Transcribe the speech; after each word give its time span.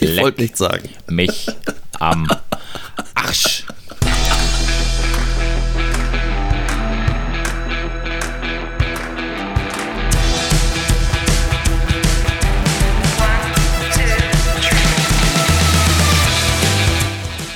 ich 0.00 0.20
wollte 0.20 0.42
nichts 0.42 0.58
sagen. 0.58 0.88
Mich 1.08 1.46
am 1.98 2.26
Arsch. 3.14 3.64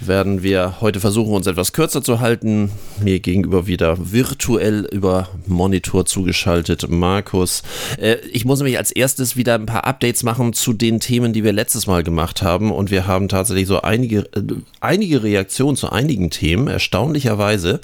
werden 0.00 0.42
wir 0.42 0.80
heute 0.80 1.00
versuchen, 1.00 1.32
uns 1.32 1.46
etwas 1.46 1.72
kürzer 1.72 2.02
zu 2.02 2.20
halten. 2.20 2.70
Mir 3.02 3.20
gegenüber 3.20 3.66
wieder 3.66 4.12
virtuell 4.12 4.86
über 4.92 5.28
Monitor 5.46 6.06
zugeschaltet 6.06 6.88
Markus. 6.88 7.62
Äh, 7.98 8.16
ich 8.32 8.44
muss 8.44 8.58
nämlich 8.58 8.78
als 8.78 8.90
erstes 8.90 9.36
wieder 9.36 9.54
ein 9.54 9.66
paar 9.66 9.84
Updates 9.84 10.22
machen 10.22 10.52
zu 10.52 10.72
den 10.72 11.00
Themen, 11.00 11.32
die 11.32 11.44
wir 11.44 11.52
letztes 11.52 11.86
Mal 11.86 12.02
gemacht 12.02 12.42
haben. 12.42 12.72
Und 12.72 12.90
wir 12.90 13.06
haben 13.06 13.28
tatsächlich 13.28 13.66
so 13.66 13.82
einige, 13.82 14.20
äh, 14.34 14.42
einige 14.80 15.22
Reaktionen 15.22 15.76
zu 15.76 15.90
einigen 15.90 16.30
Themen, 16.30 16.68
erstaunlicherweise. 16.68 17.80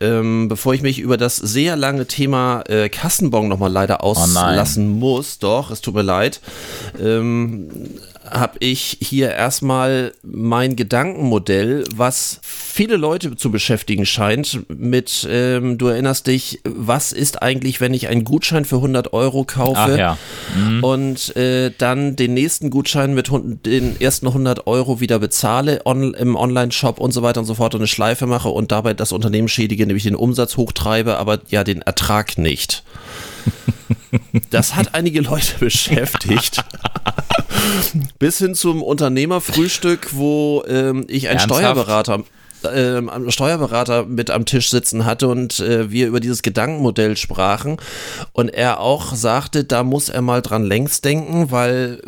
Ähm, 0.00 0.46
bevor 0.46 0.74
ich 0.74 0.82
mich 0.82 1.00
über 1.00 1.16
das 1.16 1.36
sehr 1.36 1.74
lange 1.74 2.06
Thema 2.06 2.62
äh, 2.68 2.88
Kassenbon 2.88 3.48
nochmal 3.48 3.72
leider 3.72 3.98
Oh 4.04 4.10
auslassen 4.10 4.88
muss, 4.88 5.40
doch, 5.40 5.72
es 5.72 5.80
tut 5.80 5.94
mir 5.94 6.02
leid, 6.02 6.40
ähm, 7.02 7.68
habe 8.30 8.58
ich 8.60 8.98
hier 9.00 9.32
erstmal 9.32 10.12
mein 10.22 10.76
Gedankenmodell, 10.76 11.84
was 11.94 12.40
viele 12.42 12.96
Leute 12.96 13.36
zu 13.36 13.50
beschäftigen 13.50 14.06
scheint, 14.06 14.60
mit, 14.68 15.26
ähm, 15.30 15.78
du 15.78 15.88
erinnerst 15.88 16.26
dich, 16.26 16.60
was 16.64 17.12
ist 17.12 17.42
eigentlich, 17.42 17.80
wenn 17.80 17.94
ich 17.94 18.08
einen 18.08 18.24
Gutschein 18.24 18.64
für 18.64 18.76
100 18.76 19.12
Euro 19.12 19.44
kaufe 19.44 19.98
ja. 19.98 20.18
und 20.82 21.36
äh, 21.36 21.72
dann 21.76 22.16
den 22.16 22.34
nächsten 22.34 22.70
Gutschein 22.70 23.14
mit 23.14 23.30
den 23.30 24.00
ersten 24.00 24.26
100 24.26 24.66
Euro 24.66 25.00
wieder 25.00 25.18
bezahle 25.18 25.80
on, 25.84 26.14
im 26.14 26.36
Online-Shop 26.36 26.98
und 26.98 27.12
so 27.12 27.22
weiter 27.22 27.40
und 27.40 27.46
so 27.46 27.54
fort 27.54 27.74
und 27.74 27.80
eine 27.80 27.88
Schleife 27.88 28.26
mache 28.26 28.48
und 28.48 28.72
dabei 28.72 28.94
das 28.94 29.12
Unternehmen 29.12 29.48
schädige, 29.48 29.86
nämlich 29.86 30.04
den 30.04 30.16
Umsatz 30.16 30.56
hochtreibe, 30.56 31.16
aber 31.18 31.40
ja 31.48 31.64
den 31.64 31.82
Ertrag 31.82 32.38
nicht. 32.38 32.82
Das 34.50 34.74
hat 34.74 34.94
einige 34.94 35.20
Leute 35.20 35.58
beschäftigt. 35.58 36.64
Bis 38.18 38.38
hin 38.38 38.54
zum 38.54 38.82
Unternehmerfrühstück, 38.82 40.08
wo 40.12 40.64
ähm, 40.68 41.04
ich 41.08 41.28
einen 41.28 41.38
Ernsthaft? 41.38 41.60
Steuerberater 41.60 42.24
ähm, 42.64 43.30
Steuerberater 43.30 44.04
mit 44.04 44.30
am 44.30 44.44
Tisch 44.44 44.70
sitzen 44.70 45.04
hatte 45.04 45.28
und 45.28 45.60
äh, 45.60 45.90
wir 45.90 46.08
über 46.08 46.20
dieses 46.20 46.42
Gedankenmodell 46.42 47.16
sprachen 47.16 47.76
und 48.32 48.48
er 48.48 48.80
auch 48.80 49.14
sagte, 49.14 49.64
da 49.64 49.84
muss 49.84 50.08
er 50.08 50.22
mal 50.22 50.42
dran 50.42 50.64
längs 50.64 51.00
denken, 51.00 51.50
weil 51.50 52.02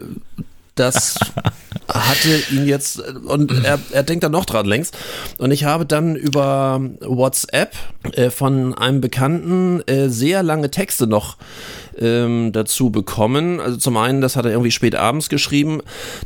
das 0.74 1.18
hatte 1.88 2.42
ihn 2.50 2.66
jetzt 2.66 3.00
und 3.00 3.52
er, 3.64 3.78
er 3.90 4.02
denkt 4.02 4.24
da 4.24 4.28
noch 4.28 4.44
dran 4.44 4.66
längst 4.66 4.96
und 5.38 5.50
ich 5.50 5.64
habe 5.64 5.86
dann 5.86 6.16
über 6.16 6.80
WhatsApp 7.00 7.74
äh, 8.12 8.30
von 8.30 8.74
einem 8.74 9.00
Bekannten 9.00 9.82
äh, 9.86 10.08
sehr 10.08 10.42
lange 10.42 10.70
Texte 10.70 11.06
noch 11.06 11.36
ähm, 11.98 12.52
dazu 12.52 12.90
bekommen. 12.90 13.60
Also 13.60 13.76
zum 13.76 13.96
einen, 13.96 14.20
das 14.20 14.36
hat 14.36 14.44
er 14.46 14.52
irgendwie 14.52 14.70
spät 14.70 14.94
abends 14.94 15.28
geschrieben. 15.28 15.80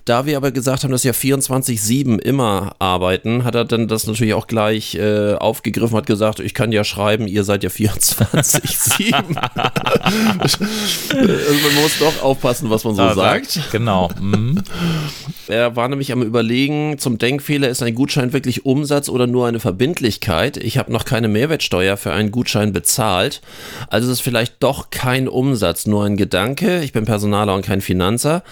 Da 0.04 0.26
wir 0.26 0.36
aber 0.36 0.50
gesagt 0.52 0.84
haben, 0.84 0.90
dass 0.92 1.04
wir 1.04 1.14
24-7 1.14 2.18
immer 2.18 2.76
arbeiten, 2.78 3.44
hat 3.44 3.54
er 3.54 3.64
dann 3.64 3.88
das 3.88 4.06
natürlich 4.06 4.34
auch 4.34 4.46
gleich 4.46 4.94
äh, 4.94 5.34
aufgegriffen, 5.34 5.96
hat 5.96 6.06
gesagt, 6.06 6.40
ich 6.40 6.54
kann 6.54 6.70
ja 6.72 6.84
schreiben, 6.84 7.26
ihr 7.26 7.44
seid 7.44 7.64
ja 7.64 7.70
24-7. 7.70 9.14
also 10.40 10.58
man 10.58 11.74
muss 11.82 11.98
doch 11.98 12.22
aufpassen, 12.22 12.70
was 12.70 12.84
man 12.84 12.94
so 12.94 13.02
Ah, 13.02 13.14
sagt. 13.14 13.58
Genau. 13.72 14.10
Mhm. 14.20 14.62
Er 15.48 15.76
war 15.76 15.88
nämlich 15.88 16.12
am 16.12 16.22
Überlegen, 16.22 16.98
zum 16.98 17.18
Denkfehler, 17.18 17.68
ist 17.68 17.82
ein 17.82 17.94
Gutschein 17.94 18.32
wirklich 18.32 18.64
Umsatz 18.64 19.08
oder 19.08 19.26
nur 19.26 19.46
eine 19.46 19.60
Verbindlichkeit? 19.60 20.56
Ich 20.56 20.78
habe 20.78 20.92
noch 20.92 21.04
keine 21.04 21.28
Mehrwertsteuer 21.28 21.96
für 21.96 22.12
einen 22.12 22.30
Gutschein 22.30 22.72
bezahlt. 22.72 23.40
Also 23.88 24.06
ist 24.08 24.14
es 24.14 24.20
vielleicht 24.20 24.56
doch 24.60 24.90
kein 24.90 25.28
Umsatz, 25.28 25.86
nur 25.86 26.04
ein 26.04 26.16
Gedanke. 26.16 26.82
Ich 26.82 26.92
bin 26.92 27.04
Personaler 27.04 27.54
und 27.54 27.64
kein 27.64 27.80
Finanzer. 27.80 28.42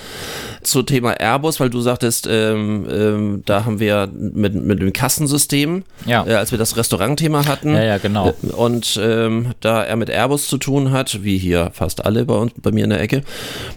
Zu 0.63 0.83
Thema 0.83 1.13
Airbus, 1.13 1.61
weil 1.61 1.71
du 1.71 1.81
sagtest, 1.81 2.29
ähm, 2.31 2.87
ähm, 2.91 3.43
da 3.47 3.65
haben 3.65 3.81
wir 3.81 4.09
mit, 4.13 4.55
mit 4.55 4.81
dem 4.81 4.93
Kassensystem, 4.93 5.85
Ja. 6.07 6.27
äh, 6.27 6.35
als 6.35 6.51
wir 6.53 6.59
das 6.59 6.77
Restaurantthema 6.77 7.47
hatten. 7.47 7.75
Ja, 7.75 7.83
ja, 7.85 7.99
genau. 7.99 8.35
Und 8.57 8.99
ähm, 9.03 9.53
da 9.61 9.83
er 9.83 9.97
mit 9.97 10.11
Airbus 10.11 10.47
zu 10.49 10.59
tun 10.59 10.91
hat, 10.93 11.23
wie 11.25 11.39
hier 11.39 11.71
fast 11.73 12.05
alle 12.05 12.25
bei 12.25 12.35
uns, 12.35 12.53
bei 12.61 12.71
mir 12.71 12.85
in 12.85 12.91
der 12.91 13.01
Ecke, 13.01 13.23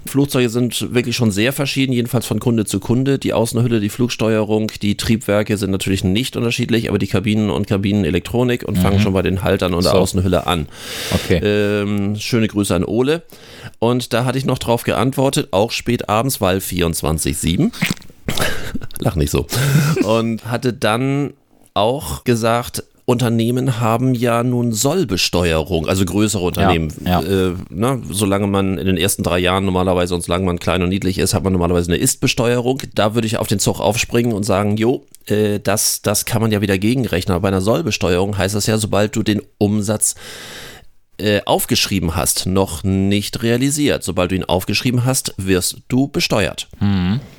Flugzeuge 0.05 0.49
sind 0.49 0.93
wirklich 0.93 1.15
schon 1.15 1.31
sehr 1.31 1.53
verschieden, 1.53 1.93
jedenfalls 1.93 2.25
von 2.25 2.39
Kunde 2.39 2.65
zu 2.65 2.79
Kunde. 2.79 3.04
Die 3.05 3.33
Außenhülle, 3.33 3.79
die 3.79 3.89
Flugsteuerung, 3.89 4.71
die 4.81 4.97
Triebwerke 4.97 5.57
sind 5.57 5.71
natürlich 5.71 6.03
nicht 6.03 6.35
unterschiedlich, 6.35 6.89
aber 6.89 6.97
die 6.97 7.07
Kabinen 7.07 7.49
und 7.49 7.67
Kabinenelektronik 7.67 8.63
und 8.63 8.77
fangen 8.77 8.99
schon 8.99 9.13
bei 9.13 9.21
den 9.21 9.43
Haltern 9.43 9.73
und 9.73 9.83
der 9.83 9.93
So. 9.93 9.97
Außenhülle 9.99 10.47
an. 10.47 10.67
Okay. 11.11 11.39
Ähm, 11.43 12.15
schöne 12.17 12.47
Grüße 12.47 12.75
an 12.75 12.83
Ole. 12.83 13.23
Und 13.79 14.13
da 14.13 14.25
hatte 14.25 14.37
ich 14.37 14.45
noch 14.45 14.59
drauf 14.59 14.83
geantwortet, 14.83 15.49
auch 15.51 15.71
spät 15.71 16.09
abends, 16.09 16.41
weil 16.41 16.57
24-7. 16.57 17.71
Lach 18.99 19.15
nicht 19.15 19.31
so. 19.31 19.47
Und 20.03 20.45
hatte 20.45 20.73
dann 20.73 21.33
auch 21.73 22.23
gesagt, 22.23 22.83
Unternehmen 23.05 23.79
haben 23.79 24.15
ja 24.15 24.41
nun 24.41 24.73
Sollbesteuerung, 24.73 25.87
also 25.87 26.03
größere 26.05 26.41
Unternehmen. 26.43 26.91
ja. 27.05 27.21
Äh, 27.21 27.53
ne, 27.69 28.01
solange 28.09 28.47
man 28.47 28.79
in 28.79 28.87
den 28.87 28.97
ersten 28.97 29.21
drei 29.21 29.37
Jahren 29.37 29.63
normalerweise 29.65 30.15
und 30.15 30.21
solange 30.21 30.45
man 30.45 30.57
klein 30.57 30.81
und 30.81 30.89
niedlich 30.89 31.19
ist, 31.19 31.35
hat 31.35 31.43
man 31.43 31.53
normalerweise 31.53 31.91
eine 31.91 32.01
Ist-Besteuerung. 32.01 32.81
Da 32.95 33.13
würde 33.13 33.27
ich 33.27 33.37
auf 33.37 33.47
den 33.47 33.59
Zug 33.59 33.79
aufspringen 33.79 34.33
und 34.33 34.43
sagen, 34.43 34.75
jo, 34.77 35.05
äh, 35.27 35.59
das, 35.59 36.01
das 36.01 36.25
kann 36.25 36.41
man 36.41 36.51
ja 36.51 36.61
wieder 36.61 36.79
gegenrechnen. 36.79 37.35
Aber 37.35 37.43
bei 37.43 37.47
einer 37.49 37.61
Sollbesteuerung 37.61 38.37
heißt 38.39 38.55
das 38.55 38.65
ja, 38.65 38.79
sobald 38.79 39.15
du 39.15 39.21
den 39.21 39.41
Umsatz 39.59 40.15
äh, 41.17 41.41
aufgeschrieben 41.45 42.15
hast, 42.15 42.47
noch 42.47 42.83
nicht 42.83 43.43
realisiert. 43.43 44.03
Sobald 44.03 44.31
du 44.31 44.35
ihn 44.35 44.43
aufgeschrieben 44.45 45.05
hast, 45.05 45.33
wirst 45.37 45.77
du 45.87 46.07
besteuert. 46.07 46.67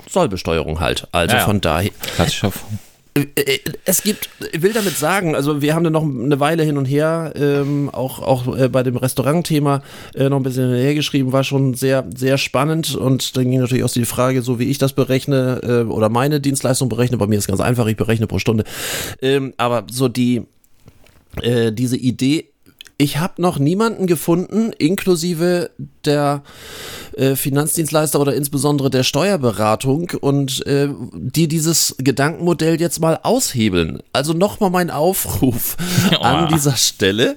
Sollbesteuerung 0.09 0.79
halt. 0.81 1.09
Also 1.13 1.35
Ja, 1.35 1.41
ja. 1.41 1.45
von 1.45 1.61
daher. 1.61 1.91
Klassischer. 2.15 2.53
Äh, 3.17 3.27
äh, 3.37 3.59
Es 3.85 4.03
gibt, 4.03 4.29
ich 4.53 4.63
will 4.63 4.73
damit 4.73 4.97
sagen, 4.97 5.35
also 5.35 5.63
wir 5.63 5.75
haben 5.75 5.85
da 5.85 5.91
noch 5.91 6.03
eine 6.03 6.39
Weile 6.39 6.63
hin 6.63 6.77
und 6.77 6.85
her, 6.85 7.33
ähm, 7.37 7.89
auch, 7.93 8.21
auch 8.21 8.57
äh, 8.57 8.69
bei 8.69 8.83
dem 8.83 8.97
Restaurantthema 8.97 9.83
äh, 10.15 10.29
noch 10.29 10.37
ein 10.37 10.43
bisschen 10.43 10.65
hinterher 10.65 10.95
geschrieben, 10.95 11.33
war 11.33 11.45
schon 11.45 11.75
sehr, 11.75 12.05
sehr 12.15 12.39
spannend 12.39 12.95
und 12.95 13.37
dann 13.37 13.51
ging 13.51 13.61
natürlich 13.61 13.85
auch 13.85 13.91
die 13.91 14.05
Frage, 14.05 14.43
so 14.43 14.59
wie 14.59 14.65
ich 14.65 14.79
das 14.79 14.93
berechne 14.93 15.61
äh, 15.63 15.91
oder 15.91 16.09
meine 16.09 16.41
Dienstleistung 16.41 16.89
berechne, 16.89 17.17
bei 17.17 17.27
mir 17.27 17.39
ist 17.39 17.47
ganz 17.49 17.61
einfach, 17.61 17.87
ich 17.87 17.97
berechne 17.97 18.27
pro 18.27 18.39
Stunde, 18.39 18.65
ähm, 19.23 19.55
aber 19.57 19.87
so 19.91 20.09
die, 20.09 20.43
äh, 21.41 21.73
diese 21.73 21.97
Idee, 21.97 22.51
ich 22.99 23.19
habe 23.19 23.43
noch 23.43 23.59
niemanden 23.59 24.07
gefunden, 24.07 24.73
inklusive 24.79 25.71
der 26.05 26.43
äh, 27.17 27.37
Finanzdienstleister 27.37 28.19
oder 28.21 28.35
insbesondere 28.35 28.89
der 28.89 29.03
Steuerberatung 29.03 30.13
und 30.21 30.67
äh, 30.67 30.89
die 31.13 31.49
dieses 31.49 31.97
Gedankenmodell 31.99 32.81
jetzt 32.81 33.01
mal 33.01 33.21
aushebeln. 33.23 34.03
Also 34.13 34.33
nochmal 34.33 34.71
mein 34.71 34.91
Aufruf 34.91 35.77
an 36.21 36.49
dieser 36.49 36.77
Stelle. 36.77 37.37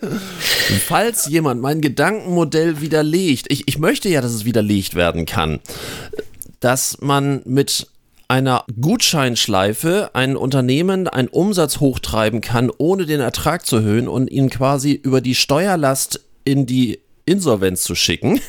Falls 0.87 1.27
jemand 1.27 1.61
mein 1.61 1.81
Gedankenmodell 1.81 2.79
widerlegt, 2.79 3.47
ich, 3.49 3.67
ich 3.67 3.79
möchte 3.79 4.07
ja, 4.07 4.21
dass 4.21 4.33
es 4.33 4.45
widerlegt 4.45 4.95
werden 4.95 5.25
kann 5.25 5.59
dass 6.59 6.97
man 7.01 7.41
mit 7.45 7.87
einer 8.29 8.63
Gutscheinschleife 8.79 10.11
ein 10.13 10.37
Unternehmen 10.37 11.07
einen 11.07 11.27
Umsatz 11.27 11.79
hochtreiben 11.79 12.41
kann, 12.41 12.71
ohne 12.77 13.05
den 13.07 13.19
Ertrag 13.19 13.65
zu 13.65 13.77
erhöhen 13.77 14.07
und 14.07 14.29
ihn 14.29 14.51
quasi 14.51 14.91
über 14.91 15.19
die 15.19 15.35
Steuerlast 15.35 16.21
in 16.45 16.67
die 16.67 16.99
Insolvenz 17.25 17.81
zu 17.81 17.95
schicken, 17.95 18.39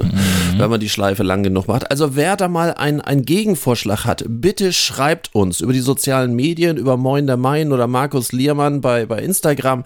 mhm. 0.00 0.58
wenn 0.58 0.70
man 0.70 0.78
die 0.78 0.88
Schleife 0.88 1.24
lang 1.24 1.42
genug 1.42 1.66
macht. 1.66 1.90
Also 1.90 2.14
wer 2.14 2.36
da 2.36 2.46
mal 2.46 2.74
einen, 2.74 3.24
Gegenvorschlag 3.24 4.04
hat, 4.04 4.24
bitte 4.28 4.72
schreibt 4.72 5.34
uns 5.34 5.60
über 5.60 5.72
die 5.72 5.80
sozialen 5.80 6.34
Medien, 6.34 6.76
über 6.76 6.96
Moin 6.96 7.26
der 7.26 7.36
Main 7.36 7.72
oder 7.72 7.88
Markus 7.88 8.30
Liermann 8.30 8.80
bei, 8.80 9.06
bei 9.06 9.18
Instagram 9.18 9.82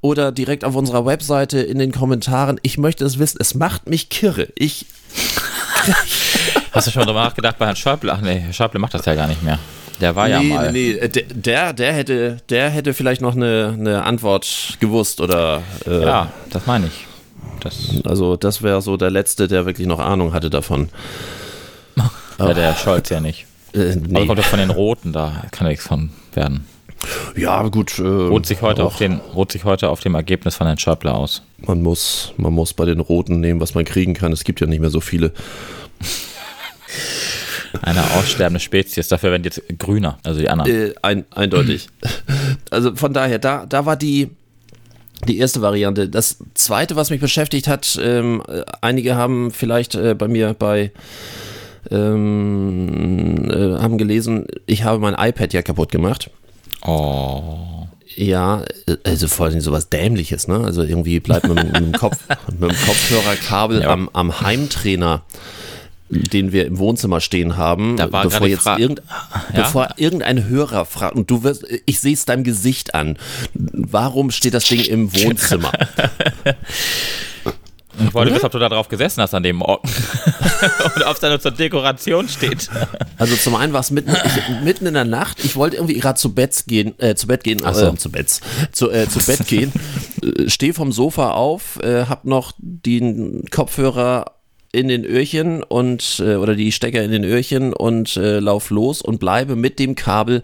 oder 0.00 0.32
direkt 0.32 0.64
auf 0.64 0.74
unserer 0.74 1.06
Webseite 1.06 1.60
in 1.60 1.78
den 1.78 1.92
Kommentaren. 1.92 2.58
Ich 2.62 2.78
möchte 2.78 3.04
es 3.04 3.20
wissen, 3.20 3.38
es 3.40 3.54
macht 3.54 3.88
mich 3.88 4.08
kirre. 4.08 4.48
Ich... 4.56 4.86
Hast 6.72 6.86
du 6.86 6.90
schon 6.90 7.02
darüber 7.02 7.22
nachgedacht 7.22 7.58
bei 7.58 7.66
Herrn 7.66 7.76
Schäuble? 7.76 8.10
Ach 8.10 8.20
nee, 8.22 8.38
Herr 8.38 8.52
Schäuble 8.52 8.80
macht 8.80 8.94
das 8.94 9.04
ja 9.04 9.14
gar 9.14 9.28
nicht 9.28 9.42
mehr. 9.42 9.58
Der 10.00 10.16
war 10.16 10.26
nee, 10.26 10.32
ja 10.32 10.42
mal. 10.42 10.72
Nee, 10.72 10.98
nee, 11.00 11.08
der, 11.08 11.74
der, 11.74 11.92
hätte, 11.92 12.38
der 12.48 12.70
hätte 12.70 12.94
vielleicht 12.94 13.20
noch 13.20 13.36
eine, 13.36 13.76
eine 13.78 14.04
Antwort 14.04 14.78
gewusst 14.80 15.20
oder. 15.20 15.62
Äh, 15.86 16.02
ja, 16.02 16.32
das 16.50 16.66
meine 16.66 16.86
ich. 16.86 17.06
Das 17.60 18.02
also 18.04 18.36
das 18.36 18.62
wäre 18.62 18.80
so 18.80 18.96
der 18.96 19.10
Letzte, 19.10 19.48
der 19.48 19.66
wirklich 19.66 19.86
noch 19.86 20.00
Ahnung 20.00 20.32
hatte 20.32 20.48
davon. 20.48 20.88
ja, 22.38 22.54
der 22.54 22.74
Scholz 22.74 23.10
ja 23.10 23.20
nicht. 23.20 23.46
Äh, 23.74 23.96
nee. 23.96 24.16
Aber 24.16 24.26
kommt 24.26 24.38
das 24.38 24.46
von 24.46 24.58
den 24.58 24.70
Roten, 24.70 25.12
da 25.12 25.44
kann 25.50 25.68
nichts 25.68 25.86
von 25.86 26.10
werden. 26.32 26.66
Ja, 27.36 27.62
gut. 27.68 27.98
Äh, 27.98 28.02
ruht, 28.02 28.46
sich 28.46 28.62
heute 28.62 28.84
auf 28.84 28.96
den, 28.96 29.20
ruht 29.34 29.52
sich 29.52 29.64
heute 29.64 29.90
auf 29.90 30.00
dem 30.00 30.14
Ergebnis 30.14 30.54
von 30.54 30.66
Herrn 30.66 30.78
Schäuble 30.78 31.12
aus. 31.12 31.42
Man 31.58 31.82
muss, 31.82 32.32
man 32.38 32.52
muss 32.52 32.72
bei 32.72 32.86
den 32.86 33.00
Roten 33.00 33.40
nehmen, 33.40 33.60
was 33.60 33.74
man 33.74 33.84
kriegen 33.84 34.14
kann. 34.14 34.32
Es 34.32 34.44
gibt 34.44 34.60
ja 34.60 34.66
nicht 34.66 34.80
mehr 34.80 34.90
so 34.90 35.00
viele. 35.00 35.32
Eine 37.80 38.02
aussterbende 38.12 38.60
Spezies, 38.60 39.08
dafür 39.08 39.30
werden 39.30 39.44
jetzt 39.44 39.62
grüner, 39.78 40.18
also 40.24 40.40
die 40.40 40.48
anderen. 40.48 40.70
Äh, 40.70 40.94
ein, 41.02 41.24
eindeutig. 41.30 41.88
Also 42.70 42.94
von 42.94 43.12
daher, 43.12 43.38
da, 43.38 43.66
da 43.66 43.86
war 43.86 43.96
die, 43.96 44.30
die 45.26 45.38
erste 45.38 45.62
Variante. 45.62 46.08
Das 46.08 46.38
zweite, 46.54 46.96
was 46.96 47.10
mich 47.10 47.20
beschäftigt 47.20 47.68
hat, 47.68 47.98
ähm, 48.02 48.42
einige 48.80 49.14
haben 49.16 49.50
vielleicht 49.50 49.94
äh, 49.94 50.14
bei 50.14 50.28
mir 50.28 50.54
bei 50.54 50.92
ähm, 51.90 53.50
äh, 53.50 53.78
haben 53.80 53.98
gelesen, 53.98 54.46
ich 54.66 54.84
habe 54.84 54.98
mein 54.98 55.14
iPad 55.14 55.52
ja 55.52 55.62
kaputt 55.62 55.90
gemacht. 55.90 56.30
Oh. 56.84 57.86
Ja, 58.14 58.62
also 59.04 59.26
vor 59.28 59.46
allem 59.46 59.60
sowas 59.60 59.88
Dämliches, 59.88 60.46
ne? 60.46 60.62
Also 60.64 60.82
irgendwie 60.82 61.18
bleibt 61.18 61.48
man 61.48 61.66
mit, 61.66 61.76
dem, 61.76 61.92
Kopf, 61.92 62.18
mit 62.58 62.70
dem 62.70 62.76
Kopfhörerkabel 62.76 63.82
ja. 63.82 63.90
am, 63.90 64.10
am 64.12 64.40
Heimtrainer 64.40 65.22
den 66.12 66.52
wir 66.52 66.66
im 66.66 66.78
Wohnzimmer 66.78 67.20
stehen 67.20 67.56
haben, 67.56 67.96
bevor 67.96 68.46
jetzt 68.46 68.66
irgend, 68.66 69.02
ja? 69.54 69.62
bevor 69.62 69.88
irgendein 69.96 70.46
Hörer 70.46 70.84
fragt 70.84 71.16
und 71.16 71.30
du 71.30 71.42
wirst, 71.42 71.64
ich 71.86 72.00
sehe 72.00 72.12
es 72.12 72.26
deinem 72.26 72.44
Gesicht 72.44 72.94
an. 72.94 73.18
Warum 73.54 74.30
steht 74.30 74.54
das 74.54 74.64
Ding 74.64 74.80
im 74.80 75.12
Wohnzimmer? 75.14 75.72
Ich 78.06 78.14
wollte 78.14 78.34
wissen, 78.34 78.46
ob 78.46 78.52
du 78.52 78.58
da 78.58 78.68
drauf 78.70 78.88
gesessen 78.88 79.20
hast 79.20 79.34
an 79.34 79.42
dem 79.42 79.60
Ort. 79.60 79.84
Und 80.96 81.02
ob 81.04 81.14
es 81.14 81.20
da 81.20 81.28
nur 81.28 81.40
zur 81.40 81.50
Dekoration 81.50 82.28
steht. 82.28 82.70
Also 83.18 83.36
zum 83.36 83.54
einen 83.54 83.72
war 83.72 83.80
es 83.80 83.90
mitten, 83.90 84.16
mitten 84.64 84.86
in 84.86 84.94
der 84.94 85.04
Nacht. 85.04 85.44
Ich 85.44 85.56
wollte 85.56 85.76
irgendwie 85.76 85.98
gerade 86.00 86.18
zu 86.18 86.34
Bett 86.34 86.64
gehen, 86.66 86.94
äh, 86.98 87.14
zu 87.14 87.26
Bett 87.26 87.44
gehen, 87.44 87.60
so. 87.60 87.86
äh, 87.86 87.96
zu 87.96 88.10
Bett, 88.10 88.40
zu, 88.72 88.90
äh, 88.90 89.08
zu 89.08 89.20
Bett 89.20 89.46
gehen. 89.46 89.72
Äh, 90.22 90.48
Stehe 90.48 90.72
vom 90.72 90.92
Sofa 90.92 91.32
auf, 91.32 91.80
äh, 91.82 92.06
hab 92.06 92.24
noch 92.24 92.52
den 92.58 93.44
Kopfhörer 93.50 94.26
in 94.72 94.88
den 94.88 95.04
Öhrchen 95.04 95.62
und 95.62 96.22
äh, 96.24 96.36
oder 96.36 96.54
die 96.54 96.72
Stecker 96.72 97.02
in 97.02 97.10
den 97.10 97.24
Öhrchen 97.24 97.74
und 97.74 98.16
äh, 98.16 98.40
lauf 98.40 98.70
los 98.70 99.02
und 99.02 99.20
bleibe 99.20 99.54
mit 99.54 99.78
dem 99.78 99.94
Kabel 99.94 100.42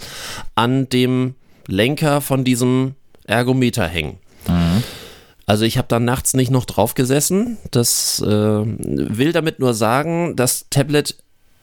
an 0.54 0.88
dem 0.90 1.34
Lenker 1.66 2.20
von 2.20 2.44
diesem 2.44 2.94
Ergometer 3.24 3.88
hängen. 3.88 4.18
Mhm. 4.46 4.82
Also 5.46 5.64
ich 5.64 5.78
habe 5.78 5.88
da 5.88 5.98
nachts 5.98 6.34
nicht 6.34 6.50
noch 6.50 6.66
drauf 6.66 6.94
gesessen. 6.94 7.56
Das 7.70 8.20
äh, 8.20 8.26
will 8.26 9.32
damit 9.32 9.60
nur 9.60 9.72
sagen, 9.72 10.36
das 10.36 10.66
Tablet 10.68 11.16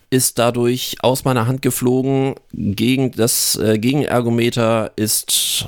ist 0.09 0.39
dadurch 0.39 0.97
aus 1.01 1.23
meiner 1.23 1.45
Hand 1.45 1.61
geflogen. 1.61 2.33
Gegen 2.51 3.11
das 3.11 3.57
äh, 3.57 3.77
Gegenergometer 3.77 4.91
ist 4.95 5.67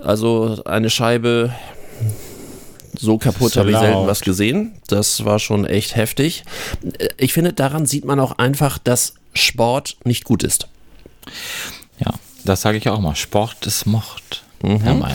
also 0.00 0.62
eine 0.64 0.90
Scheibe 0.90 1.52
so 2.98 3.18
kaputt 3.18 3.52
so 3.52 3.60
habe 3.60 3.70
ich 3.70 3.78
selten 3.78 4.06
was 4.06 4.20
gesehen. 4.20 4.72
Das 4.88 5.24
war 5.24 5.38
schon 5.38 5.64
echt 5.64 5.96
heftig. 5.96 6.44
Ich 7.16 7.32
finde, 7.32 7.52
daran 7.52 7.86
sieht 7.86 8.04
man 8.04 8.20
auch 8.20 8.38
einfach, 8.38 8.78
dass 8.78 9.14
Sport 9.34 9.96
nicht 10.04 10.24
gut 10.24 10.42
ist. 10.42 10.68
Ja, 11.98 12.12
das 12.44 12.62
sage 12.62 12.78
ich 12.78 12.88
auch 12.88 13.00
mal. 13.00 13.14
Sport 13.14 13.66
ist 13.66 13.86
Mord. 13.86 14.42
Mhm. 14.62 14.98
Mein. 14.98 15.14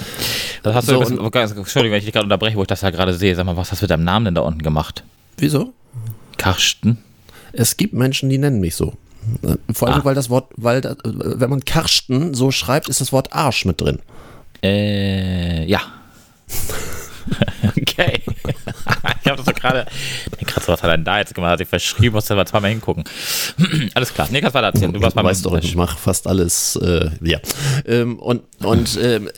Das 0.63 0.75
hast 0.75 0.85
so, 0.88 1.03
du, 1.03 1.15
Entschuldigung, 1.27 1.91
wenn 1.91 2.00
ich 2.00 2.06
dich 2.06 2.13
gerade 2.13 2.24
unterbreche, 2.24 2.56
wo 2.56 2.62
ich 2.62 2.68
das 2.68 2.81
ja 2.81 2.89
gerade 2.89 3.13
sehe. 3.13 3.35
Sag 3.35 3.45
mal, 3.45 3.57
was 3.57 3.71
hast 3.71 3.81
du 3.81 3.83
mit 3.85 3.91
deinem 3.91 4.06
Namen 4.06 4.25
denn 4.25 4.35
da 4.35 4.41
unten 4.41 4.62
gemacht? 4.62 5.03
Wieso? 5.38 5.74
Karsten. 6.38 7.00
Es 7.51 7.75
gibt 7.75 7.94
Menschen, 7.94 8.30
die 8.30 8.38
nennen 8.38 8.62
mich 8.62 8.75
so. 8.75 8.94
Vor 9.74 9.88
allem, 9.89 10.01
ah. 10.01 10.06
weil 10.06 10.15
das 10.15 10.30
Wort, 10.30 10.51
weil, 10.56 10.81
wenn 11.03 11.50
man 11.50 11.63
Karsten 11.65 12.33
so 12.33 12.51
schreibt, 12.51 12.89
ist 12.89 13.01
das 13.01 13.12
Wort 13.12 13.33
Arsch 13.33 13.65
mit 13.65 13.81
drin. 13.81 14.00
Äh, 14.62 15.65
ja. 15.65 15.81
okay. 17.77 18.21
ich 18.25 19.27
habe 19.27 19.37
das 19.37 19.45
so 19.45 19.53
gerade. 19.53 19.85
Nee, 20.39 20.45
krass, 20.45 20.67
was 20.67 20.81
hat 20.81 20.89
er 20.89 20.97
denn 20.97 21.05
da 21.05 21.19
jetzt 21.19 21.33
gemacht? 21.33 21.51
Hat 21.51 21.57
sich 21.59 21.67
verschrieben, 21.67 22.15
muss 22.15 22.29
er 22.29 22.45
zweimal 22.45 22.71
hingucken. 22.71 23.03
Alles 23.93 24.13
klar. 24.13 24.27
Nee, 24.31 24.41
kannst 24.41 24.55
weiter 24.55 24.67
erzählen. 24.67 24.93
Du 24.93 25.01
warst 25.01 25.15
mal 25.15 25.23
weißt 25.23 25.45
doch, 25.45 25.57
ich 25.57 25.75
mache 25.75 25.97
fast 25.97 26.27
alles. 26.27 26.75
Äh, 26.77 27.09
ja. 27.21 27.39
Ähm, 27.85 28.19
und 28.19 28.43
und 28.63 28.97
ähm, 29.01 29.29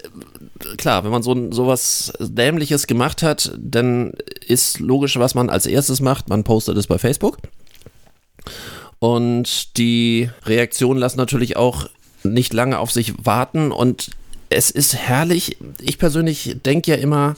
klar, 0.78 1.04
wenn 1.04 1.12
man 1.12 1.24
so 1.24 1.52
sowas 1.52 2.14
Dämliches 2.20 2.88
gemacht 2.88 3.24
hat, 3.24 3.52
dann 3.58 4.14
ist 4.46 4.80
logisch, 4.80 5.18
was 5.18 5.36
man 5.36 5.50
als 5.50 5.66
erstes 5.66 6.02
macht. 6.02 6.30
Man 6.30 6.44
postet 6.44 6.78
es 6.78 6.88
bei 6.88 6.98
Facebook. 6.98 7.38
Und 9.00 9.78
die 9.78 10.30
Reaktionen 10.46 11.00
lassen 11.00 11.18
natürlich 11.18 11.58
auch 11.58 11.88
nicht 12.24 12.54
lange 12.54 12.80
auf 12.80 12.92
sich 12.92 13.14
warten 13.24 13.72
und 13.72 14.10
es 14.56 14.72
ist 14.72 14.96
herrlich. 14.96 15.58
Ich 15.82 15.98
persönlich 15.98 16.58
denke 16.66 16.92
ja 16.92 16.98
immer, 16.98 17.36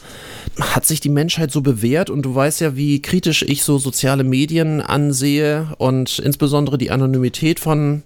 hat 0.60 0.86
sich 0.86 1.00
die 1.00 1.10
Menschheit 1.10 1.52
so 1.52 1.62
bewährt 1.62 2.10
und 2.10 2.22
du 2.22 2.34
weißt 2.34 2.62
ja, 2.62 2.76
wie 2.76 3.02
kritisch 3.02 3.44
ich 3.44 3.64
so 3.64 3.80
soziale 3.80 4.24
Medien 4.24 4.82
ansehe 4.82 5.74
und 5.78 6.20
insbesondere 6.20 6.78
die 6.78 6.92
Anonymität 6.92 7.60
von 7.60 8.04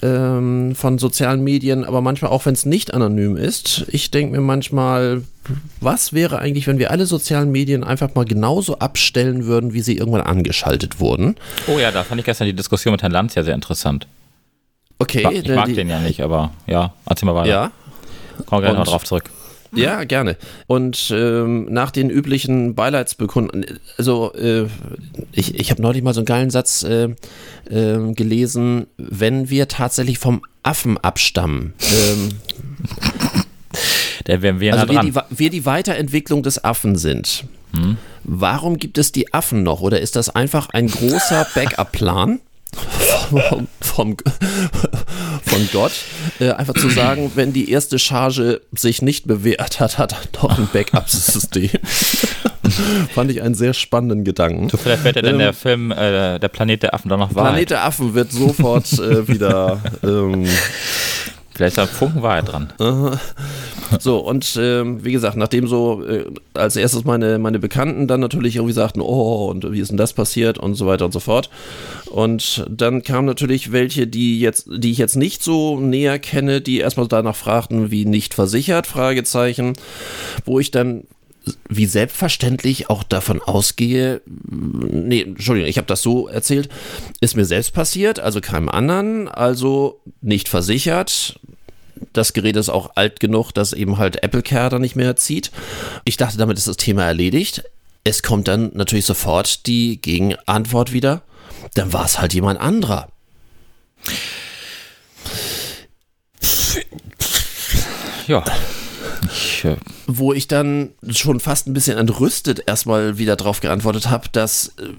ähm, 0.00 0.76
von 0.76 0.98
sozialen 0.98 1.42
Medien, 1.42 1.84
aber 1.84 2.00
manchmal 2.00 2.30
auch 2.30 2.46
wenn 2.46 2.54
es 2.54 2.64
nicht 2.64 2.94
anonym 2.94 3.36
ist. 3.36 3.84
Ich 3.88 4.12
denke 4.12 4.36
mir 4.36 4.40
manchmal, 4.40 5.22
was 5.80 6.12
wäre 6.12 6.38
eigentlich, 6.38 6.68
wenn 6.68 6.78
wir 6.78 6.92
alle 6.92 7.04
sozialen 7.04 7.50
Medien 7.50 7.82
einfach 7.82 8.14
mal 8.14 8.24
genauso 8.24 8.78
abstellen 8.78 9.46
würden, 9.46 9.72
wie 9.72 9.80
sie 9.80 9.96
irgendwann 9.96 10.20
angeschaltet 10.20 11.00
wurden? 11.00 11.34
Oh 11.66 11.80
ja, 11.80 11.90
da 11.90 12.04
fand 12.04 12.20
ich 12.20 12.24
gestern 12.26 12.46
die 12.46 12.52
Diskussion 12.52 12.92
mit 12.92 13.02
Herrn 13.02 13.10
Lanz 13.10 13.34
ja 13.34 13.42
sehr 13.42 13.56
interessant. 13.56 14.06
Okay. 15.00 15.26
Ich 15.32 15.48
mag 15.48 15.66
die, 15.66 15.74
den 15.74 15.88
ja 15.88 16.00
nicht, 16.00 16.20
aber 16.20 16.52
ja, 16.66 16.92
erzähl 17.06 17.26
mal 17.26 17.34
weiter. 17.34 17.48
Ja, 17.48 17.70
Gleich 18.46 18.74
noch 18.74 18.86
drauf 18.86 19.04
zurück. 19.04 19.30
Ja, 19.72 20.04
gerne. 20.04 20.36
Und 20.66 21.12
ähm, 21.14 21.66
nach 21.70 21.90
den 21.90 22.08
üblichen 22.08 22.74
Beileidsbekunden, 22.74 23.66
also 23.98 24.32
äh, 24.34 24.66
ich, 25.32 25.54
ich 25.54 25.70
habe 25.70 25.82
neulich 25.82 26.02
mal 26.02 26.14
so 26.14 26.20
einen 26.20 26.26
geilen 26.26 26.50
Satz 26.50 26.82
äh, 26.84 27.10
äh, 27.68 28.12
gelesen, 28.14 28.86
wenn 28.96 29.50
wir 29.50 29.68
tatsächlich 29.68 30.18
vom 30.18 30.42
Affen 30.62 30.96
abstammen. 30.98 31.74
Ähm, 31.92 32.28
Der 34.26 34.42
wären 34.42 34.60
wir 34.60 34.74
also 34.74 34.88
wir 34.88 35.00
die, 35.00 35.14
wir 35.30 35.50
die 35.50 35.64
Weiterentwicklung 35.64 36.42
des 36.42 36.62
Affen 36.62 36.96
sind. 36.96 37.44
Hm? 37.74 37.96
Warum 38.24 38.76
gibt 38.76 38.98
es 38.98 39.10
die 39.10 39.32
Affen 39.32 39.62
noch? 39.62 39.80
Oder 39.80 40.00
ist 40.00 40.16
das 40.16 40.28
einfach 40.28 40.68
ein 40.70 40.88
großer 40.88 41.46
Backup-Plan? 41.54 42.40
vom, 43.30 43.68
vom, 43.80 44.16
von 45.58 45.68
Gott, 45.72 45.92
äh, 46.38 46.50
einfach 46.52 46.74
zu 46.74 46.88
sagen, 46.88 47.32
wenn 47.34 47.52
die 47.52 47.70
erste 47.70 47.98
Charge 47.98 48.60
sich 48.72 49.02
nicht 49.02 49.26
bewährt 49.26 49.80
hat, 49.80 49.98
hat 49.98 50.12
er 50.12 50.42
noch 50.42 50.56
ein 50.56 50.68
Backup-System. 50.72 51.70
Fand 53.14 53.30
ich 53.30 53.42
einen 53.42 53.54
sehr 53.54 53.74
spannenden 53.74 54.24
Gedanken. 54.24 54.68
Du, 54.68 54.76
vielleicht 54.76 55.02
wird 55.02 55.16
ja 55.16 55.22
dann 55.22 55.34
ähm, 55.34 55.38
der 55.38 55.52
Film 55.54 55.90
äh, 55.90 56.38
Der 56.38 56.48
Planet 56.48 56.82
der 56.82 56.94
Affen 56.94 57.08
dann 57.08 57.18
noch 57.18 57.34
wahr. 57.34 57.50
Planet 57.50 57.70
der 57.70 57.84
Affen 57.84 58.14
wird 58.14 58.30
sofort 58.30 58.92
äh, 58.92 59.26
wieder 59.26 59.80
ähm, 60.04 60.46
Vielleicht 61.58 61.76
da 61.76 61.88
Funken 61.88 62.22
Wahrheit 62.22 62.52
dran. 62.52 62.72
So, 64.00 64.18
und 64.18 64.56
ähm, 64.60 65.02
wie 65.02 65.12
gesagt, 65.12 65.36
nachdem 65.36 65.66
so 65.66 66.04
äh, 66.04 66.26
als 66.52 66.76
erstes 66.76 67.04
meine, 67.04 67.38
meine 67.38 67.58
Bekannten 67.58 68.06
dann 68.06 68.20
natürlich 68.20 68.56
irgendwie 68.56 68.74
sagten, 68.74 69.00
oh, 69.00 69.46
und 69.50 69.72
wie 69.72 69.80
ist 69.80 69.88
denn 69.88 69.96
das 69.96 70.12
passiert 70.12 70.58
und 70.58 70.74
so 70.74 70.86
weiter 70.86 71.06
und 71.06 71.12
so 71.12 71.20
fort. 71.20 71.48
Und 72.10 72.66
dann 72.70 73.02
kamen 73.02 73.26
natürlich 73.26 73.72
welche, 73.72 74.06
die 74.06 74.38
jetzt, 74.40 74.68
die 74.70 74.92
ich 74.92 74.98
jetzt 74.98 75.16
nicht 75.16 75.42
so 75.42 75.80
näher 75.80 76.18
kenne, 76.18 76.60
die 76.60 76.78
erstmal 76.78 77.08
danach 77.08 77.34
fragten, 77.34 77.90
wie 77.90 78.04
nicht 78.04 78.34
versichert, 78.34 78.86
Fragezeichen, 78.86 79.72
wo 80.44 80.60
ich 80.60 80.70
dann 80.70 81.04
wie 81.68 81.86
selbstverständlich 81.86 82.90
auch 82.90 83.02
davon 83.02 83.40
ausgehe, 83.40 84.20
nee, 84.26 85.22
Entschuldigung, 85.22 85.68
ich 85.68 85.78
habe 85.78 85.86
das 85.86 86.02
so 86.02 86.28
erzählt, 86.28 86.68
ist 87.20 87.36
mir 87.36 87.44
selbst 87.44 87.72
passiert, 87.72 88.20
also 88.20 88.40
keinem 88.40 88.68
anderen, 88.68 89.28
also 89.28 90.00
nicht 90.20 90.48
versichert. 90.48 91.40
Das 92.12 92.32
Gerät 92.32 92.56
ist 92.56 92.68
auch 92.68 92.90
alt 92.96 93.20
genug, 93.20 93.52
dass 93.52 93.72
eben 93.72 93.98
halt 93.98 94.22
Apple 94.22 94.42
Care 94.42 94.70
da 94.70 94.78
nicht 94.78 94.96
mehr 94.96 95.16
zieht. 95.16 95.50
Ich 96.04 96.16
dachte, 96.16 96.38
damit 96.38 96.58
ist 96.58 96.68
das 96.68 96.76
Thema 96.76 97.04
erledigt. 97.04 97.64
Es 98.04 98.22
kommt 98.22 98.48
dann 98.48 98.70
natürlich 98.74 99.06
sofort 99.06 99.66
die 99.66 100.00
Gegenantwort 100.00 100.92
wieder. 100.92 101.22
Dann 101.74 101.92
war 101.92 102.04
es 102.04 102.20
halt 102.20 102.34
jemand 102.34 102.60
anderer. 102.60 103.08
Ja. 108.26 108.44
Ich, 109.32 109.64
äh 109.64 109.76
Wo 110.06 110.32
ich 110.32 110.48
dann 110.48 110.90
schon 111.10 111.40
fast 111.40 111.66
ein 111.66 111.72
bisschen 111.72 111.98
entrüstet 111.98 112.62
erstmal 112.66 113.18
wieder 113.18 113.36
drauf 113.36 113.60
geantwortet 113.60 114.08
habe, 114.10 114.28
dass 114.30 114.68
äh, 114.78 114.92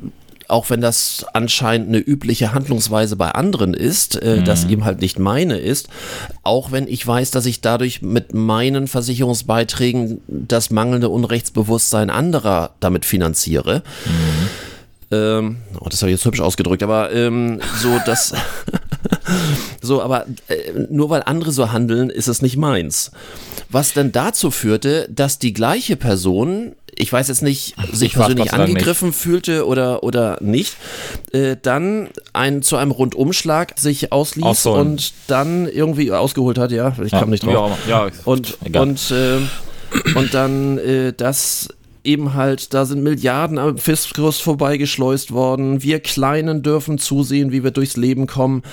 auch 0.49 0.69
wenn 0.69 0.81
das 0.81 1.25
anscheinend 1.33 1.89
eine 1.89 1.99
übliche 1.99 2.53
Handlungsweise 2.53 3.15
bei 3.15 3.31
anderen 3.31 3.73
ist, 3.73 4.21
äh, 4.21 4.37
mhm. 4.37 4.45
das 4.45 4.65
eben 4.65 4.85
halt 4.85 5.01
nicht 5.01 5.19
meine 5.19 5.57
ist, 5.57 5.89
auch 6.43 6.71
wenn 6.71 6.87
ich 6.87 7.05
weiß, 7.05 7.31
dass 7.31 7.45
ich 7.45 7.61
dadurch 7.61 8.01
mit 8.01 8.33
meinen 8.33 8.87
Versicherungsbeiträgen 8.87 10.21
das 10.27 10.69
mangelnde 10.69 11.09
Unrechtsbewusstsein 11.09 12.09
anderer 12.09 12.71
damit 12.79 13.05
finanziere. 13.05 13.83
Mhm. 14.05 14.49
Ähm, 15.11 15.57
oh, 15.79 15.89
das 15.89 16.01
habe 16.01 16.11
ich 16.11 16.17
jetzt 16.17 16.25
hübsch 16.25 16.39
ausgedrückt, 16.39 16.83
aber 16.83 17.11
ähm, 17.11 17.59
so, 17.81 17.99
dass 18.05 18.33
so, 19.81 20.01
aber 20.01 20.25
äh, 20.47 20.73
nur 20.89 21.09
weil 21.09 21.23
andere 21.23 21.51
so 21.51 21.71
handeln, 21.71 22.09
ist 22.09 22.27
es 22.27 22.41
nicht 22.41 22.57
meins. 22.57 23.11
Was 23.69 23.93
dann 23.93 24.11
dazu 24.11 24.49
führte, 24.51 25.07
dass 25.09 25.37
die 25.37 25.53
gleiche 25.53 25.95
Person, 25.95 26.75
ich 26.95 27.13
weiß 27.13 27.27
jetzt 27.27 27.43
nicht, 27.43 27.75
sich 27.91 28.13
persönlich 28.13 28.51
angegriffen 28.51 29.09
nicht. 29.09 29.19
fühlte 29.19 29.67
oder, 29.67 30.03
oder 30.03 30.37
nicht, 30.41 30.75
äh, 31.31 31.55
dann 31.61 32.09
ein, 32.33 32.61
zu 32.63 32.77
einem 32.77 32.91
Rundumschlag 32.91 33.77
sich 33.77 34.11
ausließ 34.11 34.43
Ausholen. 34.43 34.87
und 34.87 35.13
dann 35.27 35.67
irgendwie 35.67 36.11
ausgeholt 36.11 36.57
hat, 36.57 36.71
ja, 36.71 36.95
ich 37.03 37.11
ja, 37.11 37.19
kam 37.19 37.29
nicht 37.29 37.45
drauf. 37.45 37.77
Ja, 37.87 38.07
ja, 38.07 38.11
und, 38.25 38.57
und, 38.75 39.11
äh, 39.11 39.37
und 40.15 40.33
dann 40.33 40.77
äh, 40.79 41.13
das 41.13 41.69
eben 42.03 42.33
halt, 42.33 42.73
da 42.73 42.85
sind 42.85 43.03
Milliarden 43.03 43.57
am 43.57 43.77
Fiskus 43.77 44.39
vorbeigeschleust 44.39 45.31
worden. 45.31 45.83
Wir 45.83 45.99
Kleinen 45.99 46.63
dürfen 46.63 46.97
zusehen, 46.97 47.51
wie 47.51 47.63
wir 47.63 47.71
durchs 47.71 47.97
Leben 47.97 48.25
kommen. 48.25 48.63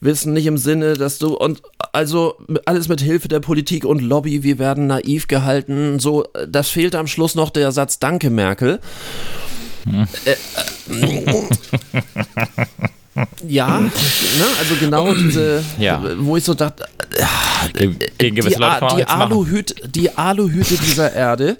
Wissen 0.00 0.32
nicht 0.32 0.46
im 0.46 0.58
Sinne, 0.58 0.94
dass 0.94 1.18
du 1.18 1.36
und 1.36 1.62
also 1.92 2.36
alles 2.64 2.88
mit 2.88 3.00
Hilfe 3.00 3.28
der 3.28 3.40
Politik 3.40 3.84
und 3.84 4.00
Lobby, 4.00 4.42
wir 4.42 4.58
werden 4.58 4.86
naiv 4.86 5.28
gehalten. 5.28 5.98
So, 5.98 6.24
das 6.48 6.68
fehlt 6.68 6.94
am 6.94 7.06
Schluss 7.06 7.34
noch 7.34 7.50
der 7.50 7.72
Satz 7.72 7.98
Danke, 7.98 8.30
Merkel. 8.30 8.80
Hm. 9.84 10.06
Äh, 10.24 10.36
äh, 10.92 11.46
ja, 13.46 13.80
ne, 13.80 13.90
also 14.58 14.74
genau 14.78 15.12
diese, 15.14 15.64
ja. 15.78 16.02
wo 16.18 16.36
ich 16.36 16.44
so 16.44 16.54
dachte, 16.54 16.84
äh, 17.78 17.88
die, 18.20 18.30
die, 18.30 19.04
Aluhüte, 19.06 19.88
die 19.88 20.16
Aluhüte 20.16 20.76
dieser 20.76 21.12
Erde 21.12 21.56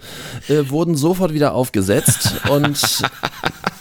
äh, 0.49 0.69
wurden 0.69 0.97
sofort 0.97 1.33
wieder 1.33 1.55
aufgesetzt 1.55 2.35
und 2.49 2.79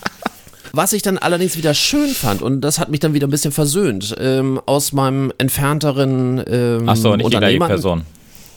was 0.74 0.94
ich 0.94 1.02
dann 1.02 1.18
allerdings 1.18 1.58
wieder 1.58 1.74
schön 1.74 2.10
fand, 2.10 2.42
und 2.42 2.62
das 2.62 2.80
hat 2.80 2.90
mich 2.90 3.00
dann 3.00 3.14
wieder 3.14 3.28
ein 3.28 3.32
bisschen 3.32 3.52
versöhnt, 3.52 4.16
ähm, 4.20 4.60
aus 4.66 4.94
meinem 4.94 5.32
entfernteren 5.38 6.44
ähm, 6.48 6.84
Ach 6.88 6.96
so, 6.96 7.16
nicht 7.16 7.34
die 7.34 7.58
Person. 7.60 8.04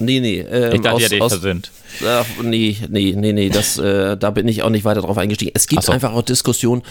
Nee, 0.04 0.20
nee. 0.20 0.40
Ähm, 0.40 0.74
ich 0.74 0.80
dachte, 0.80 0.96
aus, 0.96 1.02
ja, 1.02 1.08
dich 1.08 1.18
versöhnt. 1.18 1.70
Ach, 2.06 2.26
nee, 2.42 2.76
nee, 2.88 3.14
nee, 3.16 3.32
nee, 3.32 3.48
das, 3.50 3.78
äh, 3.78 4.16
da 4.16 4.30
bin 4.30 4.48
ich 4.48 4.62
auch 4.62 4.70
nicht 4.70 4.84
weiter 4.84 5.02
drauf 5.02 5.18
eingestiegen. 5.18 5.52
Es 5.54 5.66
gibt 5.66 5.82
so. 5.82 5.92
einfach 5.92 6.12
auch 6.12 6.22
Diskussionen, 6.22 6.82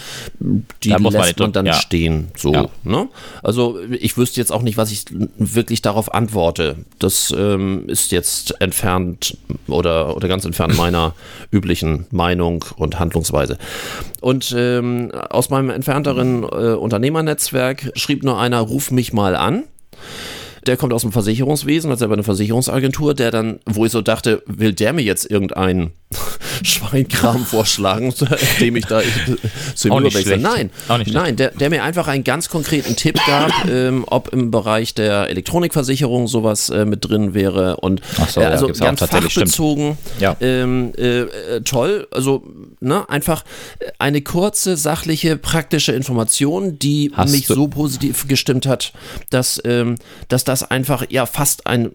die 0.82 0.90
da 0.90 0.96
lässt 0.96 1.38
man 1.38 1.52
dann 1.52 1.66
ja. 1.66 1.74
stehen. 1.74 2.28
So, 2.36 2.52
ja. 2.52 2.68
ne? 2.84 3.08
Also 3.42 3.78
ich 3.90 4.16
wüsste 4.16 4.40
jetzt 4.40 4.52
auch 4.52 4.62
nicht, 4.62 4.76
was 4.76 4.92
ich 4.92 5.04
wirklich 5.36 5.82
darauf 5.82 6.14
antworte. 6.14 6.76
Das 6.98 7.34
ähm, 7.36 7.88
ist 7.88 8.12
jetzt 8.12 8.60
entfernt 8.60 9.36
oder, 9.66 10.16
oder 10.16 10.28
ganz 10.28 10.44
entfernt 10.44 10.76
meiner 10.76 11.14
üblichen 11.50 12.06
Meinung 12.10 12.64
und 12.76 12.98
Handlungsweise. 12.98 13.58
Und 14.20 14.54
ähm, 14.56 15.10
aus 15.30 15.50
meinem 15.50 15.70
entfernteren 15.70 16.44
äh, 16.44 16.74
Unternehmernetzwerk 16.74 17.92
schrieb 17.94 18.22
nur 18.22 18.38
einer, 18.38 18.60
ruf 18.60 18.90
mich 18.90 19.12
mal 19.12 19.34
an 19.34 19.64
der 20.66 20.76
kommt 20.76 20.92
aus 20.92 21.02
dem 21.02 21.12
Versicherungswesen, 21.12 21.90
hat 21.90 21.98
selber 21.98 22.14
eine 22.14 22.22
Versicherungsagentur, 22.22 23.14
der 23.14 23.30
dann, 23.30 23.60
wo 23.66 23.84
ich 23.84 23.92
so 23.92 24.00
dachte, 24.00 24.42
will 24.46 24.72
der 24.72 24.92
mir 24.92 25.02
jetzt 25.02 25.30
irgendeinen 25.30 25.90
Schweinkram 26.62 27.44
vorschlagen, 27.44 28.14
dem 28.60 28.76
ich 28.76 28.86
da 28.86 29.02
zu 29.74 29.88
ihm 29.88 29.98
überwechsel? 29.98 30.38
Nein, 30.38 30.70
nein, 31.06 31.36
der, 31.36 31.50
der, 31.50 31.70
mir 31.70 31.82
einfach 31.82 32.06
einen 32.08 32.24
ganz 32.24 32.48
konkreten 32.48 32.96
Tipp 32.96 33.18
gab, 33.26 33.50
ähm, 33.70 34.04
ob 34.06 34.32
im 34.32 34.50
Bereich 34.50 34.94
der 34.94 35.28
Elektronikversicherung 35.30 36.28
sowas 36.28 36.70
äh, 36.70 36.84
mit 36.84 37.08
drin 37.08 37.34
wäre 37.34 37.76
und 37.76 38.00
so, 38.28 38.40
äh, 38.40 38.44
also 38.44 38.68
ja, 38.68 38.74
ganz 38.74 39.00
fachbezogen, 39.00 39.98
ja. 40.20 40.36
ähm, 40.40 40.92
äh, 40.96 41.22
äh, 41.22 41.60
toll, 41.62 42.06
also 42.10 42.44
ne, 42.80 43.08
einfach 43.08 43.44
eine 43.98 44.22
kurze, 44.22 44.76
sachliche, 44.76 45.36
praktische 45.36 45.92
Information, 45.92 46.78
die 46.78 47.10
Hast 47.14 47.32
mich 47.32 47.46
du? 47.46 47.54
so 47.54 47.68
positiv 47.68 48.28
gestimmt 48.28 48.66
hat, 48.66 48.92
dass, 49.30 49.60
ähm, 49.64 49.96
dass 50.28 50.44
das 50.52 50.70
einfach 50.70 51.06
ja 51.08 51.24
fast 51.26 51.66
ein, 51.66 51.90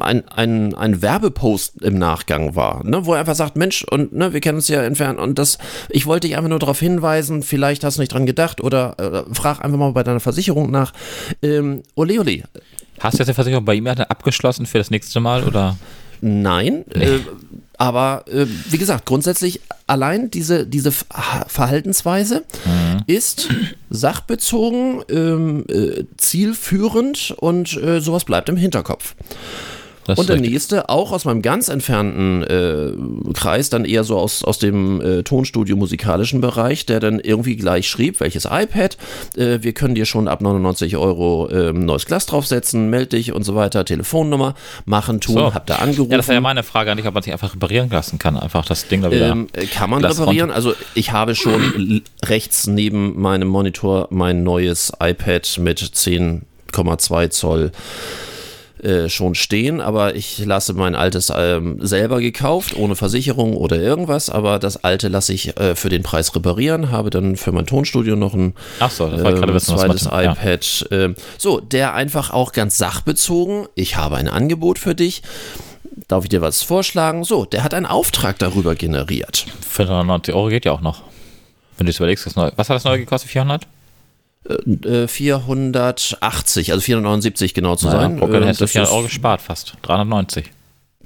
ein, 0.00 0.28
ein, 0.28 0.74
ein 0.74 1.00
Werbepost 1.00 1.80
im 1.82 1.96
Nachgang 1.98 2.56
war, 2.56 2.84
ne, 2.84 3.06
wo 3.06 3.14
er 3.14 3.20
einfach 3.20 3.36
sagt, 3.36 3.56
Mensch, 3.56 3.84
und 3.84 4.12
ne, 4.12 4.32
wir 4.32 4.40
kennen 4.40 4.56
uns 4.56 4.68
ja 4.68 4.82
entfernt 4.82 5.20
und 5.20 5.38
das, 5.38 5.58
ich 5.88 6.06
wollte 6.06 6.26
dich 6.26 6.36
einfach 6.36 6.50
nur 6.50 6.58
darauf 6.58 6.80
hinweisen, 6.80 7.42
vielleicht 7.42 7.84
hast 7.84 7.96
du 7.96 8.02
nicht 8.02 8.12
dran 8.12 8.26
gedacht 8.26 8.60
oder 8.60 8.96
äh, 8.98 9.34
frag 9.34 9.64
einfach 9.64 9.78
mal 9.78 9.92
bei 9.92 10.02
deiner 10.02 10.20
Versicherung 10.20 10.70
nach. 10.70 10.92
Ähm, 11.40 11.82
ole, 11.94 12.18
ole. 12.18 12.42
Hast 12.98 13.14
du 13.14 13.18
jetzt 13.18 13.28
die 13.28 13.34
Versicherung 13.34 13.64
bei 13.64 13.74
ihm 13.74 13.86
abgeschlossen 13.86 14.66
für 14.66 14.78
das 14.78 14.90
nächste 14.90 15.20
Mal 15.20 15.44
oder? 15.44 15.76
Nein, 16.20 16.84
äh, 16.90 17.20
aber 17.78 18.24
äh, 18.28 18.46
wie 18.68 18.76
gesagt, 18.76 19.06
grundsätzlich 19.06 19.60
allein 19.86 20.30
diese, 20.30 20.66
diese 20.66 20.92
Verhaltensweise 20.92 22.44
mhm. 22.66 23.02
ist 23.06 23.48
sachbezogen, 23.88 25.02
ähm, 25.08 25.64
äh, 25.68 26.04
zielführend 26.18 27.34
und 27.38 27.76
äh, 27.82 28.00
sowas 28.00 28.24
bleibt 28.24 28.50
im 28.50 28.56
Hinterkopf. 28.56 29.14
Das 30.04 30.18
und 30.18 30.28
der 30.28 30.36
richtig. 30.36 30.52
nächste, 30.52 30.88
auch 30.88 31.12
aus 31.12 31.24
meinem 31.24 31.42
ganz 31.42 31.68
entfernten 31.68 32.42
äh, 32.42 33.32
Kreis, 33.34 33.70
dann 33.70 33.84
eher 33.84 34.02
so 34.02 34.18
aus, 34.18 34.42
aus 34.42 34.58
dem 34.58 35.00
äh, 35.00 35.22
Tonstudio 35.22 35.76
musikalischen 35.76 36.40
Bereich, 36.40 36.86
der 36.86 37.00
dann 37.00 37.20
irgendwie 37.20 37.56
gleich 37.56 37.88
schrieb, 37.88 38.20
welches 38.20 38.46
iPad, 38.46 38.96
äh, 39.36 39.58
wir 39.60 39.72
können 39.72 39.94
dir 39.94 40.06
schon 40.06 40.26
ab 40.26 40.40
99 40.40 40.96
Euro 40.96 41.50
ähm, 41.50 41.84
neues 41.84 42.06
Glas 42.06 42.26
draufsetzen, 42.26 42.88
meld 42.88 43.12
dich 43.12 43.32
und 43.32 43.44
so 43.44 43.54
weiter, 43.54 43.84
Telefonnummer, 43.84 44.54
machen, 44.86 45.20
tun, 45.20 45.34
so. 45.34 45.54
hab 45.54 45.66
da 45.66 45.76
angerufen. 45.76 46.10
Ja, 46.10 46.16
das 46.16 46.28
wäre 46.28 46.36
ja 46.36 46.40
meine 46.40 46.62
Frage 46.62 46.90
an 46.90 46.96
dich, 46.96 47.06
ob 47.06 47.14
man 47.14 47.22
sich 47.22 47.32
einfach 47.32 47.54
reparieren 47.54 47.90
lassen 47.90 48.18
kann, 48.18 48.36
einfach 48.36 48.64
das 48.64 48.88
Ding 48.88 49.02
da 49.02 49.10
wieder. 49.10 49.30
Ähm, 49.30 49.48
kann 49.72 49.90
man 49.90 50.04
reparieren, 50.04 50.50
also 50.50 50.74
ich 50.94 51.12
habe 51.12 51.34
schon 51.34 52.02
rechts 52.24 52.66
neben 52.66 53.20
meinem 53.20 53.48
Monitor 53.48 54.08
mein 54.10 54.42
neues 54.42 54.92
iPad 54.98 55.58
mit 55.58 55.80
10,2 55.80 57.30
Zoll 57.30 57.72
äh, 58.82 59.08
schon 59.08 59.34
stehen, 59.34 59.80
aber 59.80 60.14
ich 60.14 60.38
lasse 60.44 60.72
mein 60.74 60.94
altes 60.94 61.32
ähm, 61.34 61.78
selber 61.80 62.20
gekauft, 62.20 62.76
ohne 62.76 62.96
Versicherung 62.96 63.56
oder 63.56 63.76
irgendwas, 63.76 64.30
aber 64.30 64.58
das 64.58 64.84
alte 64.84 65.08
lasse 65.08 65.32
ich 65.32 65.56
äh, 65.58 65.74
für 65.74 65.88
den 65.88 66.02
Preis 66.02 66.34
reparieren, 66.34 66.90
habe 66.90 67.10
dann 67.10 67.36
für 67.36 67.52
mein 67.52 67.66
Tonstudio 67.66 68.16
noch 68.16 68.34
ein 68.34 68.54
so, 68.88 69.06
ähm, 69.06 69.54
wissen, 69.54 69.76
zweites 69.76 70.06
iPad. 70.06 70.86
Ja. 70.90 70.96
Äh, 70.96 71.14
so, 71.38 71.60
der 71.60 71.94
einfach 71.94 72.30
auch 72.30 72.52
ganz 72.52 72.78
sachbezogen, 72.78 73.66
ich 73.74 73.96
habe 73.96 74.16
ein 74.16 74.28
Angebot 74.28 74.78
für 74.78 74.94
dich. 74.94 75.22
Darf 76.08 76.24
ich 76.24 76.30
dir 76.30 76.40
was 76.40 76.62
vorschlagen? 76.62 77.24
So, 77.24 77.44
der 77.44 77.62
hat 77.62 77.74
einen 77.74 77.86
Auftrag 77.86 78.38
darüber 78.38 78.74
generiert. 78.74 79.46
490 79.68 80.34
Euro 80.34 80.48
geht 80.48 80.64
ja 80.64 80.72
auch 80.72 80.80
noch. 80.80 81.02
Wenn 81.76 81.86
du 81.86 81.90
es 81.90 81.96
überlegst, 81.96 82.26
was 82.36 82.68
hat 82.68 82.76
das 82.76 82.84
neue 82.84 82.98
gekostet? 82.98 83.30
400? 83.30 83.66
480, 84.46 86.72
also 86.72 86.82
479 86.82 87.54
genau 87.54 87.76
zu 87.76 87.86
naja, 87.86 88.00
sein. 88.00 88.22
Okay, 88.22 88.32
dann 88.32 88.42
hättest 88.44 88.62
du 88.62 88.66
400 88.66 88.92
Euro 88.92 89.02
gespart 89.04 89.42
fast, 89.42 89.74
390. 89.82 90.50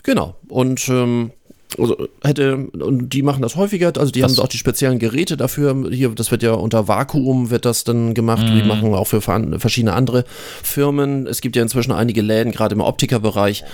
Genau, 0.05 0.37
und 0.49 0.89
ähm, 0.89 1.33
also 1.79 2.09
hätte, 2.23 2.57
und 2.57 3.09
die 3.09 3.23
machen 3.23 3.43
das 3.43 3.57
häufiger, 3.57 3.93
also 3.99 4.13
die 4.13 4.21
das 4.21 4.37
haben 4.37 4.45
auch 4.45 4.49
die 4.49 4.59
speziellen 4.59 4.99
Geräte 4.99 5.37
dafür. 5.37 5.89
Hier, 5.91 6.11
das 6.11 6.31
wird 6.31 6.43
ja 6.43 6.53
unter 6.53 6.89
Vakuum 6.89 7.51
wird 7.51 7.65
das 7.65 7.85
dann 7.85 8.15
gemacht. 8.15 8.49
Mhm. 8.49 8.55
Die 8.55 8.63
machen 8.63 8.95
auch 8.95 9.07
für 9.07 9.21
verschiedene 9.21 9.95
andere 9.95 10.25
Firmen. 10.63 11.27
Es 11.27 11.41
gibt 11.41 11.57
ja 11.57 11.63
inzwischen 11.63 11.93
einige 11.93 12.23
Läden, 12.23 12.53
gerade 12.53 12.75
im 12.75 12.81
Optikerbereich, 12.81 13.65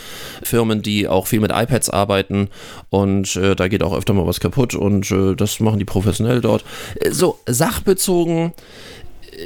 Firmen, 0.43 0.83
die 0.83 1.09
auch 1.09 1.27
viel 1.27 1.41
mit 1.41 1.53
iPads 1.53 1.91
arbeiten 1.91 2.49
und 2.89 3.37
äh, 3.37 3.55
da 3.55 3.69
geht 3.69 3.83
auch 3.83 3.97
öfter 3.97 4.15
mal 4.15 4.27
was 4.27 4.41
kaputt 4.41 4.75
und 4.75 5.11
äh, 5.11 5.35
das 5.35 5.61
machen 5.61 5.79
die 5.79 5.85
professionell 5.85 6.41
dort. 6.41 6.65
Äh, 6.97 7.11
so, 7.11 7.39
sachbezogen 7.47 8.53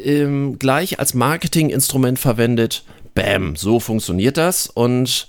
ähm, 0.04 0.58
gleich 0.58 0.98
als 0.98 1.14
Marketinginstrument 1.14 2.18
verwendet. 2.18 2.84
Bam, 3.14 3.56
so 3.56 3.80
funktioniert 3.80 4.36
das. 4.36 4.66
Und 4.66 5.26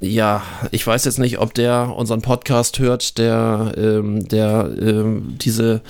ja, 0.00 0.42
ich 0.72 0.86
weiß 0.86 1.04
jetzt 1.04 1.18
nicht, 1.18 1.38
ob 1.38 1.54
der 1.54 1.92
unseren 1.96 2.22
Podcast 2.22 2.78
hört, 2.78 3.18
der, 3.18 3.72
ähm, 3.76 4.28
der 4.28 4.70
ähm, 4.80 5.36
diese 5.40 5.82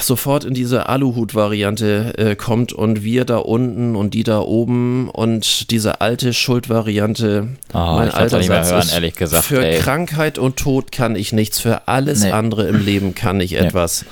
sofort 0.00 0.44
in 0.44 0.54
diese 0.54 0.88
Aluhut-Variante 0.88 2.14
äh, 2.16 2.36
kommt 2.36 2.72
und 2.72 3.02
wir 3.02 3.24
da 3.24 3.38
unten 3.38 3.96
und 3.96 4.14
die 4.14 4.22
da 4.22 4.40
oben 4.40 5.08
und 5.08 5.70
diese 5.70 6.00
alte 6.00 6.32
Schuld-Variante. 6.32 7.48
Oh, 7.72 7.78
mein 7.78 8.10
alter 8.10 8.42
Satz 8.42 8.70
hören, 8.70 8.80
ist, 8.80 8.92
ehrlich 8.92 9.16
gesagt. 9.16 9.44
Für 9.44 9.64
ey. 9.64 9.78
Krankheit 9.78 10.38
und 10.38 10.56
Tod 10.56 10.92
kann 10.92 11.16
ich 11.16 11.32
nichts, 11.32 11.60
für 11.60 11.88
alles 11.88 12.22
nee. 12.22 12.30
andere 12.30 12.66
im 12.68 12.84
Leben 12.84 13.14
kann 13.14 13.40
ich 13.40 13.52
nee. 13.52 13.58
etwas. 13.58 14.04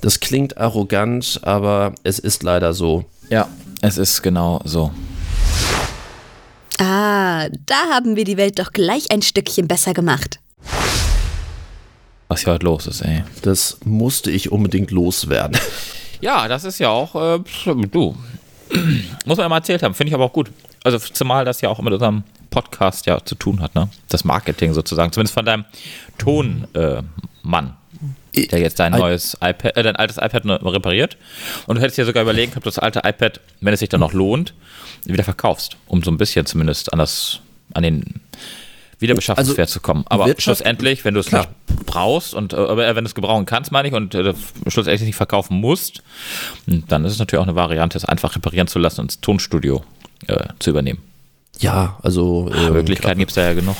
Das 0.00 0.20
klingt 0.20 0.56
arrogant, 0.56 1.40
aber 1.42 1.94
es 2.04 2.18
ist 2.18 2.42
leider 2.42 2.72
so. 2.72 3.04
Ja, 3.28 3.48
es 3.82 3.98
ist 3.98 4.22
genau 4.22 4.60
so. 4.64 4.90
Ah, 6.78 7.48
da 7.66 7.74
haben 7.92 8.16
wir 8.16 8.24
die 8.24 8.38
Welt 8.38 8.58
doch 8.58 8.72
gleich 8.72 9.10
ein 9.10 9.20
Stückchen 9.20 9.68
besser 9.68 9.92
gemacht. 9.92 10.40
Was 12.28 12.44
hier 12.44 12.54
heute 12.54 12.64
los 12.64 12.86
ist, 12.86 13.02
ey. 13.02 13.24
Das 13.42 13.78
musste 13.84 14.30
ich 14.30 14.50
unbedingt 14.52 14.90
loswerden. 14.90 15.58
Ja, 16.22 16.48
das 16.48 16.64
ist 16.64 16.78
ja 16.78 16.90
auch, 16.90 17.14
äh, 17.14 17.40
du. 17.90 18.14
Muss 19.24 19.38
man 19.38 19.44
ja 19.44 19.48
mal 19.48 19.56
erzählt 19.56 19.82
haben, 19.82 19.94
finde 19.94 20.10
ich 20.10 20.14
aber 20.14 20.26
auch 20.26 20.34
gut. 20.34 20.50
Also 20.84 20.98
zumal 20.98 21.46
das 21.46 21.62
ja 21.62 21.70
auch 21.70 21.80
mit 21.80 21.94
unserem 21.94 22.24
Podcast 22.50 23.06
ja 23.06 23.24
zu 23.24 23.34
tun 23.36 23.62
hat, 23.62 23.74
ne? 23.74 23.88
Das 24.10 24.22
Marketing 24.22 24.74
sozusagen, 24.74 25.12
zumindest 25.12 25.32
von 25.32 25.46
deinem 25.46 25.64
Tonmann. 26.18 26.66
Äh, 27.44 27.79
der 28.34 28.60
jetzt 28.60 28.78
dein 28.78 28.92
neues 28.92 29.34
iPad, 29.34 29.76
äh, 29.76 29.82
dein 29.82 29.96
altes 29.96 30.16
iPad 30.16 30.44
repariert. 30.64 31.16
Und 31.66 31.76
du 31.76 31.82
hättest 31.82 31.98
ja 31.98 32.04
sogar 32.04 32.22
überlegen, 32.22 32.52
ob 32.56 32.62
du 32.62 32.68
das 32.68 32.78
alte 32.78 33.00
iPad, 33.04 33.40
wenn 33.60 33.74
es 33.74 33.80
sich 33.80 33.88
dann 33.88 34.00
noch 34.00 34.12
lohnt, 34.12 34.54
wieder 35.04 35.24
verkaufst, 35.24 35.76
um 35.86 36.02
so 36.02 36.10
ein 36.10 36.18
bisschen 36.18 36.46
zumindest 36.46 36.92
an 36.92 36.98
das, 36.98 37.40
an 37.74 37.82
den 37.82 38.20
Wiederbeschaffungswert 38.98 39.58
also, 39.58 39.72
zu 39.72 39.80
kommen. 39.80 40.04
Aber 40.08 40.32
schlussendlich, 40.38 41.04
wenn 41.04 41.14
du 41.14 41.20
es 41.20 41.32
nicht 41.32 41.48
brauchst 41.86 42.34
und 42.34 42.52
äh, 42.52 42.76
wenn 42.76 43.04
du 43.04 43.08
es 43.08 43.14
gebrauchen 43.14 43.46
kannst, 43.46 43.72
meine 43.72 43.88
ich, 43.88 43.94
und 43.94 44.14
äh, 44.14 44.34
schlussendlich 44.66 45.06
nicht 45.06 45.16
verkaufen 45.16 45.58
musst, 45.58 46.02
dann 46.66 47.04
ist 47.04 47.12
es 47.12 47.18
natürlich 47.18 47.40
auch 47.40 47.48
eine 47.48 47.56
Variante, 47.56 47.96
es 47.96 48.04
einfach 48.04 48.36
reparieren 48.36 48.68
zu 48.68 48.78
lassen 48.78 49.00
und 49.00 49.06
ins 49.06 49.20
Tonstudio 49.20 49.82
äh, 50.26 50.44
zu 50.58 50.70
übernehmen. 50.70 51.02
Ja, 51.58 51.98
also. 52.02 52.50
Ähm, 52.54 52.72
Möglichkeiten 52.74 53.18
gibt 53.18 53.30
es 53.30 53.34
da 53.34 53.42
ja 53.42 53.54
genug 53.54 53.76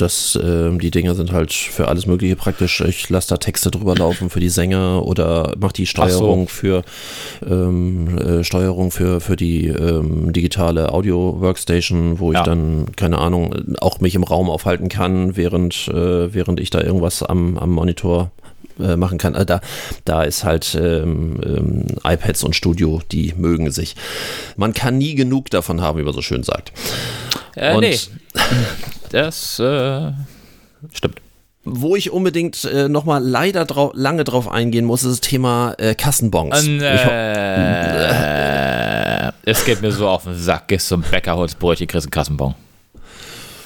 das, 0.00 0.36
äh, 0.36 0.70
die 0.78 0.90
Dinger 0.90 1.14
sind 1.14 1.32
halt 1.32 1.52
für 1.52 1.88
alles 1.88 2.06
Mögliche 2.06 2.36
praktisch. 2.36 2.80
Ich 2.80 3.08
lasse 3.10 3.28
da 3.28 3.36
Texte 3.36 3.70
drüber 3.70 3.94
laufen 3.94 4.30
für 4.30 4.40
die 4.40 4.48
Sänger 4.48 5.04
oder 5.04 5.54
mache 5.58 5.72
die 5.74 5.86
Steuerung 5.86 6.48
so. 6.48 6.54
für 6.54 6.82
ähm, 7.48 8.18
äh, 8.18 8.44
Steuerung 8.44 8.90
für, 8.90 9.20
für 9.20 9.36
die 9.36 9.66
ähm, 9.66 10.32
digitale 10.32 10.92
Audio-Workstation, 10.92 12.18
wo 12.18 12.32
ja. 12.32 12.40
ich 12.40 12.44
dann, 12.44 12.86
keine 12.96 13.18
Ahnung, 13.18 13.54
auch 13.80 14.00
mich 14.00 14.14
im 14.14 14.24
Raum 14.24 14.50
aufhalten 14.50 14.88
kann, 14.88 15.36
während, 15.36 15.88
äh, 15.88 16.32
während 16.32 16.60
ich 16.60 16.70
da 16.70 16.80
irgendwas 16.80 17.22
am, 17.22 17.58
am 17.58 17.70
Monitor 17.70 18.30
äh, 18.80 18.96
machen 18.96 19.18
kann. 19.18 19.34
Äh, 19.34 19.44
da, 19.44 19.60
da 20.04 20.22
ist 20.22 20.44
halt 20.44 20.76
ähm, 20.80 21.40
ähm, 21.44 21.86
iPads 22.04 22.44
und 22.44 22.54
Studio, 22.54 23.02
die 23.10 23.34
mögen 23.36 23.70
sich. 23.70 23.96
Man 24.56 24.72
kann 24.72 24.98
nie 24.98 25.14
genug 25.14 25.50
davon 25.50 25.80
haben, 25.80 25.98
wie 25.98 26.04
man 26.04 26.14
so 26.14 26.22
schön 26.22 26.42
sagt. 26.42 26.72
Äh, 27.56 27.74
und 27.74 27.80
nee. 27.80 27.98
Das 29.10 29.58
äh, 29.58 30.12
stimmt. 30.92 31.20
Wo 31.64 31.96
ich 31.96 32.10
unbedingt 32.10 32.64
äh, 32.64 32.88
nochmal 32.88 33.22
leider 33.22 33.64
drau 33.66 33.92
lange 33.94 34.24
drauf 34.24 34.48
eingehen 34.48 34.86
muss, 34.86 35.04
ist 35.04 35.10
das 35.10 35.20
Thema 35.20 35.74
äh, 35.78 35.94
Kassenbons. 35.94 36.66
Äh, 36.66 36.92
es 39.44 39.64
geht 39.64 39.82
mir 39.82 39.92
so 39.92 40.08
auf 40.08 40.24
den 40.24 40.34
Sack. 40.34 40.68
Gehst 40.68 40.88
zum 40.88 41.02
Bäcker, 41.02 41.36
holst 41.36 41.58
Brötchen, 41.58 41.86
kriegst 41.86 42.06
einen 42.06 42.10
Kassenbon. 42.10 42.54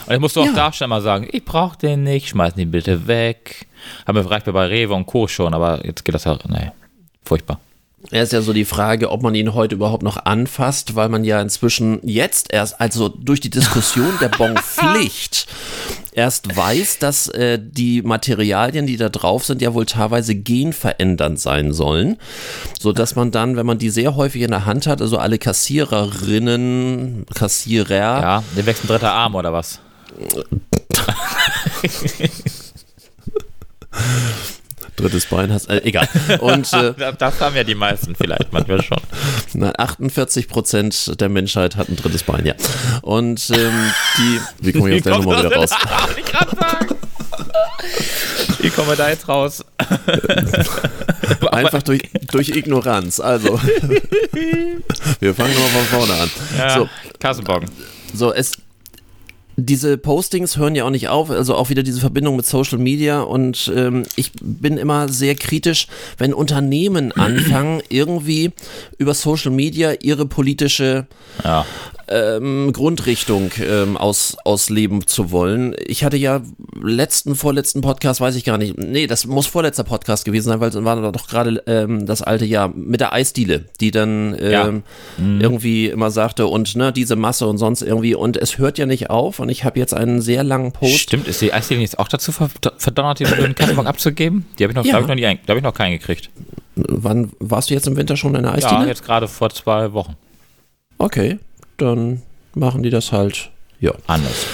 Und 0.07 0.15
ich 0.15 0.21
muss 0.21 0.33
doch 0.33 0.45
ja. 0.47 0.53
da 0.53 0.73
schon 0.73 0.91
mal 0.91 1.01
sagen, 1.01 1.29
ich 1.31 1.45
brauch 1.45 1.77
den 1.77 2.03
nicht, 2.03 2.29
schmeiß 2.29 2.55
den 2.55 2.73
bitte 2.73 3.07
weg. 3.07 3.67
Haben 4.07 4.17
wir 4.17 4.25
mir 4.25 4.53
bei 4.53 4.67
Rewe 4.67 4.95
und 4.95 5.07
Co. 5.07 5.29
schon, 5.29 5.55
aber 5.55 5.87
jetzt 5.87 6.05
geht 6.05 6.15
das 6.15 6.25
ja, 6.25 6.37
nee, 6.49 6.73
furchtbar. 7.25 7.61
Er 8.11 8.25
ist 8.25 8.33
ja 8.33 8.43
so 8.43 8.53
die 8.53 8.65
Frage, 8.65 9.11
ob 9.11 9.23
man 9.23 9.35
ihn 9.35 9.55
heute 9.55 9.77
überhaupt 9.77 10.03
noch 10.03 10.25
anfasst, 10.25 10.97
weil 10.97 11.09
man 11.09 11.25
ja 11.25 11.41
inzwischen 11.41 12.01
jetzt 12.03 12.53
erst, 12.53 12.81
also 12.81 13.09
durch 13.09 13.41
die 13.41 13.51
Diskussion 13.51 14.13
der 14.21 14.29
Bonpflicht, 14.29 15.47
erst 16.13 16.55
weiß, 16.55 16.99
dass 16.99 17.29
äh, 17.29 17.59
die 17.63 18.03
Materialien, 18.03 18.87
die 18.87 18.97
da 18.97 19.09
drauf 19.09 19.45
sind, 19.45 19.63
ja 19.63 19.73
wohl 19.73 19.87
teilweise 19.87 20.35
genverändernd 20.35 21.41
sein 21.41 21.73
sollen, 21.73 22.19
so 22.79 22.93
dass 22.93 23.15
man 23.15 23.31
dann, 23.31 23.57
wenn 23.57 23.67
man 23.67 23.79
die 23.79 23.91
sehr 23.91 24.17
häufig 24.17 24.43
in 24.43 24.51
der 24.51 24.67
Hand 24.67 24.87
hat, 24.87 25.01
also 25.01 25.19
alle 25.19 25.39
Kassiererinnen, 25.39 27.25
Kassierer, 27.35 28.21
ja, 28.21 28.43
der 28.57 28.67
wächst 28.67 28.85
ein 28.85 28.89
dritter 28.89 29.13
Arm 29.13 29.37
oder 29.37 29.53
was? 29.53 29.81
drittes 35.03 35.27
Bein 35.27 35.53
hast. 35.53 35.69
Äh, 35.69 35.83
egal. 35.85 36.09
Und, 36.41 36.73
äh, 36.73 36.95
das 37.19 37.41
haben 37.41 37.57
ja 37.57 37.65
die 37.65 37.75
meisten 37.75 38.15
vielleicht 38.15 38.53
manchmal 38.53 38.83
schon. 38.83 38.99
Na, 39.55 39.73
48 39.77 40.49
Prozent 40.49 41.21
der 41.21 41.29
Menschheit 41.29 41.77
hat 41.77 41.89
ein 41.89 41.97
drittes 41.97 42.23
Bein, 42.23 42.47
ja. 42.47 42.55
Und 43.03 43.51
ähm, 43.51 43.93
die. 44.19 44.41
Wie 44.61 44.73
komme 44.73 44.91
ich 44.91 44.97
aus 44.97 45.03
der 45.05 45.19
Nummer 45.19 45.39
wieder 45.39 45.55
raus? 45.55 45.71
Ich 46.17 46.25
gerade 46.25 46.57
sagen. 46.57 46.97
Wie 48.61 48.71
kommen 48.71 48.89
wir 48.89 48.97
da 48.97 49.09
jetzt 49.09 49.29
raus? 49.29 49.65
Einfach 51.51 51.83
durch, 51.83 52.03
durch 52.31 52.49
Ignoranz. 52.51 53.19
Also, 53.19 53.61
wir 55.21 55.35
fangen 55.35 55.55
nochmal 55.55 55.71
von 55.71 55.99
vorne 55.99 56.15
an. 56.15 56.31
Ja, 56.57 56.75
so, 56.75 56.89
Kassenbogen. 57.19 57.69
So, 58.15 58.33
es, 58.33 58.53
diese 59.57 59.99
Postings 59.99 60.57
hören 60.57 60.75
ja 60.75 60.85
auch 60.85 60.91
nicht 60.91 61.09
auf, 61.09 61.31
also 61.31 61.55
auch 61.55 61.71
wieder 61.71 61.83
diese 61.83 62.01
Verbindung 62.01 62.37
mit 62.37 62.47
Social 62.47 62.79
Media 62.79 63.23
und 63.23 63.71
ähm, 63.75 64.05
ich 64.17 64.33
bin 64.41 64.79
immer 64.79 65.09
sehr 65.09 65.35
kritisch, 65.35 65.89
wenn 66.19 66.33
Unternehmen 66.33 67.13
anfangen, 67.17 67.83
irgendwie 67.89 68.53
über 68.99 69.15
Social 69.15 69.51
Media 69.51 69.93
ihre 70.01 70.27
politische 70.27 71.07
ja 71.45 71.65
ähm, 72.09 72.73
Grundrichtung 72.73 73.51
ähm, 73.61 73.97
aus, 73.97 74.37
ausleben 74.45 75.07
zu 75.07 75.31
wollen. 75.31 75.75
Ich 75.87 76.05
hatte 76.05 76.17
ja 76.17 76.43
letzten, 76.81 77.35
vorletzten 77.35 77.81
Podcast, 77.81 78.21
weiß 78.21 78.37
ich 78.37 78.45
gar 78.45 78.59
nicht, 78.59 78.79
nee, 78.79 79.07
das 79.07 79.27
muss 79.27 79.47
vorletzter 79.47 79.85
Podcast 79.85 80.25
gewesen 80.25 80.49
sein, 80.49 80.61
weil 80.61 80.71
es 80.71 80.85
war 80.85 81.13
doch 81.13 81.29
gerade 81.29 81.63
ähm, 81.67 82.07
das 82.07 82.23
alte 82.23 82.45
Jahr 82.45 82.69
mit 82.69 83.01
der 83.01 83.13
Eisdiele, 83.13 83.67
die 83.81 83.91
dann 83.91 84.37
ja. 84.39 84.69
Ähm, 84.69 84.83
mhm. 85.19 85.41
irgendwie 85.41 85.87
immer 85.87 86.11
sagte 86.11 86.47
und 86.47 86.75
ne, 86.77 86.93
diese 86.93 87.17
Masse 87.17 87.47
und 87.47 87.59
sonst 87.59 87.83
irgendwie 87.83 88.15
und 88.15 88.37
es 88.37 88.59
hört 88.59 88.79
ja 88.79 88.87
nicht 88.87 89.11
auf 89.11 89.39
und 89.39 89.49
ich 89.49 89.65
habe 89.65 89.79
jetzt 89.79 89.95
einen 89.95 90.21
sehr 90.21 90.45
langen 90.45 90.73
Post. 90.73 90.99
Stimmt, 90.99 91.29
ist 91.29 91.41
die 91.41 91.53
Eisdiele 91.53 91.81
jetzt 91.81 91.99
auch 91.99 92.09
dazu 92.09 92.33
verdonnert, 92.33 93.21
den 93.21 93.55
Kassenbon 93.55 93.87
abzugeben? 93.87 94.47
Die 94.59 94.65
habe 94.65 94.73
ich 94.73 94.77
noch, 94.77 94.85
ja. 94.85 94.95
hab 94.95 95.03
ich 95.03 95.09
noch 95.09 95.15
nie, 95.15 95.23
da 95.23 95.49
habe 95.49 95.59
ich 95.59 95.65
noch 95.65 95.75
keinen 95.75 95.93
gekriegt. 95.93 96.31
Wann 96.75 97.33
warst 97.39 97.71
du 97.71 97.75
jetzt 97.75 97.87
im 97.87 97.97
Winter 97.97 98.17
schon 98.17 98.35
in 98.35 98.45
der 98.45 98.55
Eisdiele? 98.55 98.83
Ja, 98.83 98.87
jetzt 98.87 99.05
gerade 99.05 99.29
vor 99.29 99.51
zwei 99.51 99.93
Wochen. 99.93 100.17
Okay, 100.99 101.39
dann 101.77 102.23
machen 102.55 102.83
die 102.83 102.91
das 102.91 103.13
halt 103.13 103.51
ja. 103.81 103.93
anders. 104.07 104.47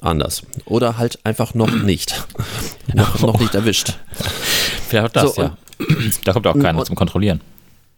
Anders. 0.00 0.42
Oder 0.66 0.98
halt 0.98 1.18
einfach 1.24 1.54
noch 1.54 1.72
nicht. 1.72 2.26
noch, 2.92 3.20
noch 3.20 3.40
nicht 3.40 3.54
erwischt. 3.54 3.98
Vielleicht 4.88 5.06
auch 5.06 5.22
das, 5.22 5.34
so, 5.34 5.42
ja. 5.42 5.56
Da 6.24 6.32
kommt 6.32 6.46
auch 6.46 6.58
keiner 6.58 6.78
und, 6.78 6.86
zum 6.86 6.96
Kontrollieren. 6.96 7.40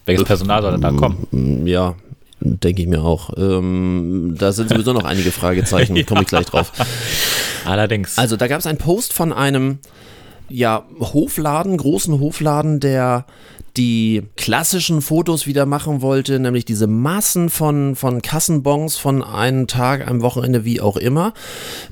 Welches 0.05 0.25
Personal 0.25 0.62
soll 0.62 0.73
denn 0.73 0.81
da 0.81 0.93
kommen? 0.93 1.67
Ja, 1.67 1.97
denke 2.41 2.83
ich 2.83 2.89
mir 2.89 3.03
auch. 3.03 3.31
Ähm, 3.37 4.37
da 4.39 4.53
sind 4.53 4.69
sowieso 4.69 4.93
noch 4.93 5.05
einige 5.05 5.33
Fragezeichen, 5.33 5.95
komme 6.07 6.23
ich 6.23 6.29
gleich 6.29 6.47
drauf. 6.47 6.73
Allerdings. 7.65 8.17
Also 8.19 8.37
da 8.37 8.47
gab 8.47 8.61
es 8.61 8.67
einen 8.67 8.79
Post 8.79 9.12
von 9.12 9.33
einem 9.33 9.79
ja, 10.49 10.85
Hofladen, 11.01 11.77
großen 11.77 12.21
Hofladen, 12.21 12.79
der 12.79 13.27
die 13.77 14.23
klassischen 14.37 15.03
Fotos 15.03 15.47
wieder 15.47 15.67
machen 15.67 16.01
wollte, 16.01 16.39
nämlich 16.39 16.65
diese 16.65 16.87
Massen 16.87 17.51
von, 17.51 17.95
von 17.97 18.23
Kassenbons 18.23 18.97
von 18.97 19.23
einem 19.23 19.67
Tag, 19.67 20.07
einem 20.07 20.23
Wochenende, 20.23 20.65
wie 20.65 20.81
auch 20.81 20.97
immer, 20.97 21.35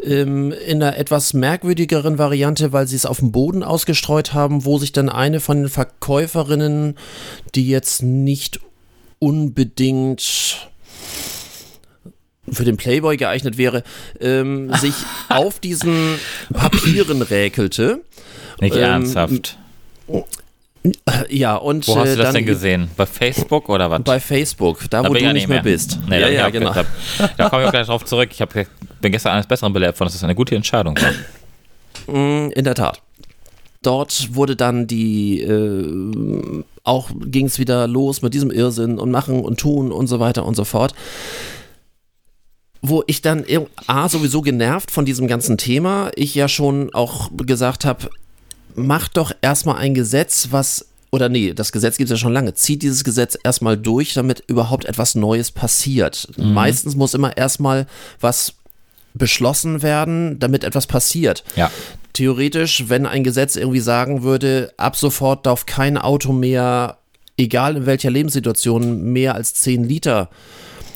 ähm, 0.02 0.52
in 0.52 0.82
einer 0.82 0.96
etwas 0.96 1.34
merkwürdigeren 1.34 2.18
Variante, 2.18 2.72
weil 2.72 2.86
sie 2.86 2.96
es 2.96 3.06
auf 3.06 3.18
dem 3.18 3.32
Boden 3.32 3.62
ausgestreut 3.62 4.32
haben, 4.32 4.64
wo 4.64 4.78
sich 4.78 4.92
dann 4.92 5.08
eine 5.08 5.40
von 5.40 5.58
den 5.58 5.68
Verkäuferinnen, 5.68 6.96
die 7.54 7.68
jetzt 7.68 8.02
nicht 8.02 8.60
unbedingt 9.18 10.70
für 12.50 12.64
den 12.64 12.76
Playboy 12.76 13.16
geeignet 13.16 13.56
wäre, 13.56 13.82
ähm, 14.20 14.72
sich 14.74 14.94
auf 15.28 15.58
diesen 15.60 16.18
Papieren 16.52 17.22
räkelte. 17.22 18.02
Nicht 18.60 18.76
ähm, 18.76 18.82
ernsthaft. 18.82 19.58
Ja, 21.30 21.56
und. 21.56 21.88
Wo 21.88 21.96
hast 21.96 22.14
du 22.14 22.16
das 22.16 22.34
denn 22.34 22.44
gesehen? 22.44 22.90
Bei 22.96 23.06
Facebook 23.06 23.68
oder 23.68 23.90
was? 23.90 24.02
Bei 24.02 24.20
Facebook, 24.20 24.80
da, 24.90 25.02
da 25.02 25.08
wo 25.08 25.14
du 25.14 25.20
ja 25.20 25.32
nicht 25.32 25.48
mehr, 25.48 25.62
bist. 25.62 25.98
Nee, 26.08 26.20
ja, 26.20 26.28
ja, 26.28 26.50
genau. 26.50 26.74
Da, 26.74 26.84
da 27.36 27.48
komme 27.48 27.62
ich 27.62 27.68
auch 27.68 27.72
gleich 27.72 27.86
drauf 27.86 28.04
zurück. 28.04 28.28
Ich 28.32 28.40
hab, 28.42 28.52
bin 28.52 29.12
gestern 29.12 29.32
eines 29.32 29.46
Besseren 29.46 29.72
belehrt 29.72 29.96
von, 29.96 30.06
dass 30.06 30.12
das 30.12 30.24
eine 30.24 30.34
gute 30.34 30.54
Entscheidung 30.54 30.96
war. 30.98 32.14
Mm, 32.14 32.50
in 32.50 32.64
der 32.64 32.74
Tat. 32.74 33.00
Dort 33.82 34.34
wurde 34.34 34.56
dann 34.56 34.86
die, 34.86 35.40
äh, 35.40 36.62
auch 36.84 37.10
ging 37.24 37.46
es 37.46 37.58
wieder 37.58 37.86
los 37.86 38.20
mit 38.20 38.34
diesem 38.34 38.50
Irrsinn 38.50 38.98
und 38.98 39.10
machen 39.10 39.40
und 39.40 39.58
tun 39.58 39.92
und 39.92 40.06
so 40.06 40.20
weiter 40.20 40.44
und 40.44 40.54
so 40.54 40.64
fort 40.64 40.94
wo 42.86 43.02
ich 43.06 43.22
dann 43.22 43.46
A, 43.86 44.10
sowieso 44.10 44.42
genervt 44.42 44.90
von 44.90 45.06
diesem 45.06 45.26
ganzen 45.26 45.56
Thema, 45.56 46.10
ich 46.16 46.34
ja 46.34 46.48
schon 46.48 46.92
auch 46.92 47.30
gesagt 47.34 47.86
habe, 47.86 48.10
mach 48.74 49.08
doch 49.08 49.32
erstmal 49.40 49.76
ein 49.76 49.94
Gesetz, 49.94 50.48
was, 50.50 50.86
oder 51.10 51.28
nee, 51.28 51.54
das 51.54 51.72
Gesetz 51.72 51.96
gibt 51.96 52.10
es 52.10 52.18
ja 52.18 52.20
schon 52.20 52.32
lange, 52.32 52.54
zieht 52.54 52.82
dieses 52.82 53.04
Gesetz 53.04 53.38
erstmal 53.42 53.76
durch, 53.76 54.14
damit 54.14 54.42
überhaupt 54.46 54.84
etwas 54.84 55.14
Neues 55.14 55.50
passiert. 55.50 56.28
Meistens 56.36 56.96
muss 56.96 57.14
immer 57.14 57.36
erstmal 57.36 57.86
was 58.20 58.54
beschlossen 59.14 59.82
werden, 59.82 60.38
damit 60.38 60.64
etwas 60.64 60.86
passiert. 60.86 61.44
Ja. 61.56 61.70
Theoretisch, 62.12 62.84
wenn 62.88 63.06
ein 63.06 63.24
Gesetz 63.24 63.56
irgendwie 63.56 63.80
sagen 63.80 64.22
würde, 64.22 64.72
ab 64.76 64.96
sofort 64.96 65.46
darf 65.46 65.66
kein 65.66 65.96
Auto 65.98 66.32
mehr, 66.32 66.98
egal 67.36 67.76
in 67.76 67.86
welcher 67.86 68.10
Lebenssituation, 68.10 69.12
mehr 69.12 69.34
als 69.34 69.54
10 69.54 69.84
Liter 69.84 70.30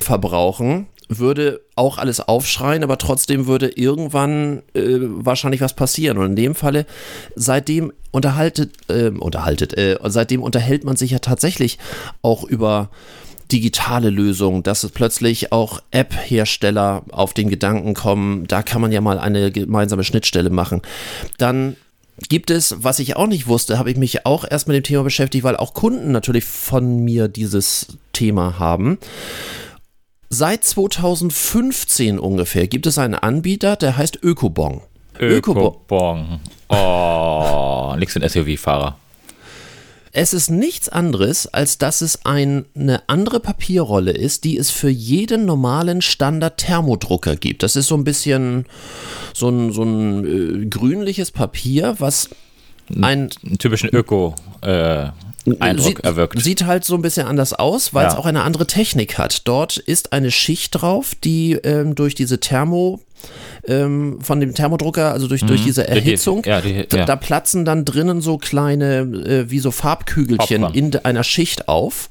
verbrauchen, 0.01 0.87
würde 1.09 1.61
auch 1.75 1.99
alles 1.99 2.21
aufschreien, 2.21 2.85
aber 2.85 2.99
trotzdem 2.99 3.47
würde 3.47 3.69
irgendwann 3.69 4.63
äh, 4.75 4.99
wahrscheinlich 5.01 5.61
was 5.61 5.75
passieren. 5.75 6.19
Und 6.19 6.27
in 6.27 6.37
dem 6.37 6.55
Falle, 6.55 6.87
seitdem 7.35 7.93
unterhaltet, 8.11 8.73
äh, 8.89 9.09
unterhaltet, 9.09 9.77
äh, 9.77 9.97
seitdem 10.05 10.43
unterhält 10.43 10.85
man 10.85 10.97
sich 10.97 11.11
ja 11.11 11.19
tatsächlich 11.19 11.79
auch 12.23 12.45
über 12.45 12.91
digitale 13.51 14.11
Lösungen, 14.11 14.63
dass 14.63 14.85
es 14.85 14.91
plötzlich 14.91 15.53
auch 15.53 15.81
App-Hersteller 15.91 17.05
auf 17.11 17.33
den 17.33 17.49
Gedanken 17.49 17.95
kommen, 17.95 18.47
da 18.47 18.63
kann 18.63 18.83
man 18.83 18.93
ja 18.93 19.01
mal 19.01 19.19
eine 19.19 19.51
gemeinsame 19.51 20.05
Schnittstelle 20.05 20.51
machen. 20.51 20.83
Dann 21.39 21.77
gibt 22.29 22.51
es, 22.51 22.77
was 22.79 22.99
ich 22.99 23.17
auch 23.17 23.27
nicht 23.27 23.47
wusste, 23.47 23.79
habe 23.79 23.91
ich 23.91 23.97
mich 23.97 24.27
auch 24.27 24.45
erst 24.49 24.69
mit 24.69 24.77
dem 24.77 24.83
Thema 24.83 25.03
beschäftigt, 25.03 25.45
weil 25.45 25.57
auch 25.57 25.73
Kunden 25.73 26.13
natürlich 26.13 26.45
von 26.45 27.05
mir 27.05 27.29
dieses 27.29 27.87
Thema 28.13 28.59
haben. 28.59 28.99
Seit 30.31 30.65
2015 30.65 32.19
ungefähr 32.19 32.69
gibt 32.69 32.87
es 32.87 32.99
einen 32.99 33.15
Anbieter, 33.15 33.77
der 33.77 33.97
heißt 33.97 34.19
Ökobong. 34.23 34.83
Ökobong. 35.19 35.75
Ökobong. 35.89 36.41
Oh, 36.69 37.95
nix 37.99 38.13
für 38.13 38.29
SUV-Fahrer. 38.29 38.99
Es 40.13 40.35
ist 40.35 40.51
nichts 40.51 40.89
anderes, 40.89 41.47
als 41.47 41.79
dass 41.79 42.01
es 42.01 42.25
ein, 42.25 42.67
eine 42.75 43.09
andere 43.09 43.41
Papierrolle 43.41 44.13
ist, 44.13 44.45
die 44.45 44.59
es 44.59 44.71
für 44.71 44.89
jeden 44.89 45.45
normalen 45.47 46.03
Standard-Thermodrucker 46.03 47.37
gibt. 47.37 47.63
Das 47.63 47.77
ist 47.77 47.87
so 47.87 47.95
ein 47.95 48.05
bisschen 48.05 48.67
so 49.35 49.49
ein, 49.49 49.73
so 49.73 49.83
ein 49.83 50.63
äh, 50.65 50.67
grünliches 50.67 51.31
Papier, 51.31 51.97
was 51.99 52.31
ein 52.91 53.05
Einen 53.05 53.31
typischen 53.59 53.91
Öko-Eindruck 55.53 55.87
sieht, 55.87 56.01
erwirkt. 56.05 56.43
Sieht 56.43 56.65
halt 56.67 56.85
so 56.85 56.95
ein 56.95 57.03
bisschen 57.03 57.27
anders 57.27 57.53
aus, 57.53 57.95
weil 57.95 58.07
es 58.07 58.15
Ja. 58.15 58.19
auch 58.19 58.27
eine 58.27 58.43
andere 58.43 58.67
Technik 58.67 59.19
hat. 59.19 59.47
Dort 59.49 59.77
ist 59.77 60.13
eine 60.13 60.31
Schicht 60.31 60.81
drauf, 60.81 61.15
die 61.15 61.53
ähm, 61.53 61.95
durch 61.95 62.15
diese 62.15 62.41
Thermo 62.41 63.01
ähm, 63.67 64.21
von 64.23 64.39
dem 64.39 64.55
Thermodrucker, 64.55 65.13
also 65.13 65.27
durch, 65.27 65.45
durch 65.45 65.65
diese 65.65 65.83
Mhm. 65.83 65.87
Die- 65.87 65.93
Erhitzung, 65.93 66.43
ja, 66.47 66.61
die- 66.61 66.87
da, 66.89 66.99
ja. 66.99 67.05
da 67.05 67.17
platzen 67.17 67.65
dann 67.65 67.85
drinnen 67.85 68.21
so 68.21 68.39
kleine, 68.39 69.01
äh, 69.01 69.51
wie 69.51 69.59
so 69.59 69.73
Farbkügelchen 69.73 70.63
Popcorn. 70.63 70.75
in 70.79 70.97
einer 71.05 71.25
Schicht 71.25 71.69
auf. 71.69 72.09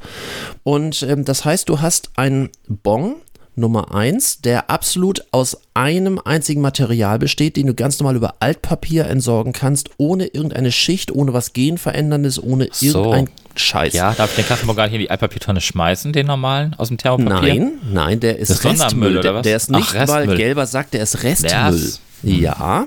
Und 0.63 1.03
ähm, 1.03 1.23
das 1.23 1.45
heißt, 1.45 1.69
du 1.69 1.79
hast 1.79 2.09
einen 2.17 2.49
Bon 2.67 3.15
Nummer 3.59 3.93
1, 3.95 4.41
der 4.41 4.69
absolut 4.69 5.25
aus 5.31 5.57
einem 5.73 6.19
einzigen 6.23 6.61
Material 6.61 7.17
besteht, 7.17 7.57
den 7.57 7.65
du 7.65 7.73
ganz 7.73 7.99
normal 7.99 8.15
über 8.15 8.35
Altpapier 8.39 9.07
entsorgen 9.07 9.51
kannst, 9.51 9.89
ohne 9.97 10.27
irgendeine 10.27 10.71
Schicht, 10.71 11.11
ohne 11.11 11.33
was 11.33 11.53
Genveränderndes, 11.53 12.41
ohne 12.41 12.69
So. 12.71 13.05
irgendein 13.05 13.29
Scheiß. 13.55 13.93
Ja, 13.93 14.13
darf 14.13 14.37
ich 14.37 14.45
den 14.45 14.75
gar 14.75 14.85
nicht 14.85 14.93
in 14.93 14.99
die 14.99 15.09
Altpapiertonne 15.09 15.59
schmeißen, 15.59 16.13
den 16.13 16.27
normalen, 16.27 16.75
aus 16.77 16.89
dem 16.89 16.97
Thermopapier? 16.97 17.55
Nein, 17.55 17.71
nein, 17.91 18.19
der 18.19 18.37
ist 18.37 18.51
ist 18.51 18.63
Restmüll. 18.63 19.21
Der, 19.21 19.41
der 19.41 19.55
ist 19.55 19.71
Ach, 19.73 19.77
nicht, 19.79 19.93
weil 19.95 20.01
Restmüll. 20.01 20.37
Gelber 20.37 20.65
sagt, 20.67 20.93
der 20.93 21.01
ist 21.01 21.23
Restmüll. 21.23 21.51
Das- 21.51 21.99
Ja. 22.21 22.85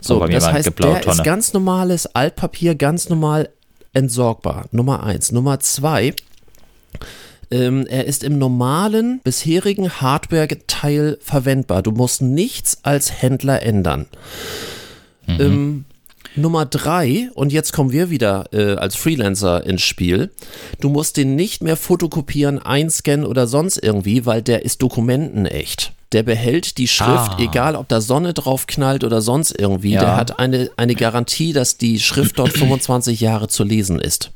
So, 0.00 0.20
mir 0.20 0.28
das 0.30 0.46
heißt, 0.46 0.70
der 0.78 1.04
ist 1.04 1.24
ganz 1.24 1.52
normales 1.52 2.06
Altpapier, 2.14 2.76
ganz 2.76 3.08
normal 3.08 3.48
entsorgbar. 3.92 4.66
Nummer 4.70 5.02
eins. 5.02 5.32
Nummer 5.32 5.58
zwei. 5.58 6.14
Ähm, 7.50 7.86
er 7.86 8.06
ist 8.06 8.24
im 8.24 8.38
normalen 8.38 9.20
bisherigen 9.22 9.90
Hardware-Teil 10.00 11.18
verwendbar. 11.20 11.82
Du 11.82 11.92
musst 11.92 12.22
nichts 12.22 12.78
als 12.82 13.22
Händler 13.22 13.62
ändern. 13.62 14.06
Mhm. 15.26 15.40
Ähm, 15.40 15.84
Nummer 16.34 16.66
drei, 16.66 17.30
und 17.34 17.50
jetzt 17.52 17.72
kommen 17.72 17.92
wir 17.92 18.10
wieder 18.10 18.44
äh, 18.52 18.74
als 18.74 18.94
Freelancer 18.94 19.64
ins 19.64 19.82
Spiel. 19.82 20.30
Du 20.80 20.90
musst 20.90 21.16
den 21.16 21.34
nicht 21.34 21.62
mehr 21.62 21.76
fotokopieren, 21.76 22.58
einscannen 22.58 23.24
oder 23.24 23.46
sonst 23.46 23.78
irgendwie, 23.82 24.26
weil 24.26 24.42
der 24.42 24.64
ist 24.64 24.82
dokumentenecht. 24.82 25.92
Der 26.12 26.22
behält 26.22 26.76
die 26.78 26.88
Schrift, 26.88 27.32
Ah. 27.32 27.38
egal 27.40 27.74
ob 27.74 27.88
da 27.88 28.00
Sonne 28.00 28.34
drauf 28.34 28.66
knallt 28.66 29.02
oder 29.02 29.22
sonst 29.22 29.58
irgendwie. 29.58 29.92
Ja. 29.92 30.00
Der 30.00 30.16
hat 30.16 30.38
eine, 30.38 30.70
eine 30.76 30.94
Garantie, 30.94 31.52
dass 31.52 31.78
die 31.78 31.98
Schrift 32.00 32.38
dort 32.38 32.52
25 32.58 33.20
Jahre 33.20 33.48
zu 33.48 33.64
lesen 33.64 33.98
ist. 33.98 34.30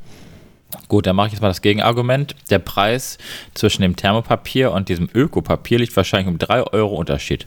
Gut, 0.88 1.06
dann 1.06 1.16
mache 1.16 1.28
ich 1.28 1.33
jetzt 1.35 1.42
mal 1.42 1.48
das 1.48 1.62
Gegenargument. 1.62 2.35
Der 2.50 2.59
Preis 2.59 3.18
zwischen 3.54 3.83
dem 3.83 3.96
Thermopapier 3.96 4.72
und 4.72 4.88
diesem 4.88 5.09
Ökopapier 5.14 5.78
liegt 5.78 5.96
wahrscheinlich 5.96 6.28
um 6.28 6.38
3 6.38 6.62
Euro 6.64 6.96
Unterschied. 6.96 7.46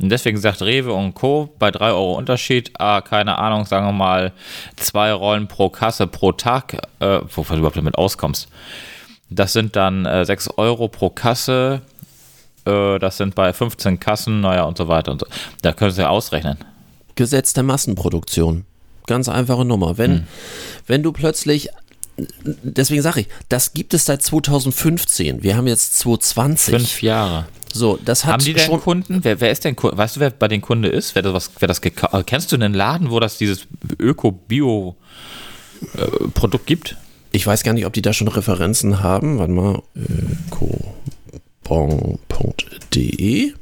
Und 0.00 0.08
deswegen 0.08 0.38
sagt 0.38 0.60
Rewe 0.62 0.92
und 0.92 1.14
Co. 1.14 1.54
bei 1.58 1.70
3 1.70 1.90
Euro 1.92 2.14
Unterschied, 2.14 2.72
ah, 2.78 3.00
keine 3.00 3.38
Ahnung, 3.38 3.64
sagen 3.64 3.86
wir 3.86 3.92
mal, 3.92 4.32
zwei 4.76 5.12
Rollen 5.12 5.46
pro 5.46 5.68
Kasse 5.68 6.06
pro 6.08 6.32
Tag, 6.32 6.74
äh, 6.98 7.20
wovon 7.34 7.56
du 7.56 7.60
überhaupt 7.60 7.76
damit 7.76 7.96
auskommst. 7.96 8.48
Das 9.30 9.52
sind 9.52 9.76
dann 9.76 10.04
äh, 10.04 10.24
6 10.24 10.58
Euro 10.58 10.88
pro 10.88 11.10
Kasse, 11.10 11.82
äh, 12.66 12.98
das 12.98 13.18
sind 13.18 13.36
bei 13.36 13.52
15 13.52 14.00
Kassen, 14.00 14.40
naja 14.40 14.64
und 14.64 14.76
so 14.78 14.88
weiter 14.88 15.12
und 15.12 15.20
so. 15.20 15.26
Da 15.62 15.72
können 15.72 15.92
Sie 15.92 16.02
ja 16.02 16.08
ausrechnen. 16.08 16.58
Gesetz 17.14 17.52
der 17.52 17.62
Massenproduktion. 17.62 18.64
Ganz 19.06 19.28
einfache 19.28 19.64
Nummer. 19.64 19.96
Wenn, 19.98 20.10
Hm. 20.12 20.26
wenn 20.86 21.02
du 21.02 21.12
plötzlich, 21.12 21.68
deswegen 22.16 23.02
sage 23.02 23.20
ich, 23.20 23.28
das 23.48 23.72
gibt 23.72 23.94
es 23.94 24.04
seit 24.04 24.22
2015. 24.22 25.42
Wir 25.42 25.56
haben 25.56 25.66
jetzt 25.66 25.98
2020. 25.98 26.74
Fünf 26.74 27.02
Jahre. 27.02 27.48
So, 27.72 27.98
das 28.04 28.24
hat 28.24 28.34
Haben 28.34 28.44
die 28.44 28.54
denn 28.54 28.66
schon. 28.66 28.80
Kunden? 28.80 29.24
Wer, 29.24 29.40
wer 29.40 29.50
ist 29.50 29.64
denn 29.64 29.74
Kunde? 29.74 29.98
Weißt 29.98 30.14
du, 30.16 30.20
wer 30.20 30.30
bei 30.30 30.46
den 30.46 30.60
Kunde 30.60 30.88
ist? 30.88 31.16
Wer 31.16 31.22
das, 31.22 31.32
was, 31.32 31.50
wer 31.58 31.66
das 31.66 31.80
äh, 31.80 31.90
Kennst 32.24 32.52
du 32.52 32.56
einen 32.56 32.72
Laden, 32.72 33.10
wo 33.10 33.18
das 33.18 33.36
dieses 33.36 33.66
Öko-Bio-Produkt 33.98 36.66
gibt? 36.66 36.96
Ich 37.32 37.44
weiß 37.44 37.64
gar 37.64 37.72
nicht, 37.72 37.84
ob 37.84 37.92
die 37.92 38.02
da 38.02 38.12
schon 38.12 38.28
Referenzen 38.28 39.02
haben. 39.02 39.40
Warte 39.40 39.52
mal. 39.52 39.82
Ökobon.de. 41.64 43.52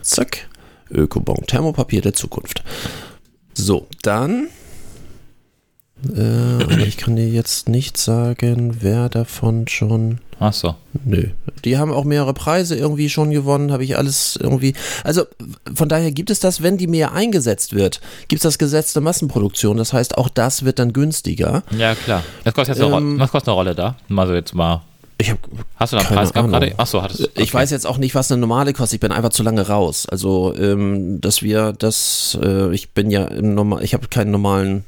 Zack. 0.00 0.48
Ökobon. 0.90 1.36
Thermopapier 1.46 2.00
der 2.00 2.14
Zukunft. 2.14 2.64
So, 3.52 3.88
dann. 4.00 4.48
Äh, 6.16 6.64
aber 6.64 6.78
ich 6.78 6.96
kann 6.96 7.16
dir 7.16 7.28
jetzt 7.28 7.68
nicht 7.68 7.96
sagen, 7.96 8.78
wer 8.80 9.08
davon 9.08 9.68
schon. 9.68 10.18
Ach 10.40 10.52
so. 10.52 10.74
Nö. 11.04 11.28
Die 11.64 11.78
haben 11.78 11.92
auch 11.92 12.02
mehrere 12.02 12.34
Preise 12.34 12.74
irgendwie 12.76 13.08
schon 13.08 13.30
gewonnen, 13.30 13.70
habe 13.70 13.84
ich 13.84 13.96
alles 13.96 14.36
irgendwie. 14.40 14.74
Also 15.04 15.22
von 15.72 15.88
daher 15.88 16.10
gibt 16.10 16.30
es 16.30 16.40
das, 16.40 16.62
wenn 16.62 16.76
die 16.78 16.88
mehr 16.88 17.12
eingesetzt 17.12 17.74
wird, 17.74 18.00
gibt 18.26 18.40
es 18.40 18.42
das 18.42 18.58
Gesetz 18.58 18.92
der 18.92 19.02
Massenproduktion. 19.02 19.76
Das 19.76 19.92
heißt, 19.92 20.18
auch 20.18 20.28
das 20.28 20.64
wird 20.64 20.80
dann 20.80 20.92
günstiger. 20.92 21.62
Ja, 21.76 21.94
klar. 21.94 22.24
Das 22.42 22.54
kostet 22.54 22.76
jetzt 22.76 22.84
eine, 22.84 22.96
Ähm, 22.96 23.12
Ro- 23.14 23.20
was 23.20 23.30
kostet 23.30 23.48
eine 23.50 23.54
Rolle 23.54 23.74
da? 23.76 23.96
Mal 24.08 24.26
so 24.26 24.34
jetzt 24.34 24.54
mal. 24.54 24.82
Ich 25.18 25.30
habe 25.30 25.38
Hast 25.76 25.92
du 25.92 25.98
da 25.98 26.02
einen 26.02 26.16
Preis 26.16 26.32
gehabt 26.32 26.50
gerade? 26.50 26.72
Ach 26.78 26.86
so, 26.88 27.00
hattest 27.00 27.20
du. 27.20 27.28
Ich 27.40 27.54
weiß 27.54 27.70
jetzt 27.70 27.86
auch 27.86 27.98
nicht, 27.98 28.16
was 28.16 28.32
eine 28.32 28.40
normale 28.40 28.72
kostet. 28.72 28.94
Ich 28.94 29.00
bin 29.00 29.12
einfach 29.12 29.30
zu 29.30 29.44
lange 29.44 29.68
raus. 29.68 30.06
Also, 30.08 30.52
ähm, 30.58 31.20
dass 31.20 31.42
wir 31.42 31.72
das, 31.72 32.36
äh, 32.42 32.74
ich 32.74 32.90
bin 32.90 33.08
ja 33.12 33.26
im 33.26 33.54
normal, 33.54 33.84
ich 33.84 33.94
habe 33.94 34.08
keinen 34.08 34.32
normalen 34.32 34.82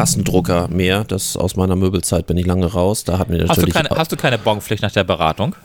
Kassendrucker 0.00 0.68
mehr. 0.68 1.04
Das 1.04 1.36
aus 1.36 1.56
meiner 1.56 1.76
Möbelzeit 1.76 2.26
bin 2.26 2.38
ich 2.38 2.46
lange 2.46 2.72
raus. 2.72 3.04
Da 3.04 3.18
hatten 3.18 3.34
wir 3.34 3.40
Hast 3.40 3.58
du, 3.58 3.66
natürlich. 3.66 3.74
keine, 3.74 3.90
hast 3.90 4.10
du 4.10 4.16
keine 4.16 4.38
Bonpflicht 4.38 4.82
nach 4.82 4.92
der 4.92 5.04
Beratung? 5.04 5.54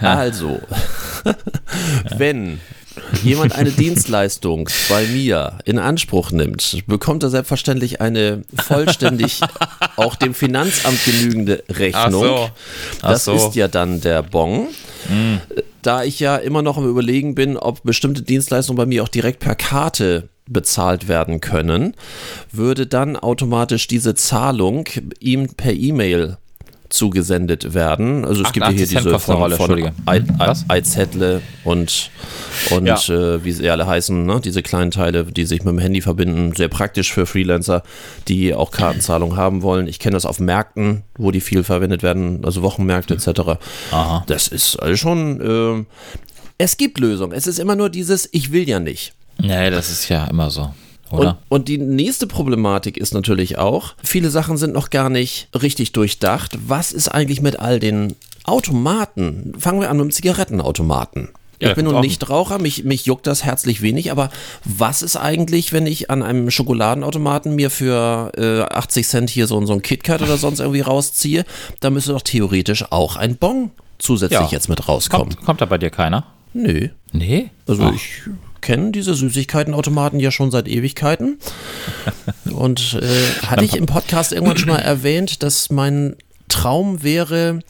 Also, 0.00 0.58
wenn 2.16 2.60
jemand 3.22 3.54
eine 3.56 3.70
Dienstleistung 3.70 4.70
bei 4.88 5.04
mir 5.06 5.58
in 5.64 5.78
Anspruch 5.78 6.30
nimmt, 6.30 6.82
bekommt 6.86 7.22
er 7.22 7.30
selbstverständlich 7.30 8.00
eine 8.00 8.42
vollständig 8.54 9.40
auch 9.96 10.14
dem 10.14 10.34
Finanzamt 10.34 11.04
genügende 11.04 11.62
Rechnung. 11.68 12.24
Ach 12.24 12.38
so. 12.38 12.50
Ach 13.02 13.10
Das 13.10 13.24
so. 13.24 13.34
Ist 13.34 13.54
ja 13.54 13.68
dann 13.68 14.00
der 14.00 14.22
Bon. 14.22 14.68
Da 15.82 16.04
ich 16.04 16.20
ja 16.20 16.36
immer 16.36 16.62
noch 16.62 16.78
im 16.78 16.88
Überlegen 16.88 17.34
bin, 17.34 17.56
ob 17.56 17.82
bestimmte 17.82 18.22
Dienstleistungen 18.22 18.76
bei 18.76 18.86
mir 18.86 19.02
auch 19.02 19.08
direkt 19.08 19.40
per 19.40 19.54
Karte 19.54 20.28
bezahlt 20.46 21.08
werden 21.08 21.40
können, 21.40 21.94
würde 22.50 22.86
dann 22.86 23.16
automatisch 23.16 23.86
diese 23.86 24.14
Zahlung 24.14 24.86
ihm 25.20 25.54
per 25.54 25.72
E-Mail 25.72 26.36
zugesendet 26.90 27.74
werden. 27.74 28.24
Also 28.24 28.42
es 28.42 28.52
gibt 28.52 28.66
ja 28.66 28.72
hier 28.72 28.84
88 28.84 28.88
Cent 29.02 29.06
diese 29.06 29.18
von 29.18 30.38
Was? 30.38 30.64
Eizettle 30.68 31.40
und, 31.64 32.10
und 32.70 32.86
Ja. 32.86 32.96
äh, 33.08 33.44
wie 33.44 33.52
sie 33.52 33.70
alle 33.70 33.86
heißen, 33.86 34.26
ne? 34.26 34.40
diese 34.44 34.62
kleinen 34.62 34.90
Teile, 34.90 35.24
die 35.24 35.44
sich 35.46 35.60
mit 35.64 35.68
dem 35.72 35.78
Handy 35.78 36.00
verbinden. 36.00 36.52
Sehr 36.54 36.68
praktisch 36.68 37.12
für 37.12 37.26
Freelancer, 37.26 37.82
die 38.28 38.54
auch 38.54 38.70
Kartenzahlung 38.70 39.36
haben 39.36 39.62
wollen. 39.62 39.86
Ich 39.86 39.98
kenne 39.98 40.14
das 40.14 40.26
auf 40.26 40.40
Märkten, 40.40 41.02
wo 41.16 41.30
die 41.30 41.40
viel 41.40 41.62
verwendet 41.64 42.02
werden, 42.02 42.44
also 42.44 42.62
Wochenmärkte 42.62 43.14
etc. 43.14 43.58
Aha. 43.90 44.24
Das 44.26 44.48
ist 44.48 44.76
also 44.76 44.96
schon... 44.96 45.40
ähm, 45.42 45.86
es 46.58 46.76
gibt 46.76 46.98
Lösungen. 46.98 47.32
Es 47.32 47.46
ist 47.46 47.58
immer 47.58 47.74
nur 47.74 47.88
dieses, 47.88 48.28
ich 48.32 48.52
will 48.52 48.68
ja 48.68 48.80
nicht. 48.80 49.14
Nee, 49.38 49.70
das 49.70 49.90
ist 49.90 50.10
ja 50.10 50.26
immer 50.26 50.50
so. 50.50 50.74
Und, 51.10 51.36
und 51.48 51.68
die 51.68 51.78
nächste 51.78 52.26
Problematik 52.26 52.96
ist 52.96 53.14
natürlich 53.14 53.58
auch, 53.58 53.94
viele 54.02 54.30
Sachen 54.30 54.56
sind 54.56 54.72
noch 54.72 54.90
gar 54.90 55.10
nicht 55.10 55.48
richtig 55.60 55.92
durchdacht. 55.92 56.58
Was 56.66 56.92
ist 56.92 57.08
eigentlich 57.08 57.40
mit 57.42 57.58
all 57.58 57.80
den 57.80 58.14
Automaten? 58.44 59.52
Fangen 59.58 59.80
wir 59.80 59.90
an 59.90 59.96
mit 59.96 60.04
dem 60.04 60.10
Zigarettenautomaten. 60.12 61.28
Ja, 61.60 61.70
ich 61.70 61.74
bin 61.74 61.84
nun 61.84 61.96
auch. 61.96 62.00
Nichtraucher, 62.00 62.58
mich, 62.58 62.84
mich 62.84 63.04
juckt 63.04 63.26
das 63.26 63.44
herzlich 63.44 63.82
wenig, 63.82 64.10
aber 64.10 64.30
was 64.64 65.02
ist 65.02 65.16
eigentlich, 65.16 65.74
wenn 65.74 65.86
ich 65.86 66.10
an 66.10 66.22
einem 66.22 66.50
Schokoladenautomaten 66.50 67.54
mir 67.54 67.68
für 67.68 68.32
äh, 68.38 68.62
80 68.74 69.06
Cent 69.06 69.30
hier 69.30 69.46
so, 69.46 69.64
so 69.66 69.74
ein 69.74 69.82
KitKat 69.82 70.22
oder 70.22 70.38
sonst 70.38 70.60
irgendwie 70.60 70.80
rausziehe? 70.80 71.44
Da 71.80 71.90
müsste 71.90 72.12
doch 72.12 72.22
theoretisch 72.22 72.90
auch 72.90 73.16
ein 73.16 73.36
Bon 73.36 73.70
zusätzlich 73.98 74.40
Ja. 74.40 74.48
jetzt 74.50 74.70
mit 74.70 74.88
rauskommen. 74.88 75.28
kommt, 75.34 75.44
kommt 75.44 75.60
da 75.60 75.66
bei 75.66 75.76
dir 75.76 75.90
keiner? 75.90 76.24
Nö. 76.54 76.88
Nee? 77.12 77.50
Also 77.68 77.82
Ah. 77.82 77.92
ich 77.94 78.22
kenne 78.60 78.92
diese 78.92 79.14
Süßigkeitenautomaten 79.14 80.20
ja 80.20 80.30
schon 80.30 80.50
seit 80.50 80.68
Ewigkeiten. 80.68 81.38
Und 82.52 82.98
äh, 83.00 83.46
hatte 83.46 83.64
ich 83.64 83.76
im 83.76 83.86
Podcast 83.86 84.32
irgendwann 84.32 84.58
schon 84.58 84.68
mal 84.70 84.78
erwähnt, 84.78 85.42
dass 85.42 85.70
mein 85.70 86.16
Traum 86.48 87.02
wäre, 87.02 87.60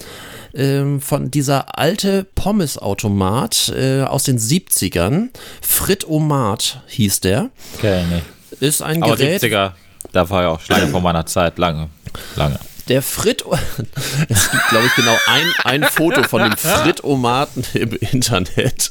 ähm, 0.55 1.00
von 1.00 1.31
dieser 1.31 1.79
alte 1.79 2.24
Pommesautomat 2.35 3.72
äh, 3.76 4.03
aus 4.03 4.24
den 4.24 4.38
70ern, 4.38 5.29
Frit-O-Mat 5.62 6.83
hieß 6.88 7.20
der, 7.20 7.50
Okay, 7.76 8.05
nee. 8.11 8.22
ist 8.66 8.83
ein 8.83 9.03
Aber 9.03 9.16
Gerät, 9.16 9.42
70er, 9.42 9.72
da 10.12 10.31
war 10.31 10.42
ja 10.42 10.48
auch 10.48 10.61
lange 10.68 10.88
vor 10.88 11.00
meiner 11.00 11.26
Zeit, 11.26 11.59
lange. 11.59 11.88
Lange. 12.35 12.59
Der 12.90 13.03
Frit, 13.03 13.44
es 14.29 14.50
gibt 14.50 14.68
glaube 14.68 14.87
ich 14.87 14.94
genau 14.96 15.16
ein, 15.26 15.53
ein 15.64 15.85
Foto 15.85 16.24
von 16.24 16.42
dem 16.42 16.57
Frit-O-Maten 16.57 17.64
im 17.74 17.92
Internet. 17.92 18.90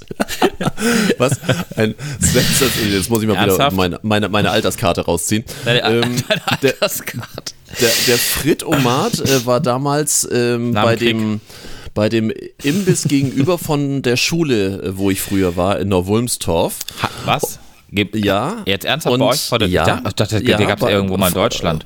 Was 1.17 1.33
ein 1.75 1.95
Sensation, 2.19 2.91
jetzt 2.91 3.09
muss 3.09 3.21
ich 3.21 3.27
mal 3.27 3.33
wieder 3.33 3.47
Ernsthaft? 3.47 3.75
meine, 3.75 3.99
meine, 4.01 4.29
meine 4.29 4.51
Alterskarte 4.51 5.01
rausziehen. 5.01 5.43
Deine, 5.65 5.83
Ähm, 5.83 6.01
deine 6.27 6.41
der, 6.62 6.73
Alterskarte. 6.81 7.53
der, 7.81 7.89
der 8.07 8.17
Frit-O-Mat 8.17 9.19
äh, 9.19 9.45
war 9.45 9.59
damals 9.59 10.27
ähm, 10.31 10.73
bei 10.73 10.95
dem 10.95 11.41
bei 11.93 12.07
dem 12.07 12.31
Imbiss 12.63 13.03
gegenüber 13.03 13.57
von 13.57 14.01
der 14.01 14.15
Schule, 14.15 14.81
äh, 14.81 14.97
wo 14.97 15.12
ich 15.12 15.21
früher 15.21 15.57
war, 15.57 15.79
in 15.79 15.89
Neuwulmstorf. 15.89 16.79
Ha, 17.01 17.09
was? 17.25 17.59
Gibt, 17.91 18.15
Ja. 18.15 18.62
Jetzt 18.65 18.85
ernsthaft 18.85 19.15
Und 19.15 19.19
bei 19.19 19.25
euch? 19.25 19.41
Vor 19.41 19.59
der, 19.59 19.67
ja, 19.67 20.01
ich 20.07 20.13
dachte, 20.13 20.41
ja, 20.41 20.57
gab 20.57 20.81
es 20.81 20.88
irgendwo 20.89 21.17
mal 21.17 21.27
in 21.27 21.33
Deutschland. 21.33 21.85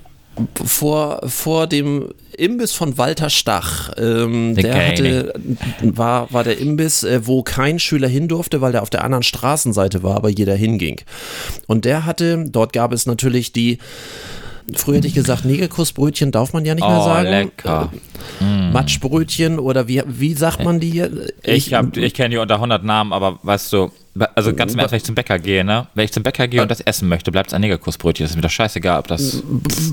Vor, 0.63 1.21
vor 1.27 1.67
dem 1.67 2.09
Imbiss 2.37 2.73
von 2.73 2.97
Walter 2.97 3.29
Stach. 3.29 3.91
Ähm, 3.97 4.55
der 4.55 4.87
hatte, 4.87 5.33
war, 5.81 6.31
war 6.33 6.43
der 6.43 6.57
Imbiss, 6.57 7.03
äh, 7.03 7.25
wo 7.27 7.43
kein 7.43 7.79
Schüler 7.79 8.07
hin 8.07 8.27
durfte, 8.27 8.61
weil 8.61 8.71
der 8.71 8.81
auf 8.81 8.89
der 8.89 9.03
anderen 9.03 9.23
Straßenseite 9.23 10.03
war, 10.03 10.15
aber 10.15 10.29
jeder 10.29 10.55
hinging. 10.55 11.01
Und 11.67 11.85
der 11.85 12.05
hatte, 12.05 12.45
dort 12.47 12.73
gab 12.73 12.91
es 12.93 13.05
natürlich 13.05 13.53
die, 13.53 13.77
früher 14.75 14.97
hätte 14.97 15.07
ich 15.07 15.13
gesagt, 15.13 15.45
Negerkussbrötchen 15.45 16.31
darf 16.31 16.53
man 16.53 16.65
ja 16.65 16.75
nicht 16.75 16.87
mehr 16.87 16.97
Oh, 16.99 17.03
sagen. 17.05 17.29
lecker. 17.29 17.91
Äh, 18.41 18.71
Matschbrötchen 18.71 19.59
oder 19.59 19.87
wie, 19.87 20.01
wie 20.05 20.33
sagt 20.33 20.63
man 20.63 20.79
die? 20.79 20.91
hier? 20.91 21.11
Ich, 21.43 21.73
hab- 21.73 21.95
ich 21.97 22.13
kenne 22.13 22.29
die 22.29 22.37
unter 22.37 22.55
100 22.55 22.83
Namen, 22.83 23.13
aber 23.13 23.39
weißt 23.43 23.71
du, 23.73 23.91
also 24.35 24.53
ganz 24.53 24.73
im 24.73 24.79
Ernst, 24.79 24.91
wenn 24.91 24.97
ich 24.97 25.03
zum 25.03 25.15
Bäcker 25.15 25.39
gehe, 25.39 25.63
ne? 25.63 25.87
Wenn 25.95 26.05
ich 26.05 26.11
zum 26.11 26.21
Bäcker 26.21 26.47
gehe 26.47 26.61
und 26.61 26.69
das 26.69 26.81
essen 26.81 27.09
möchte, 27.09 27.31
bleibt 27.31 27.47
es 27.47 27.53
ein 27.55 27.61
Negerkussbrötchen. 27.61 28.23
Das 28.23 28.31
ist 28.31 28.35
mir 28.35 28.43
doch 28.43 28.51
scheißegal, 28.51 28.99
ob 28.99 29.07
das. 29.07 29.41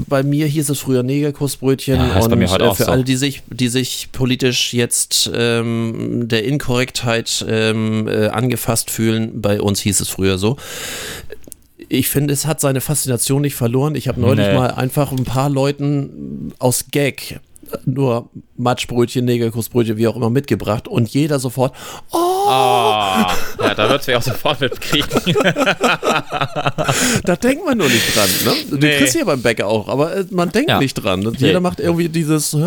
bei 0.09 0.23
mir 0.23 0.47
hieß 0.47 0.69
es 0.69 0.79
früher 0.79 1.03
Negerkussbrötchen 1.03 1.97
Ja, 1.97 2.19
ist 2.19 2.25
und 2.25 2.31
bei 2.31 2.37
mir 2.37 2.51
heute 2.51 2.65
äh, 2.65 2.69
auch 2.69 2.77
für 2.77 2.85
so. 2.85 2.91
alle, 2.91 3.03
die 3.05 3.17
sich, 3.17 3.43
die 3.49 3.69
sich 3.69 4.11
politisch 4.13 4.75
jetzt 4.75 5.31
ähm, 5.35 6.29
der 6.29 6.45
Inkorrektheit 6.45 7.45
ähm, 7.49 8.07
äh, 8.09 8.29
angefasst 8.29 8.91
fühlen, 8.91 9.41
bei 9.41 9.61
uns 9.61 9.81
hieß 9.81 10.01
es 10.01 10.09
früher 10.11 10.37
so. 10.37 10.57
Ich 11.93 12.09
finde, 12.09 12.33
es 12.33 12.47
hat 12.47 12.61
seine 12.61 12.81
Faszination 12.81 13.43
nicht 13.43 13.57
verloren. 13.57 13.97
Ich 13.97 14.07
habe 14.07 14.21
neulich 14.21 14.47
Nee. 14.47 14.55
mal 14.55 14.69
einfach 14.71 15.11
ein 15.11 15.25
paar 15.25 15.51
Leuten 15.51 16.53
aus 16.61 16.85
Gag 16.93 17.41
nur 17.85 18.29
Matschbrötchen, 18.57 19.25
Negerkussbrötchen, 19.25 19.97
wie 19.97 20.09
auch 20.09 20.17
immer 20.17 20.29
mitgebracht 20.31 20.89
und 20.89 21.09
jeder 21.09 21.39
sofort, 21.39 21.73
oh, 22.11 22.17
Ah, 22.17 23.31
ja, 23.61 23.75
da 23.75 23.89
wird 23.89 24.01
es 24.01 24.07
mich 24.09 24.17
auch 24.17 24.23
sofort 24.23 24.61
mitkriegen. 24.61 25.07
Da 27.25 27.37
denkt 27.37 27.65
man 27.65 27.79
nur 27.79 27.89
nicht 27.89 28.17
dran. 28.17 28.29
Ne? 28.45 28.53
Du 28.71 28.77
Nee. 28.77 28.99
kriegst 28.99 29.15
ja 29.15 29.25
beim 29.25 29.41
Bäcker 29.43 29.69
auch, 29.69 29.87
aber 29.89 30.17
äh, 30.17 30.25
man 30.31 30.51
denkt 30.51 30.71
Ja. 30.71 30.79
nicht 30.81 30.95
dran. 30.95 31.21
Nee. 31.21 31.31
Jeder 31.39 31.61
macht 31.61 31.79
irgendwie 31.79 32.09
dieses 32.09 32.53
mit 32.55 32.65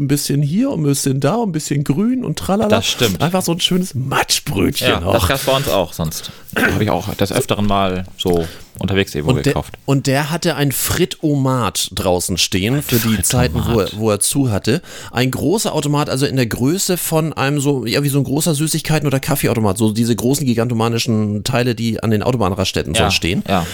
ein 0.00 0.08
bisschen 0.08 0.42
hier 0.42 0.70
und 0.70 0.80
ein 0.80 0.84
bisschen 0.84 1.20
da 1.20 1.34
und 1.36 1.50
ein 1.50 1.52
bisschen 1.52 1.84
grün 1.84 2.24
und 2.24 2.36
tralala. 2.38 2.68
Das 2.68 2.86
stimmt. 2.86 3.20
Einfach 3.22 3.42
so 3.42 3.52
ein 3.52 3.60
schönes 3.60 3.94
Matschbrötchen 3.94 4.88
Ja, 4.88 5.00
das 5.00 5.22
auch. 5.22 5.28
gab 5.28 5.36
es 5.38 5.44
bei 5.44 5.52
uns 5.56 5.68
auch 5.68 5.92
sonst. 5.92 6.32
Habe 6.56 6.84
ich 6.84 6.90
auch 6.90 7.14
des 7.14 7.32
Öfteren 7.32 7.66
mal 7.66 8.04
so 8.18 8.46
unterwegs 8.78 9.14
irgendwo 9.14 9.34
Und 9.36 9.46
der, 9.46 9.52
gekauft. 9.52 9.74
und 9.86 10.06
der 10.06 10.30
hatte 10.30 10.56
ein 10.56 10.72
Frit-O-Mat 10.72 11.90
draußen 11.94 12.36
stehen 12.38 12.82
für 12.82 12.96
die 12.96 13.22
Zeiten, 13.22 13.62
wo 13.66 13.80
er, 13.80 13.88
wo 13.96 14.10
er 14.10 14.20
zu 14.20 14.50
hatte. 14.50 14.82
Ein 15.12 15.30
großer 15.30 15.72
Automat, 15.72 16.10
also 16.10 16.26
in 16.26 16.36
der 16.36 16.46
Größe 16.46 16.96
von 16.96 17.32
einem 17.32 17.60
so, 17.60 17.86
ja, 17.86 18.02
wie 18.02 18.08
so 18.08 18.18
ein 18.18 18.24
großer 18.24 18.52
Süßigkeiten- 18.52 19.06
oder 19.06 19.20
Kaffeeautomat. 19.20 19.78
So 19.78 19.92
diese 19.92 20.16
großen 20.16 20.44
gigantomanischen 20.46 21.44
Teile, 21.44 21.74
die 21.74 22.02
an 22.02 22.10
den 22.10 22.22
Autobahnraststätten 22.22 22.94
Ja, 22.94 23.02
sonst 23.02 23.14
stehen. 23.14 23.42
ja. 23.48 23.66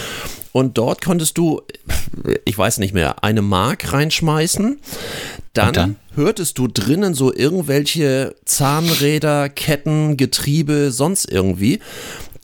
Und 0.52 0.78
dort 0.78 1.00
konntest 1.00 1.38
du, 1.38 1.62
ich 2.44 2.58
weiß 2.58 2.78
nicht 2.78 2.92
mehr, 2.92 3.22
eine 3.22 3.40
Mark 3.40 3.92
reinschmeißen. 3.92 4.80
Dann, 5.52 5.72
dann? 5.72 5.96
hörtest 6.16 6.58
du 6.58 6.66
drinnen 6.66 7.14
so 7.14 7.32
irgendwelche 7.32 8.34
Zahnräder, 8.46 9.48
Ketten, 9.48 10.16
Getriebe, 10.16 10.90
sonst 10.90 11.30
irgendwie, 11.30 11.78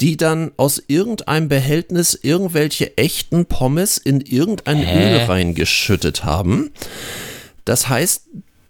die 0.00 0.16
dann 0.16 0.52
aus 0.56 0.82
irgendeinem 0.88 1.48
Behältnis 1.48 2.18
irgendwelche 2.20 2.96
echten 2.98 3.46
Pommes 3.46 3.96
in 3.98 4.20
irgendein 4.20 4.78
Hä? 4.78 5.14
Öl 5.14 5.18
reingeschüttet 5.24 6.24
haben. 6.24 6.70
Das 7.64 7.88
heißt, 7.88 8.22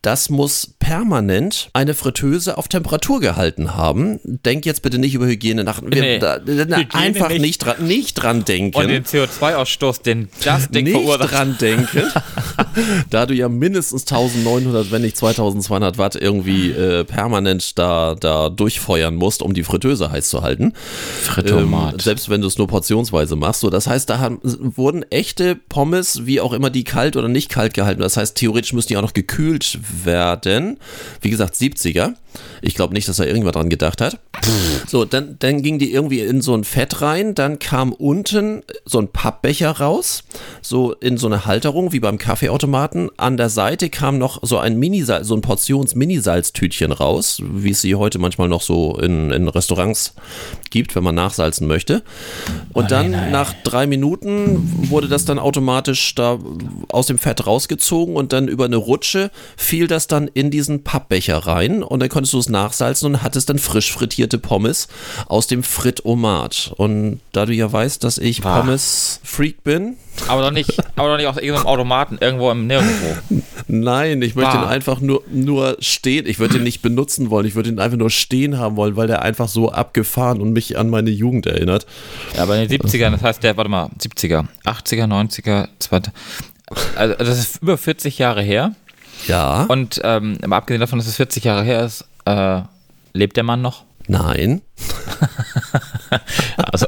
das 0.03 0.31
muss 0.31 0.69
permanent 0.79 1.69
eine 1.73 1.93
Fritteuse 1.93 2.57
auf 2.59 2.69
Temperatur 2.69 3.19
gehalten 3.19 3.75
haben. 3.75 4.21
Denk 4.23 4.65
jetzt 4.65 4.83
bitte 4.83 4.99
nicht 4.99 5.15
über 5.15 5.27
Hygiene 5.27 5.65
nach. 5.65 5.83
Wir, 5.83 6.01
Nee. 6.01 6.19
da, 6.21 6.39
da, 6.39 6.53
Hygiene 6.53 6.95
einfach 6.95 7.29
nicht. 7.31 7.41
nicht. 7.41 7.59
dran, 7.59 7.85
nicht 7.89 8.15
dran 8.15 8.45
denken 8.45 8.77
Und 8.79 8.87
den 8.87 9.05
CO2-Ausstoß, 9.05 10.03
den 10.03 10.29
das 10.45 10.71
Ding 10.71 10.85
nicht 10.85 10.93
verursacht. 10.93 11.33
dran 11.33 11.57
denken, 11.61 12.03
da 13.11 13.27
du 13.27 13.35
ja 13.35 13.49
mindestens 13.49 14.03
1900, 14.03 14.91
wenn 14.91 15.03
nicht 15.03 15.17
2200 15.17 15.99
Watt 15.99 16.17
irgendwie 16.17 16.71
äh, 16.71 17.05
permanent 17.05 17.79
da, 17.79 18.15
da 18.15 18.49
durchfeuern 18.49 19.15
musst, 19.15 19.43
um 19.43 19.55
die 19.55 19.65
Fritteuse 19.65 20.11
heiß 20.11 20.29
zu 20.29 20.43
halten. 20.43 20.73
Frittomat. 21.23 21.95
Ähm, 21.95 22.01
selbst 22.01 22.29
wenn 22.29 22.41
du 22.41 22.47
es 22.47 22.59
nur 22.59 22.69
portionsweise 22.69 23.37
machst. 23.37 23.61
So, 23.61 23.71
das 23.71 23.87
heißt, 23.87 24.09
da 24.11 24.19
haben, 24.19 24.41
wurden 24.43 25.05
echte 25.11 25.57
Pommes, 25.57 26.27
wie 26.27 26.41
auch 26.41 26.53
immer 26.53 26.71
die 26.71 26.85
kalt 26.85 27.17
oder 27.17 27.29
nicht 27.29 27.49
kalt 27.49 27.75
gehalten. 27.75 28.01
Das 28.01 28.17
heißt, 28.17 28.37
theoretisch 28.37 28.73
müssen 28.73 28.89
die 28.89 28.97
auch 28.97 29.03
noch 29.03 29.15
gekühlt 29.15 29.79
werden. 30.05 30.79
Wie 31.21 31.31
gesagt, 31.31 31.55
70er. 31.55 32.15
Ich 32.63 32.75
glaube 32.75 32.95
nicht, 32.95 33.09
dass 33.09 33.17
da 33.17 33.25
irgendwer 33.25 33.53
dran 33.53 33.71
gedacht 33.71 34.01
hat. 34.01 34.19
So, 34.87 35.05
dann, 35.05 35.37
dann 35.39 35.63
ging 35.63 35.79
die 35.79 35.93
irgendwie 35.93 36.21
in 36.21 36.43
so 36.43 36.55
ein 36.55 36.65
Fett 36.65 37.01
rein, 37.01 37.35
dann 37.35 37.59
kam 37.59 37.93
unten 37.93 38.63
so 38.85 38.99
ein 38.99 39.09
Pappbecher 39.09 39.71
raus, 39.71 40.25
so 40.63 40.93
in 40.93 41.17
so 41.17 41.27
eine 41.27 41.47
Halterung 41.47 41.93
wie 41.93 42.01
beim 42.01 42.19
Kaffeeautomaten. 42.47 43.11
An 43.17 43.37
der 43.37 43.49
Seite 43.49 43.91
kam 43.91 44.19
noch 44.19 44.39
so 44.43 44.59
ein 44.59 44.79
Minisalz, 44.79 45.27
so 45.27 45.35
ein 45.35 45.41
Portions-Minisalztütchen 45.41 46.93
raus, 46.93 47.43
wie 47.43 47.71
es 47.71 47.81
sie 47.81 47.95
heute 47.95 48.19
manchmal 48.19 48.49
noch 48.49 48.63
so 48.63 48.97
in, 48.99 49.31
in 49.33 49.49
Restaurants 49.49 50.15
gibt, 50.71 50.95
wenn 50.95 51.03
man 51.03 51.15
nachsalzen 51.15 51.67
möchte. 51.67 52.03
Und 52.73 52.91
dann 52.91 53.31
nach 53.31 53.53
drei 53.65 53.87
Minuten 53.87 54.91
wurde 54.91 55.09
das 55.09 55.25
dann 55.25 55.39
automatisch 55.39 56.15
da 56.15 56.39
aus 56.89 57.07
dem 57.07 57.19
Fett 57.19 57.47
rausgezogen 57.47 58.17
und 58.17 58.33
dann 58.33 58.49
über 58.49 58.65
eine 58.65 58.77
Rutsche 58.77 59.31
fiel 59.57 59.89
das 59.89 60.07
dann 60.07 60.29
in 60.29 60.51
diesen 60.51 60.85
Pappbecher 60.85 61.39
rein 61.39 61.83
und 61.83 62.01
dann 62.01 62.09
konntest 62.09 62.35
du 62.35 62.39
es 62.39 62.49
nachsalzen 62.49 63.07
und 63.07 63.23
hattest 63.23 63.51
dann 63.51 63.59
frisch 63.59 63.93
frittierte 63.93 64.39
Pommes 64.39 64.89
aus 65.27 65.47
dem 65.47 65.63
Frit-O-Mat. 65.63 66.73
Und 66.77 67.21
da 67.33 67.47
du 67.47 67.53
ja 67.53 67.71
weißt, 67.71 68.05
dass 68.05 68.19
ich. 68.19 68.43
Pommes-Freak 68.43 69.65
bin, 69.65 69.97
Aber 70.29 70.43
doch 70.43 70.51
nicht, 70.51 70.79
aber 70.97 71.11
doch 71.11 71.17
nicht 71.17 71.27
aus 71.27 71.37
irgendeinem 71.37 71.67
Automaten 71.67 72.19
irgendwo 72.39 72.51
im 72.51 72.67
Nirgendwo. 72.67 73.43
nein, 73.69 74.23
ich 74.23 74.35
möchte 74.35 74.53
Ah. 74.53 74.63
ihn 74.65 74.69
einfach 74.69 75.01
nur, 75.01 75.23
nur 75.31 75.77
stehen, 75.81 76.27
ich 76.27 76.39
würde 76.39 76.59
ihn 76.59 76.63
nicht 76.63 76.83
benutzen 76.83 77.31
wollen, 77.31 77.47
ich 77.47 77.55
würde 77.55 77.69
ihn 77.71 77.79
einfach 77.81 77.99
nur 77.99 78.11
stehen 78.11 78.59
haben 78.59 78.77
wollen, 78.77 78.97
weil 78.97 79.07
der 79.07 79.23
einfach 79.23 79.49
so 79.49 79.73
abgefahren 79.73 80.41
und 80.41 80.53
mich 80.53 80.79
an 80.79 80.91
meine 80.91 81.11
Jugend 81.11 81.47
erinnert. 81.47 81.87
Ja, 82.37 82.43
aber 82.45 82.57
in 82.59 82.69
den 82.69 82.81
70ern, 82.81 83.11
das 83.13 83.23
heißt, 83.23 83.43
der, 83.43 83.57
warte 83.57 83.71
mal, 83.71 83.89
70er, 83.99 84.47
80er, 84.65 85.07
90er, 85.07 85.69
2000. 85.79 86.13
Also, 86.97 87.15
das 87.19 87.39
ist 87.39 87.63
über 87.63 87.79
40 87.79 88.19
Jahre 88.19 88.43
her. 88.43 88.75
Ja. 89.29 89.65
Und 89.65 90.01
ähm, 90.05 90.39
abgesehen 90.51 90.81
davon, 90.81 90.99
dass 90.99 91.07
es 91.09 91.17
40 91.17 91.45
Jahre 91.45 91.65
her 91.65 91.85
ist, 91.85 92.05
äh, 92.25 92.61
lebt 93.13 93.37
der 93.37 93.45
Mann 93.45 93.63
noch? 93.63 93.85
Nein. 94.09 94.63
Also 96.57 96.87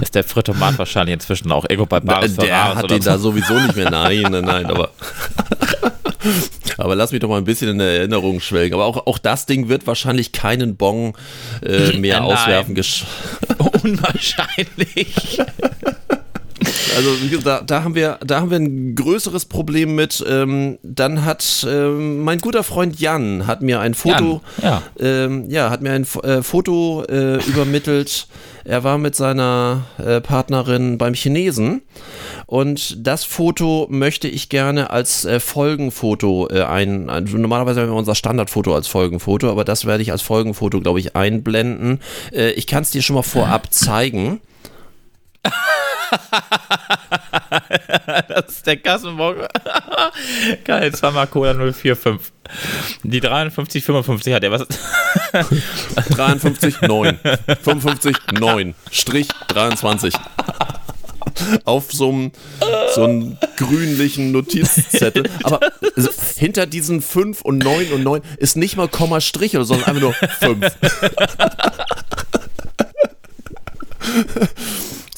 ist 0.00 0.14
der 0.14 0.24
Fritomat 0.24 0.78
wahrscheinlich 0.78 1.14
inzwischen 1.14 1.50
auch 1.52 1.64
irgendwo 1.64 1.86
bei 1.86 2.00
Baris 2.00 2.36
der 2.36 2.46
Ferraris 2.46 2.76
hat 2.76 2.90
ihn 2.90 3.02
so. 3.02 3.10
da 3.10 3.18
sowieso 3.18 3.54
nicht 3.54 3.76
mehr. 3.76 3.90
Nein, 3.90 4.22
nein, 4.30 4.44
nein, 4.44 4.66
aber. 4.66 4.90
Aber 6.78 6.94
lass 6.94 7.10
mich 7.10 7.20
doch 7.20 7.28
mal 7.28 7.38
ein 7.38 7.44
bisschen 7.44 7.70
in 7.70 7.80
Erinnerung 7.80 8.40
schwelgen. 8.40 8.74
Aber 8.74 8.86
auch, 8.86 9.06
auch 9.06 9.18
das 9.18 9.46
Ding 9.46 9.68
wird 9.68 9.86
wahrscheinlich 9.86 10.32
keinen 10.32 10.76
Bon 10.76 11.12
äh, 11.62 11.96
mehr 11.96 12.20
Nein. 12.20 12.30
auswerfen. 12.30 12.76
Unwahrscheinlich. 13.82 15.40
Also 16.96 17.40
da, 17.44 17.60
da, 17.60 17.84
haben 17.84 17.94
wir, 17.94 18.18
da 18.24 18.40
haben 18.40 18.50
wir 18.50 18.58
ein 18.58 18.94
größeres 18.94 19.46
Problem 19.46 19.94
mit. 19.94 20.24
Ähm, 20.28 20.78
dann 20.82 21.24
hat 21.24 21.66
ähm, 21.68 22.22
mein 22.22 22.38
guter 22.38 22.62
Freund 22.62 22.98
Jan 22.98 23.46
hat 23.46 23.62
mir 23.62 23.80
ein 23.80 23.94
Foto, 23.94 24.40
Jan, 24.62 24.82
Ähm, 24.98 25.50
ja, 25.50 25.70
hat 25.70 25.82
mir 25.82 25.92
ein 25.92 26.06
äh, 26.22 26.42
Foto 26.42 27.04
äh, 27.08 27.36
übermittelt. 27.44 28.26
Er 28.64 28.84
war 28.84 28.98
mit 28.98 29.14
seiner 29.14 29.84
äh, 29.98 30.20
Partnerin 30.20 30.98
beim 30.98 31.14
Chinesen 31.14 31.82
und 32.46 33.06
das 33.06 33.24
Foto 33.24 33.86
möchte 33.90 34.28
ich 34.28 34.48
gerne 34.48 34.90
als 34.90 35.24
äh, 35.24 35.40
Folgenfoto 35.40 36.48
äh, 36.50 36.64
ein, 36.64 37.08
ein. 37.08 37.24
Normalerweise 37.24 37.80
haben 37.80 37.88
wir 37.88 37.94
unser 37.94 38.14
Standardfoto 38.14 38.74
als 38.74 38.86
Folgenfoto, 38.86 39.50
aber 39.50 39.64
das 39.64 39.86
werde 39.86 40.02
ich 40.02 40.12
als 40.12 40.22
Folgenfoto, 40.22 40.80
glaube 40.80 41.00
ich, 41.00 41.16
einblenden. 41.16 42.00
Äh, 42.32 42.50
ich 42.52 42.66
kann 42.66 42.82
es 42.82 42.90
dir 42.90 43.02
schon 43.02 43.14
mal 43.14 43.22
vorab 43.22 43.72
zeigen. 43.72 44.40
Das 48.28 48.46
ist 48.48 48.66
der 48.66 48.76
Kassenbock. 48.76 49.48
Geil, 50.64 50.94
zweimal 50.94 51.26
Cola 51.26 51.54
045. 51.54 52.32
Die 53.02 53.20
53, 53.20 53.84
55 53.84 54.34
hat 54.34 54.44
er. 54.44 54.52
Was? 54.52 54.66
53, 56.10 56.80
9. 56.82 57.18
55, 57.62 58.16
9. 58.32 58.74
Strich 58.90 59.28
23. 59.48 60.14
Auf 61.64 61.92
so 61.92 62.08
einem 62.08 62.32
so 62.94 63.36
grünlichen 63.56 64.32
Notizzettel. 64.32 65.28
Aber 65.42 65.60
hinter 66.36 66.66
diesen 66.66 67.02
5 67.02 67.42
und 67.42 67.58
9 67.58 67.92
und 67.92 68.02
9 68.02 68.22
ist 68.38 68.56
nicht 68.56 68.76
mal 68.76 68.88
Komma 68.88 69.20
Strich 69.20 69.52
sondern 69.52 69.84
einfach 69.84 70.00
nur 70.00 70.14
5. 70.14 70.66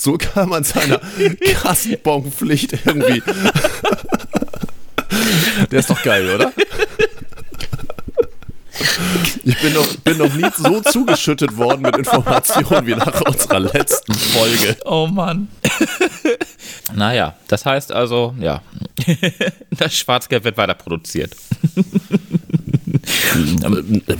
So 0.00 0.16
kann 0.16 0.48
man 0.48 0.64
seiner 0.64 0.98
Kassenbonpflicht 1.60 2.72
irgendwie. 2.86 3.22
Der 5.70 5.78
ist 5.78 5.90
doch 5.90 6.02
geil, 6.02 6.34
oder? 6.34 6.54
Ich 9.44 9.60
bin 9.60 9.74
noch, 9.74 9.96
bin 9.96 10.16
noch 10.16 10.32
nie 10.32 10.50
so 10.56 10.80
zugeschüttet 10.80 11.54
worden 11.54 11.82
mit 11.82 11.98
Informationen 11.98 12.86
wie 12.86 12.94
nach 12.94 13.20
unserer 13.20 13.60
letzten 13.60 14.14
Folge. 14.14 14.78
Oh 14.86 15.06
Mann. 15.06 15.48
naja, 16.94 17.36
das 17.48 17.66
heißt 17.66 17.92
also, 17.92 18.34
ja, 18.40 18.62
das 19.70 19.94
Schwarzgeld 19.94 20.44
wird 20.44 20.56
weiter 20.56 20.76
produziert. 20.76 21.36
Wenn 23.62 24.02
ein 24.06 24.18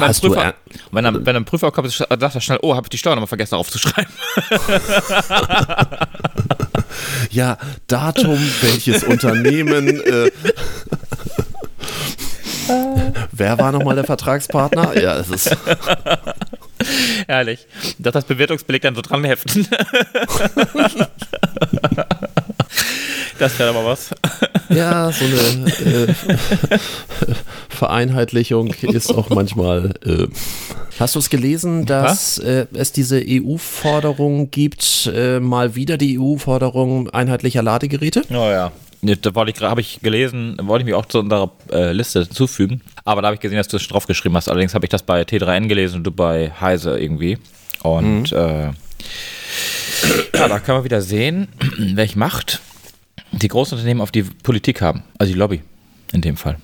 Hast 0.00 0.22
du 0.24 0.28
Prüfer, 0.28 0.44
er- 0.44 0.54
wenn, 0.92 1.06
ein, 1.06 1.26
wenn 1.26 1.36
ein 1.36 1.44
Prüfer 1.44 1.70
kommt, 1.70 1.90
sagt 1.90 2.10
er 2.10 2.40
schnell, 2.40 2.58
oh, 2.62 2.74
habe 2.74 2.86
ich 2.86 2.90
die 2.90 2.98
Steuer 2.98 3.14
nochmal 3.14 3.26
vergessen 3.28 3.54
aufzuschreiben. 3.56 4.12
ja, 7.30 7.58
Datum, 7.86 8.38
welches 8.60 9.04
Unternehmen. 9.04 10.00
Äh, 10.00 10.30
wer 13.32 13.58
war 13.58 13.72
nochmal 13.72 13.94
der 13.94 14.04
Vertragspartner? 14.04 15.00
Ja, 15.00 15.16
es 15.18 15.28
ist. 15.30 15.56
Herrlich. 17.26 17.66
Dass 17.98 18.12
das 18.12 18.24
Bewertungsbeleg 18.24 18.82
dann 18.82 18.94
so 18.94 19.02
dran 19.02 19.24
heften. 19.24 19.66
das 23.38 23.58
wäre 23.58 23.72
mal 23.72 23.84
was. 23.84 24.10
Ja, 24.68 25.10
so 25.12 25.24
eine 25.24 26.08
äh, 26.08 26.14
Vereinheitlichung 27.68 28.74
ist 28.82 29.14
auch 29.14 29.30
manchmal. 29.30 29.94
Äh, 30.04 30.26
hast 30.98 31.14
du 31.14 31.18
es 31.18 31.30
gelesen, 31.30 31.86
dass 31.86 32.38
äh, 32.38 32.66
es 32.74 32.92
diese 32.92 33.22
EU-Forderung 33.26 34.50
gibt, 34.50 35.10
äh, 35.14 35.40
mal 35.40 35.74
wieder 35.74 35.96
die 35.96 36.18
EU-Forderung 36.18 37.10
einheitlicher 37.10 37.62
Ladegeräte? 37.62 38.22
Oh 38.30 38.34
ja. 38.50 38.72
Nee, 39.00 39.16
Da 39.20 39.34
wollte 39.34 39.52
ich, 39.52 39.62
habe 39.62 39.80
ich 39.80 40.00
gelesen, 40.00 40.56
wollte 40.62 40.82
ich 40.82 40.86
mich 40.86 40.94
auch 40.94 41.06
zu 41.06 41.20
unserer 41.20 41.52
äh, 41.70 41.92
Liste 41.92 42.24
hinzufügen. 42.24 42.80
Aber 43.04 43.22
da 43.22 43.28
habe 43.28 43.36
ich 43.36 43.40
gesehen, 43.40 43.58
dass 43.58 43.68
du 43.68 43.76
es 43.76 43.86
drauf 43.86 44.06
geschrieben 44.06 44.34
hast. 44.36 44.48
Allerdings 44.48 44.74
habe 44.74 44.86
ich 44.86 44.90
das 44.90 45.02
bei 45.04 45.22
T3N 45.22 45.68
gelesen 45.68 45.98
und 45.98 46.04
du 46.04 46.10
bei 46.10 46.50
Heise 46.60 46.98
irgendwie. 46.98 47.38
Und 47.82 48.32
äh, 48.32 48.70
ja, 50.34 50.48
da 50.48 50.58
kann 50.58 50.76
man 50.76 50.84
wieder 50.84 51.02
sehen, 51.02 51.48
welche 51.78 52.18
Macht 52.18 52.60
die 53.32 53.48
großen 53.48 53.76
Unternehmen 53.76 54.00
auf 54.00 54.10
die 54.10 54.22
Politik 54.22 54.80
haben. 54.80 55.02
Also 55.18 55.32
die 55.32 55.38
Lobby 55.38 55.62
in 56.12 56.20
dem 56.22 56.36
Fall. 56.36 56.56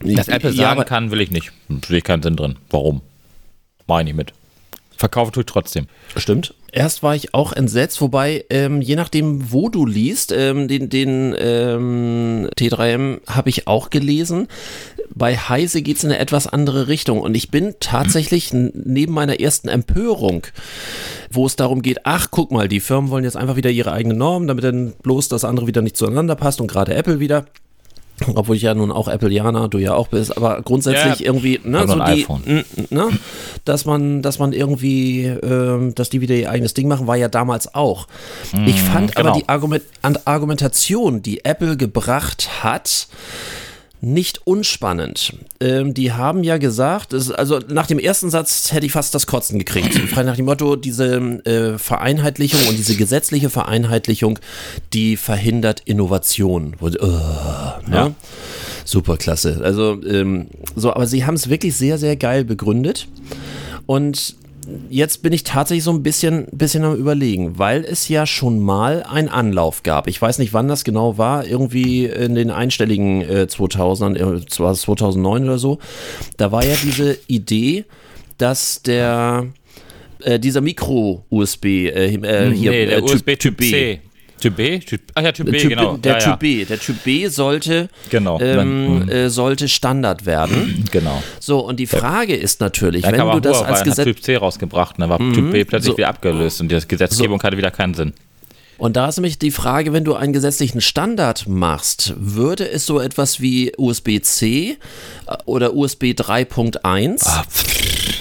Dass 0.00 0.28
Apple 0.28 0.50
Ja, 0.50 0.56
sagen 0.68 0.80
aber- 0.80 0.84
kann, 0.84 1.10
will 1.10 1.20
ich 1.20 1.30
nicht. 1.30 1.52
Sehe 1.86 1.98
ich 1.98 2.04
keinen 2.04 2.22
Sinn 2.22 2.36
drin. 2.36 2.56
Warum? 2.70 3.02
Mach 3.86 4.00
ich 4.00 4.06
nicht 4.06 4.16
mit. 4.16 4.32
Verkaufen 4.96 5.32
tue 5.32 5.42
ich 5.42 5.46
trotzdem. 5.46 5.86
Stimmt. 6.16 6.54
Erst 6.70 7.02
war 7.02 7.14
ich 7.14 7.34
auch 7.34 7.52
entsetzt, 7.52 8.00
wobei 8.00 8.44
ähm, 8.50 8.80
je 8.80 8.96
nachdem, 8.96 9.52
wo 9.52 9.68
du 9.68 9.84
liest, 9.84 10.32
ähm, 10.32 10.68
den, 10.68 10.88
den 10.88 11.34
ähm, 11.38 12.48
T3M 12.56 13.20
habe 13.26 13.50
ich 13.50 13.66
auch 13.66 13.90
gelesen. 13.90 14.48
Bei 15.14 15.36
Heise 15.36 15.82
geht 15.82 15.98
es 15.98 16.04
in 16.04 16.10
eine 16.10 16.18
etwas 16.18 16.46
andere 16.46 16.88
Richtung 16.88 17.20
und 17.20 17.34
ich 17.34 17.50
bin 17.50 17.74
tatsächlich 17.80 18.52
neben 18.52 19.12
meiner 19.12 19.40
ersten 19.40 19.68
Empörung, 19.68 20.46
wo 21.30 21.46
es 21.46 21.56
darum 21.56 21.82
geht, 21.82 22.00
ach 22.04 22.28
guck 22.30 22.50
mal, 22.50 22.68
die 22.68 22.80
Firmen 22.80 23.10
wollen 23.10 23.24
jetzt 23.24 23.36
einfach 23.36 23.56
wieder 23.56 23.70
ihre 23.70 23.92
eigenen 23.92 24.18
Normen, 24.18 24.48
damit 24.48 24.64
dann 24.64 24.94
bloß 25.02 25.28
das 25.28 25.44
andere 25.44 25.66
wieder 25.66 25.82
nicht 25.82 25.96
zueinander 25.96 26.34
passt 26.34 26.60
und 26.60 26.66
gerade 26.66 26.94
Apple 26.94 27.20
wieder. 27.20 27.46
Obwohl 28.34 28.56
ich 28.56 28.62
ja 28.62 28.74
nun 28.74 28.92
auch 28.92 29.08
Appleianer, 29.08 29.68
du 29.68 29.78
ja 29.78 29.94
auch 29.94 30.08
bist, 30.08 30.36
aber 30.36 30.62
grundsätzlich 30.62 31.20
Ja, 31.20 31.26
irgendwie, 31.26 31.60
ne, 31.64 31.78
aber 31.78 32.06
so 32.06 32.38
die, 32.44 32.64
ne, 32.90 33.08
dass 33.64 33.84
man, 33.84 34.22
dass 34.22 34.38
man 34.38 34.52
irgendwie, 34.52 35.24
ähm, 35.26 35.94
dass 35.94 36.10
die 36.10 36.20
wieder 36.20 36.34
ihr 36.34 36.50
eigenes 36.50 36.74
Ding 36.74 36.88
machen, 36.88 37.06
war 37.06 37.16
ja 37.16 37.28
damals 37.28 37.74
auch. 37.74 38.06
ich 38.66 38.80
fand 38.80 39.16
aber 39.16 39.30
genau. 39.30 39.38
die 39.38 39.48
Argument, 39.48 39.82
Argumentation, 40.24 41.22
die 41.22 41.44
Apple 41.44 41.76
gebracht 41.76 42.62
hat, 42.62 43.08
nicht 44.04 44.46
unspannend. 44.46 45.32
Ähm, 45.60 45.94
die 45.94 46.12
haben 46.12 46.42
ja 46.42 46.58
gesagt, 46.58 47.12
es, 47.12 47.30
also 47.30 47.60
nach 47.68 47.86
dem 47.86 48.00
ersten 48.00 48.30
Satz 48.30 48.72
hätte 48.72 48.84
ich 48.84 48.90
fast 48.92 49.14
das 49.14 49.26
Kotzen 49.28 49.58
gekriegt. 49.60 49.94
Frei 50.12 50.24
nach 50.24 50.34
dem 50.36 50.44
Motto, 50.46 50.74
diese 50.76 51.14
äh, 51.44 51.78
Vereinheitlichung 51.78 52.60
und 52.68 52.76
diese 52.76 52.96
gesetzliche 52.96 53.48
Vereinheitlichung, 53.48 54.40
die 54.92 55.16
verhindert 55.16 55.80
Innovation. 55.84 56.74
Wo- 56.80 56.88
Uh, 56.88 57.88
ne? 57.88 57.94
Ja. 57.94 58.14
Super 58.84 59.16
klasse. 59.16 59.60
Also, 59.62 59.98
ähm, 60.04 60.48
so, 60.76 60.92
aber 60.92 61.06
sie 61.06 61.24
haben 61.24 61.34
es 61.34 61.48
wirklich 61.48 61.74
sehr, 61.76 61.96
sehr 61.96 62.16
geil 62.16 62.44
begründet. 62.44 63.06
Und 63.86 64.34
jetzt 64.88 65.22
bin 65.22 65.32
ich 65.32 65.44
tatsächlich 65.44 65.84
so 65.84 65.92
ein 65.92 66.02
bisschen, 66.02 66.46
bisschen 66.52 66.84
am 66.84 66.96
Überlegen, 66.96 67.58
weil 67.58 67.84
es 67.84 68.08
ja 68.08 68.26
schon 68.26 68.60
mal 68.60 69.02
einen 69.02 69.28
Anlauf 69.28 69.82
gab. 69.82 70.08
Ich 70.08 70.20
weiß 70.20 70.38
nicht, 70.38 70.52
wann 70.52 70.68
das 70.68 70.84
genau 70.84 71.18
war, 71.18 71.46
irgendwie 71.46 72.06
in 72.06 72.34
den 72.34 72.50
einstelligen 72.50 73.22
äh, 73.22 73.46
2000ern, 73.48 74.16
äh, 74.16 74.58
war 74.60 74.72
es 74.72 74.82
2009 74.82 75.44
oder 75.44 75.58
so. 75.58 75.78
Da 76.36 76.52
war 76.52 76.64
ja 76.64 76.74
diese 76.82 77.18
Idee, 77.26 77.84
dass 78.38 78.82
der 78.82 79.46
äh, 80.20 80.38
dieser 80.38 80.60
Micro-USB 80.60 81.64
äh, 81.64 82.14
äh, 82.14 82.54
hier 82.54 82.70
nee, 82.70 82.86
der 82.86 82.98
äh, 82.98 83.02
USB 83.02 83.36
Typ, 84.42 84.56
B? 84.56 84.78
Typ, 84.80 85.00
ach 85.14 85.22
ja, 85.22 85.32
Typ 85.32 85.50
B, 85.50 85.58
Typ, 85.58 85.70
genau. 85.70 85.96
Der 85.96 86.12
ja, 86.14 86.18
Typ 86.18 86.26
ja. 86.28 86.36
B, 86.36 86.64
der 86.64 86.78
Typ 86.78 87.02
B 87.04 87.28
sollte, 87.28 87.88
Genau. 88.10 88.40
ähm, 88.40 89.08
äh, 89.08 89.28
sollte 89.30 89.68
Standard 89.68 90.26
werden. 90.26 90.84
Genau. 90.92 91.22
So, 91.40 91.60
und 91.60 91.78
die 91.80 91.86
Frage 91.86 92.34
ist 92.36 92.60
natürlich, 92.60 93.02
Da 93.02 93.12
wenn 93.12 93.20
du 93.30 93.40
das 93.40 93.62
als 93.62 93.82
Gesetz. 93.82 94.04
Typ 94.04 94.22
C 94.22 94.36
rausgebracht, 94.36 94.96
dann 94.98 95.08
war 95.08 95.18
Typ 95.18 95.50
B 95.52 95.64
plötzlich 95.64 95.92
So. 95.92 95.96
wieder 95.96 96.08
abgelöst 96.08 96.60
und 96.60 96.70
die 96.70 96.78
Gesetzgebung 96.86 97.42
hatte 97.42 97.56
wieder 97.56 97.70
keinen 97.70 97.94
Sinn. 97.94 98.12
Und 98.78 98.96
da 98.96 99.08
ist 99.08 99.16
nämlich 99.16 99.38
die 99.38 99.52
Frage, 99.52 99.92
wenn 99.92 100.02
du 100.02 100.14
einen 100.14 100.32
gesetzlichen 100.32 100.80
Standard 100.80 101.46
machst, 101.46 102.14
würde 102.16 102.68
es 102.68 102.84
so 102.84 102.98
etwas 103.00 103.40
wie 103.40 103.72
USB-C 103.78 104.70
äh, 105.28 105.36
oder 105.44 105.74
USB 105.74 106.06
3.1 106.14 107.22
Ah, 107.24 107.44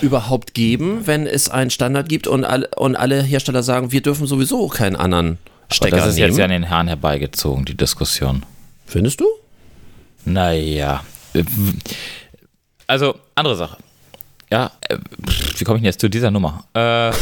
überhaupt 0.01 0.53
geben, 0.53 1.01
wenn 1.05 1.25
es 1.25 1.49
einen 1.49 1.71
Standard 1.71 2.07
gibt 2.09 2.27
und 2.27 2.45
alle, 2.45 2.69
und 2.77 2.95
alle 2.95 3.23
Hersteller 3.23 3.63
sagen, 3.63 3.91
wir 3.91 4.01
dürfen 4.01 4.27
sowieso 4.27 4.67
keinen 4.67 4.95
anderen 4.95 5.39
Stecker 5.73 5.97
das 5.97 6.07
ist 6.07 6.15
nehmen? 6.15 6.27
jetzt 6.29 6.37
ja 6.37 6.45
an 6.45 6.51
den 6.51 6.69
Haaren 6.69 6.87
herbeigezogen, 6.87 7.65
die 7.65 7.75
Diskussion. 7.75 8.43
Findest 8.85 9.19
du? 9.21 9.25
Naja. 10.25 11.03
äh, 11.33 11.43
Also, 12.87 13.15
andere 13.35 13.55
Sache. 13.55 13.77
Ja, 14.51 14.71
äh, 14.89 14.97
wie 15.57 15.63
komme 15.63 15.77
ich 15.77 15.81
denn 15.81 15.85
jetzt 15.85 16.01
zu 16.01 16.09
dieser 16.09 16.29
Nummer? 16.31 16.65
Äh, 16.73 17.11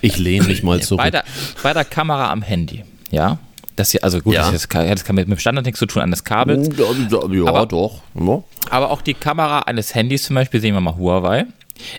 Ich 0.00 0.16
lehne 0.18 0.46
mich 0.46 0.62
mal 0.62 0.80
zurück. 0.80 1.02
bei, 1.02 1.10
der, 1.10 1.24
bei 1.62 1.72
der 1.72 1.84
Kamera 1.84 2.30
am 2.32 2.42
Handy, 2.42 2.84
ja, 3.10 3.38
Das 3.76 3.90
hier, 3.90 4.02
also 4.04 4.20
gut, 4.20 4.34
Ja. 4.34 4.42
das, 4.50 4.64
ist- 4.64 4.74
das 4.74 5.04
kann 5.04 5.14
mit 5.16 5.28
dem 5.28 5.38
Standard 5.38 5.64
nichts 5.66 5.78
zu 5.78 5.86
tun 5.86 6.10
des 6.10 6.24
Kabels. 6.24 6.68
Ja, 6.76 7.46
Aber- 7.46 7.66
doch. 7.66 8.02
Ja. 8.14 8.42
Aber 8.70 8.90
auch 8.90 9.02
die 9.02 9.14
Kamera 9.14 9.60
eines 9.60 9.94
Handys, 9.94 10.24
zum 10.24 10.34
Beispiel, 10.34 10.60
sehen 10.60 10.74
wir 10.74 10.80
mal 10.80 10.96
Huawei, 10.96 11.46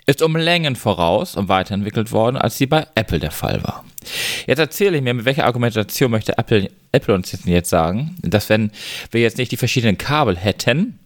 ist 0.06 0.22
um 0.22 0.36
Längen 0.36 0.76
voraus 0.76 1.36
und 1.36 1.48
weiterentwicklt 1.48 2.12
worden, 2.12 2.36
als 2.36 2.58
sie 2.58 2.66
bei 2.66 2.86
Apple 2.94 3.18
der 3.18 3.30
Fall 3.30 3.62
war. 3.62 3.84
Jetzt 4.46 4.58
erzähle 4.58 4.96
ich 4.96 5.02
mir, 5.02 5.14
mit 5.14 5.24
welcher 5.24 5.46
Argumentation 5.46 6.10
möchte 6.10 6.36
Apple, 6.38 6.70
Apple 6.92 7.14
uns 7.14 7.32
jetzt, 7.32 7.46
jetzt 7.46 7.70
sagen, 7.70 8.16
dass 8.22 8.48
wenn 8.48 8.70
wir 9.10 9.20
jetzt 9.20 9.38
nicht 9.38 9.52
die 9.52 9.56
verschiedenen 9.56 9.98
Kabel 9.98 10.36
hätten, 10.36 10.98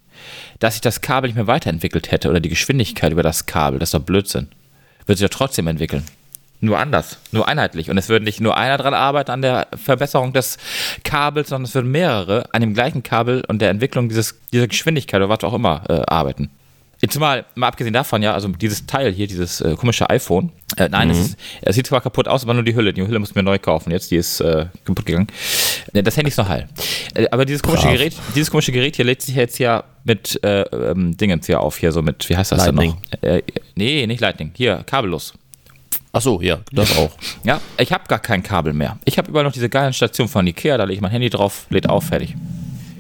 dass 0.59 0.75
sich 0.75 0.81
das 0.81 1.01
Kabel 1.01 1.29
nicht 1.29 1.37
mehr 1.37 1.47
weiterentwickelt 1.47 2.11
hätte 2.11 2.29
oder 2.29 2.41
die 2.41 2.49
Geschwindigkeit 2.49 3.12
über 3.12 3.23
das 3.23 3.47
Kabel. 3.47 3.79
Das 3.79 3.89
ist 3.89 3.95
doch 3.95 4.01
Blödsinn. 4.01 4.49
Wird 5.07 5.19
sich 5.19 5.25
ja 5.25 5.29
trotzdem 5.29 5.66
entwickeln. 5.69 6.05
Nur 6.61 6.79
anders, 6.79 7.19
nur 7.31 7.47
einheitlich. 7.47 7.89
Und 7.89 7.99
es 7.99 8.09
würde 8.09 8.25
nicht 8.25 8.41
nur 8.41 8.57
einer 8.57 8.79
dran 8.79 8.95
arbeiten 8.95 9.31
an 9.31 9.43
der 9.43 9.69
Verbesserung 9.77 10.33
des 10.33 10.59
Kabels, 11.05 11.51
sondern 11.51 11.66
es 11.66 11.75
würden 11.75 11.91
mehrere 11.91 12.53
an 12.53 12.61
dem 12.62 12.75
gleichen 12.75 13.05
Kabel 13.05 13.45
und 13.47 13.62
der 13.62 13.71
Entwicklung 13.71 14.09
dieses, 14.09 14.41
dieser 14.53 14.66
Geschwindigkeit 14.66 15.21
oder 15.21 15.29
was 15.29 15.45
auch 15.45 15.55
immer 15.55 15.85
äh, 15.89 16.03
arbeiten. 16.07 16.51
Jetzt 17.01 17.18
mal, 17.18 17.44
mal 17.55 17.68
abgesehen 17.68 17.92
davon, 17.92 18.22
ja, 18.22 18.34
also 18.34 18.49
dieses 18.49 18.84
Teil 18.86 19.12
hier, 19.12 19.28
dieses 19.28 19.61
äh, 19.61 19.76
komische 19.76 20.11
iPhone, 20.11 20.51
äh, 20.76 20.88
nein, 20.88 21.11
es, 21.11 21.18
ist, 21.18 21.36
es 21.62 21.76
sieht 21.76 21.86
zwar 21.86 22.01
kaputt 22.01 22.26
aus, 22.26 22.42
aber 22.42 22.55
nur 22.55 22.64
die 22.64 22.74
Hülle. 22.74 22.92
Die 22.92 23.03
Hülle 23.03 23.20
mussten 23.20 23.36
wir 23.36 23.42
neu 23.44 23.59
kaufen 23.59 23.92
jetzt, 23.92 24.11
die 24.11 24.16
ist 24.16 24.40
äh, 24.40 24.66
kaputt 24.84 25.07
gegangen. 25.07 25.28
Äh, 25.92 26.03
Das 26.03 26.16
Handy 26.16 26.28
ist 26.30 26.38
noch 26.38 26.49
heil. 26.49 26.68
Äh, 27.14 27.26
aber 27.30 27.44
dieses 27.44 27.62
komische 27.62 27.84
Brav. 27.84 27.92
Gerät, 27.92 28.16
dieses 28.34 28.51
komische 28.51 28.72
Gerät 28.72 28.96
hier 28.96 29.05
lädt 29.05 29.22
sich 29.22 29.36
jetzt 29.36 29.59
ja 29.59 29.84
mit 30.05 30.42
äh, 30.42 30.62
ähm, 30.62 31.16
Dingens 31.16 31.46
hier 31.46 31.61
auf, 31.61 31.76
hier 31.78 31.92
so 31.92 32.03
mit, 32.03 32.28
wie 32.28 32.36
heißt 32.36 32.51
das 32.51 32.66
Lightning. 32.66 32.96
denn 33.22 33.36
noch? 33.36 33.42
Nee, 33.76 34.07
nicht 34.07 34.20
Lightning, 34.20 34.51
hier, 34.55 34.82
kabellos. 34.84 35.34
Ach 36.12 36.22
so, 36.22 36.40
ja, 36.40 36.59
das 36.72 36.96
auch. 36.96 37.11
Ja, 37.44 37.61
ich 37.78 37.92
habe 37.92 38.05
gar 38.09 38.18
kein 38.18 38.42
Kabel 38.42 38.72
mehr. 38.72 38.99
Ich 39.05 39.18
habe 39.18 39.28
überall 39.30 39.44
noch 39.44 39.53
diese 39.53 39.68
geilen 39.68 39.92
Stationen 39.92 40.28
von 40.28 40.46
Ikea, 40.46 40.76
da 40.78 40.84
lege 40.84 40.94
ich 40.94 41.01
mein 41.01 41.11
Handy 41.12 41.30
drauf, 41.30 41.66
lädt 41.70 41.88
auf, 41.88 42.05
fertig. 42.07 42.34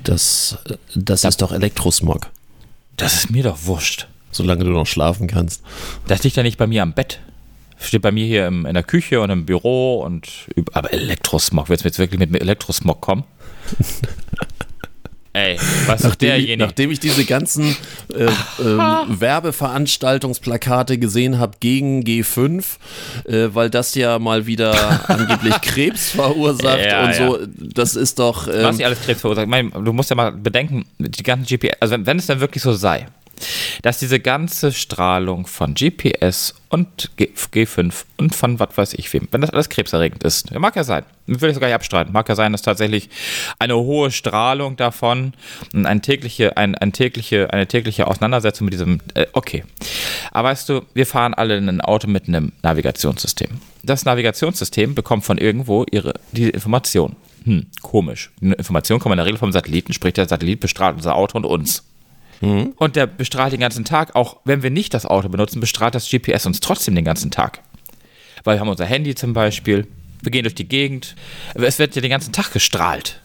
Das, 0.04 0.56
das 0.94 1.24
ist 1.24 1.42
doch 1.42 1.50
Elektrosmog, 1.52 2.26
Das 2.98 3.14
ist 3.14 3.30
mir 3.30 3.42
doch 3.42 3.64
wurscht. 3.64 4.06
solange 4.30 4.64
du 4.64 4.70
noch 4.70 4.86
schlafen 4.86 5.26
kannst. 5.26 5.62
Das 6.06 6.22
liegt 6.22 6.36
ja 6.36 6.42
nicht 6.42 6.58
bei 6.58 6.66
mir 6.66 6.82
am 6.82 6.92
Bett. 6.92 7.20
Steht 7.80 8.02
bei 8.02 8.12
mir 8.12 8.26
hier 8.26 8.46
im, 8.46 8.66
in 8.66 8.74
der 8.74 8.82
Küche 8.82 9.20
und 9.20 9.30
im 9.30 9.46
Büro 9.46 10.02
und 10.02 10.48
aber 10.72 10.92
Elektrosmog. 10.92 11.68
Willst 11.68 11.84
du 11.84 11.88
jetzt 11.88 11.98
wirklich 11.98 12.18
mit 12.18 12.40
Elektrosmog 12.40 13.00
kommen? 13.00 13.24
Ey, 15.34 15.56
was 15.86 16.02
Nachdem, 16.02 16.10
ich, 16.10 16.16
derjenige? 16.18 16.58
nachdem 16.64 16.90
ich 16.90 17.00
diese 17.00 17.24
ganzen 17.24 17.76
äh, 18.14 18.24
ähm, 18.60 19.20
Werbeveranstaltungsplakate 19.20 20.98
gesehen 20.98 21.38
habe 21.38 21.56
gegen 21.60 22.02
G5, 22.02 22.64
äh, 23.26 23.48
weil 23.52 23.70
das 23.70 23.94
ja 23.94 24.18
mal 24.18 24.46
wieder 24.46 24.74
angeblich 25.08 25.60
Krebs 25.60 26.10
verursacht 26.12 26.80
Ja, 26.80 27.04
und 27.06 27.14
so, 27.14 27.38
das 27.74 27.94
ist 27.96 28.18
doch. 28.18 28.46
was 28.46 28.54
Ähm, 28.56 28.76
nicht 28.76 28.86
alles 28.86 29.00
Krebs 29.02 29.20
verursacht. 29.20 29.44
Ich 29.44 29.50
meine, 29.50 29.70
du 29.70 29.92
musst 29.92 30.10
ja 30.10 30.16
mal 30.16 30.32
bedenken, 30.32 30.86
die 30.98 31.22
ganzen 31.22 31.46
GPS, 31.46 31.76
also 31.80 31.94
wenn, 31.94 32.06
wenn 32.06 32.18
es 32.18 32.26
dann 32.26 32.40
wirklich 32.40 32.62
so 32.62 32.72
sei, 32.72 33.06
dass 33.82 33.98
diese 33.98 34.20
ganze 34.20 34.72
Strahlung 34.72 35.46
von 35.46 35.74
GPS 35.74 36.54
und 36.68 37.10
G, 37.16 37.30
G5 37.34 38.04
und 38.16 38.34
von 38.34 38.58
was 38.60 38.76
weiß 38.76 38.94
ich 38.94 39.12
wem, 39.12 39.28
wenn 39.30 39.40
das 39.40 39.50
alles 39.50 39.68
krebserregend 39.68 40.22
ist, 40.24 40.52
mag 40.52 40.76
ja 40.76 40.84
sein, 40.84 41.04
will 41.26 41.48
ich 41.48 41.54
sogar 41.54 41.68
nicht 41.68 41.74
abstreiten, 41.74 42.12
mag 42.12 42.28
ja 42.28 42.34
sein, 42.34 42.52
dass 42.52 42.62
tatsächlich 42.62 43.08
eine 43.58 43.76
hohe 43.76 44.10
Strahlung 44.10 44.76
davon 44.76 45.32
und 45.72 45.86
eine 45.86 46.00
tägliche, 46.00 46.56
ein, 46.56 46.74
ein 46.74 46.92
tägliche, 46.92 47.52
eine 47.52 47.66
tägliche 47.66 48.06
Auseinandersetzung 48.06 48.66
mit 48.66 48.74
diesem, 48.74 49.00
äh, 49.14 49.26
okay. 49.32 49.64
Aber 50.32 50.50
weißt 50.50 50.68
du, 50.68 50.82
wir 50.94 51.06
fahren 51.06 51.34
alle 51.34 51.56
in 51.56 51.68
ein 51.68 51.80
Auto 51.80 52.08
mit 52.08 52.28
einem 52.28 52.52
Navigationssystem. 52.62 53.60
Das 53.82 54.04
Navigationssystem 54.04 54.94
bekommt 54.94 55.24
von 55.24 55.38
irgendwo 55.38 55.84
ihre, 55.90 56.14
diese 56.32 56.50
Information. 56.50 57.16
Hm, 57.44 57.66
komisch. 57.82 58.30
Die 58.40 58.52
Information 58.52 58.98
kommt 58.98 59.14
in 59.14 59.18
der 59.18 59.26
Regel 59.26 59.38
vom 59.38 59.52
Satelliten, 59.52 59.92
sprich 59.92 60.14
der 60.14 60.28
Satellit 60.28 60.60
bestrahlt 60.60 60.96
unser 60.96 61.14
Auto 61.14 61.38
und 61.38 61.44
uns. 61.44 61.84
Und 62.40 62.96
der 62.96 63.06
bestrahlt 63.06 63.52
den 63.52 63.60
ganzen 63.60 63.84
Tag, 63.84 64.14
auch 64.14 64.36
wenn 64.44 64.62
wir 64.62 64.70
nicht 64.70 64.94
das 64.94 65.06
Auto 65.06 65.28
benutzen, 65.28 65.60
bestrahlt 65.60 65.94
das 65.94 66.08
GPS 66.08 66.46
uns 66.46 66.60
trotzdem 66.60 66.94
den 66.94 67.04
ganzen 67.04 67.30
Tag. 67.30 67.62
Weil 68.44 68.56
wir 68.56 68.60
haben 68.60 68.68
unser 68.68 68.86
Handy 68.86 69.14
zum 69.14 69.32
Beispiel, 69.32 69.86
wir 70.22 70.30
gehen 70.30 70.44
durch 70.44 70.54
die 70.54 70.68
Gegend, 70.68 71.16
es 71.54 71.78
wird 71.78 71.96
ja 71.96 72.02
den 72.02 72.10
ganzen 72.10 72.32
Tag 72.32 72.52
gestrahlt. 72.52 73.20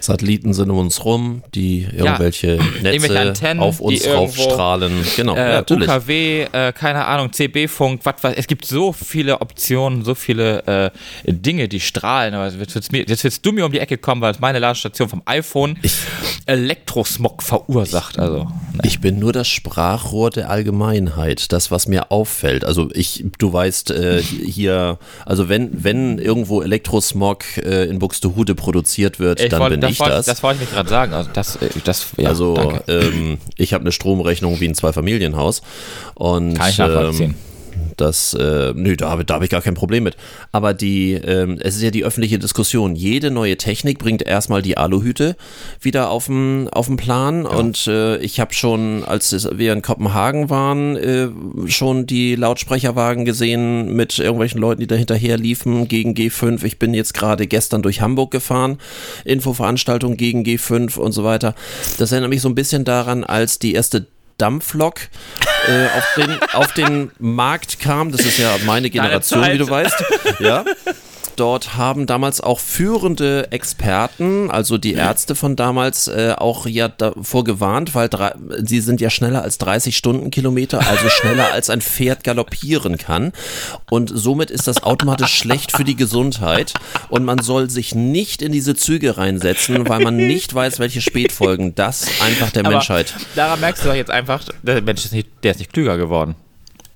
Satelliten 0.00 0.52
sind 0.54 0.70
um 0.70 0.78
uns 0.78 1.04
rum, 1.04 1.42
die 1.54 1.86
irgendwelche 1.92 2.58
Netze 2.82 2.88
irgendwelche 2.94 3.20
Antennen, 3.20 3.62
auf 3.62 3.80
uns 3.80 4.06
raufstrahlen. 4.06 4.92
Genau, 5.16 5.36
ja, 5.36 5.46
Äh, 5.46 5.52
natürlich. 5.54 5.88
UKW, 5.88 6.42
äh, 6.52 6.72
keine 6.72 7.04
Ahnung, 7.06 7.32
CB-Funk, 7.32 8.00
was 8.04 8.22
weiß 8.22 8.34
Es 8.36 8.46
gibt 8.46 8.64
so 8.64 8.92
viele 8.92 9.40
Optionen, 9.40 10.04
so 10.04 10.14
viele 10.14 10.90
äh, 11.24 11.32
Dinge, 11.32 11.68
die 11.68 11.80
strahlen. 11.80 12.34
Aber 12.34 12.48
jetzt 12.48 12.74
willst, 12.74 12.92
mir, 12.92 13.04
jetzt 13.06 13.24
willst 13.24 13.44
du 13.44 13.52
mir 13.52 13.64
um 13.64 13.72
die 13.72 13.78
Ecke 13.80 13.96
kommen, 13.98 14.20
weil 14.20 14.34
meine 14.40 14.58
Ladestation 14.58 15.08
vom 15.08 15.22
iPhone 15.26 15.78
Elektrosmog 16.46 17.42
verursacht. 17.42 18.18
Also, 18.18 18.44
ne. 18.44 18.48
Ich 18.82 19.00
bin 19.00 19.18
nur 19.18 19.32
das 19.32 19.48
Sprachrohr 19.48 20.30
der 20.30 20.50
Allgemeinheit, 20.50 21.52
das, 21.52 21.70
was 21.70 21.88
mir 21.88 22.10
auffällt. 22.10 22.64
Also 22.64 22.88
ich, 22.92 23.24
du 23.38 23.52
weißt, 23.52 23.90
äh, 23.90 24.22
hier, 24.22 24.98
also 25.24 25.48
wenn, 25.48 25.70
wenn 25.84 26.18
irgendwo 26.18 26.62
Elektrosmog 26.62 27.44
äh, 27.58 27.84
in 27.84 27.98
Buxtehude 27.98 28.54
produziert 28.54 29.18
wird, 29.18 29.40
dann 29.52 29.73
bin 29.80 29.90
ich 29.90 30.00
wollte, 30.00 30.14
das. 30.14 30.26
Das 30.26 30.42
wollte 30.42 30.62
ich 30.62 30.68
mir 30.68 30.74
gerade 30.74 30.88
sagen. 30.88 31.12
Also, 31.14 31.30
das, 31.32 31.56
äh, 31.56 31.68
das, 31.84 32.06
ja, 32.16 32.28
also 32.28 32.78
ähm, 32.88 33.38
ich 33.56 33.74
habe 33.74 33.82
eine 33.82 33.92
Stromrechnung 33.92 34.60
wie 34.60 34.68
ein 34.68 34.74
Zweifamilienhaus 34.74 35.62
und 36.14 36.54
Kann 36.54 36.70
ich 36.70 36.78
nachvollziehen. 36.78 37.30
ähm, 37.30 37.53
das, 37.96 38.34
äh, 38.34 38.72
nö, 38.74 38.96
da 38.96 39.10
habe 39.10 39.24
da 39.24 39.34
hab 39.34 39.42
ich 39.42 39.50
gar 39.50 39.62
kein 39.62 39.74
Problem 39.74 40.04
mit. 40.04 40.16
Aber 40.52 40.74
die, 40.74 41.12
ähm, 41.12 41.58
es 41.60 41.76
ist 41.76 41.82
ja 41.82 41.90
die 41.90 42.04
öffentliche 42.04 42.38
Diskussion. 42.38 42.94
Jede 42.94 43.30
neue 43.30 43.56
Technik 43.56 43.98
bringt 43.98 44.22
erstmal 44.22 44.62
die 44.62 44.76
Aluhüte 44.76 45.36
wieder 45.80 46.10
auf 46.10 46.26
den 46.26 46.68
Plan. 46.96 47.46
Und 47.46 47.86
äh, 47.86 48.16
ich 48.18 48.40
habe 48.40 48.54
schon, 48.54 49.04
als 49.04 49.32
wir 49.32 49.72
in 49.72 49.82
Kopenhagen 49.82 50.50
waren, 50.50 50.96
äh, 50.96 51.28
schon 51.66 52.06
die 52.06 52.34
Lautsprecherwagen 52.34 53.24
gesehen 53.24 53.94
mit 53.94 54.18
irgendwelchen 54.18 54.60
Leuten, 54.60 54.80
die 54.80 54.86
da 54.86 54.94
hinterher 54.94 55.36
liefen 55.36 55.88
gegen 55.88 56.14
G5. 56.14 56.64
Ich 56.64 56.78
bin 56.78 56.94
jetzt 56.94 57.14
gerade 57.14 57.46
gestern 57.46 57.82
durch 57.82 58.00
Hamburg 58.00 58.30
gefahren, 58.30 58.78
Infoveranstaltung 59.24 60.16
gegen 60.16 60.42
G5 60.42 60.98
und 60.98 61.12
so 61.12 61.24
weiter. 61.24 61.54
Das 61.98 62.12
erinnert 62.12 62.30
mich 62.30 62.42
so 62.42 62.48
ein 62.48 62.54
bisschen 62.54 62.84
daran, 62.84 63.24
als 63.24 63.58
die 63.58 63.74
erste 63.74 64.06
Dampflok 64.38 65.00
äh, 65.68 65.86
auf, 65.96 66.14
den, 66.16 66.38
auf 66.52 66.72
den 66.72 67.10
Markt 67.18 67.80
kam. 67.80 68.12
Das 68.12 68.20
ist 68.22 68.38
ja 68.38 68.56
meine 68.64 68.90
Generation, 68.90 69.44
wie 69.52 69.58
du 69.58 69.68
weißt. 69.68 70.04
Ja. 70.40 70.64
Dort 71.36 71.76
haben 71.76 72.06
damals 72.06 72.40
auch 72.40 72.60
führende 72.60 73.50
Experten, 73.50 74.50
also 74.50 74.78
die 74.78 74.94
Ärzte 74.94 75.34
von 75.34 75.56
damals, 75.56 76.08
äh, 76.08 76.34
auch 76.36 76.66
ja 76.66 76.88
davor 76.88 77.44
gewarnt, 77.44 77.94
weil 77.94 78.08
drei, 78.08 78.34
sie 78.62 78.80
sind 78.80 79.00
ja 79.00 79.10
schneller 79.10 79.42
als 79.42 79.58
30 79.58 79.96
Stundenkilometer, 79.96 80.78
also 80.86 81.08
schneller 81.08 81.52
als 81.52 81.70
ein 81.70 81.80
Pferd 81.80 82.24
galoppieren 82.24 82.98
kann. 82.98 83.32
Und 83.90 84.10
somit 84.14 84.50
ist 84.50 84.66
das 84.66 84.82
automatisch 84.82 85.34
schlecht 85.34 85.72
für 85.72 85.84
die 85.84 85.96
Gesundheit. 85.96 86.74
Und 87.08 87.24
man 87.24 87.38
soll 87.38 87.70
sich 87.70 87.94
nicht 87.94 88.42
in 88.42 88.52
diese 88.52 88.74
Züge 88.74 89.16
reinsetzen, 89.16 89.88
weil 89.88 90.02
man 90.02 90.16
nicht 90.16 90.54
weiß, 90.54 90.78
welche 90.78 91.00
Spätfolgen 91.00 91.74
das 91.74 92.06
einfach 92.20 92.50
der 92.50 92.64
Aber 92.64 92.76
Menschheit. 92.76 93.14
Daran 93.34 93.60
merkst 93.60 93.84
du 93.84 93.88
doch 93.88 93.96
jetzt 93.96 94.10
einfach, 94.10 94.42
der 94.62 94.82
Mensch 94.82 95.04
ist 95.04 95.12
nicht, 95.12 95.28
der 95.42 95.52
ist 95.52 95.58
nicht 95.58 95.72
klüger 95.72 95.96
geworden. 95.96 96.36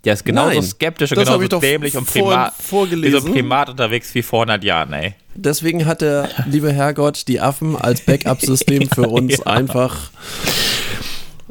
Der 0.05 0.13
ist 0.15 0.25
genauso 0.25 0.55
Nein, 0.55 0.63
skeptisch 0.63 1.11
und 1.13 1.19
genauso 1.19 1.59
dämlich 1.59 1.97
und 1.97 2.07
Primat, 2.07 2.55
wie 2.71 3.11
so 3.11 3.21
Primat 3.21 3.69
unterwegs 3.69 4.15
wie 4.15 4.23
vor 4.23 4.43
100 4.43 4.63
Jahren, 4.65 4.93
ey. 4.93 5.15
Deswegen 5.35 5.87
hat 5.87 6.01
der 6.03 6.29
liebe 6.47 6.73
Herrgott 6.73 7.27
die 7.29 7.41
Affen 7.41 7.77
als 7.77 8.01
Backup-System 8.03 8.89
für 8.95 9.09
uns 9.09 9.39
Ja. 9.39 9.47
einfach 9.47 10.11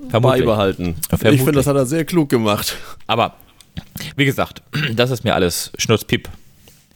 Vermutlich. 0.09 0.41
beibehalten. 0.45 0.95
Vermutlich. 1.09 1.33
Ich 1.35 1.39
finde, 1.41 1.53
das 1.59 1.67
hat 1.67 1.75
er 1.75 1.85
sehr 1.85 2.05
klug 2.05 2.29
gemacht. 2.29 2.75
Aber, 3.05 3.33
wie 4.15 4.25
gesagt, 4.25 4.61
das 4.93 5.11
ist 5.11 5.23
mir 5.23 5.35
alles 5.35 5.71
Schnurzpiep. 5.77 6.29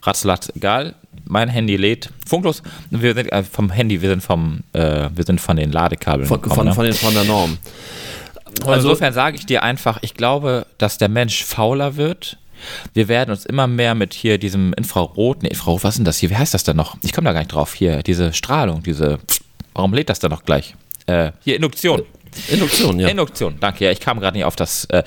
Ratzlatz, 0.04 0.52
egal. 0.56 0.96
Mein 1.26 1.50
Handy 1.50 1.76
lädt. 1.76 2.10
Funklos, 2.28 2.64
wir 2.90 3.14
sind 3.14 3.32
äh, 3.32 3.44
vom 3.44 3.70
Handy, 3.70 4.02
wir 4.02 4.10
sind 4.10 4.24
vom, 4.24 4.62
äh, 4.74 5.10
wir 5.14 5.24
sind 5.26 5.40
von 5.40 5.58
den 5.58 5.72
Ladekabeln 5.72 6.28
Von, 6.28 6.42
gekommen, 6.42 6.56
von, 6.56 6.66
ne? 6.68 6.74
von, 6.74 6.86
den, 6.86 6.94
von 6.94 7.14
der 7.14 7.24
Norm. 7.26 7.58
Also- 8.66 8.90
insofern 8.90 9.14
sage 9.14 9.38
ich 9.38 9.46
dir 9.46 9.64
einfach, 9.64 10.00
ich 10.02 10.14
glaube, 10.14 10.66
dass 10.78 10.98
der 10.98 11.10
Mensch 11.10 11.44
fauler 11.44 11.96
wird. 11.96 12.38
Wir 12.94 13.08
werden 13.08 13.32
uns 13.32 13.46
immer 13.46 13.66
mehr 13.66 13.96
mit 13.96 14.14
hier 14.14 14.38
diesem 14.38 14.74
Infrarot, 14.74 15.42
ne, 15.42 15.50
Infrarot, 15.50 15.84
was 15.84 15.96
ist 15.96 15.98
denn 15.98 16.06
das 16.06 16.18
hier? 16.20 16.30
Wie 16.30 16.36
heißt 16.38 16.54
das 16.54 16.64
denn 16.64 16.78
noch? 16.78 16.96
Ich 17.02 17.12
komme 17.12 17.26
da 17.26 17.34
gar 17.34 17.40
nicht 17.40 17.52
drauf. 17.54 17.74
Hier, 17.74 18.04
diese 18.04 18.34
Strahlung, 18.34 18.84
diese, 18.84 19.18
warum 19.74 19.94
lädt 19.96 20.10
das 20.10 20.20
denn 20.20 20.30
noch 20.30 20.46
gleich? 20.46 20.76
Äh, 21.08 21.32
hier, 21.44 21.56
Induktion. 21.56 22.04
Induktion, 22.50 23.00
ja. 23.00 23.08
Induktion, 23.08 23.56
danke. 23.60 23.86
Ja, 23.86 23.92
ich 23.92 24.00
kam 24.00 24.20
gerade 24.20 24.38
nicht 24.38 24.46
auf 24.46 24.56
das. 24.56 24.86
Äh, 24.86 25.04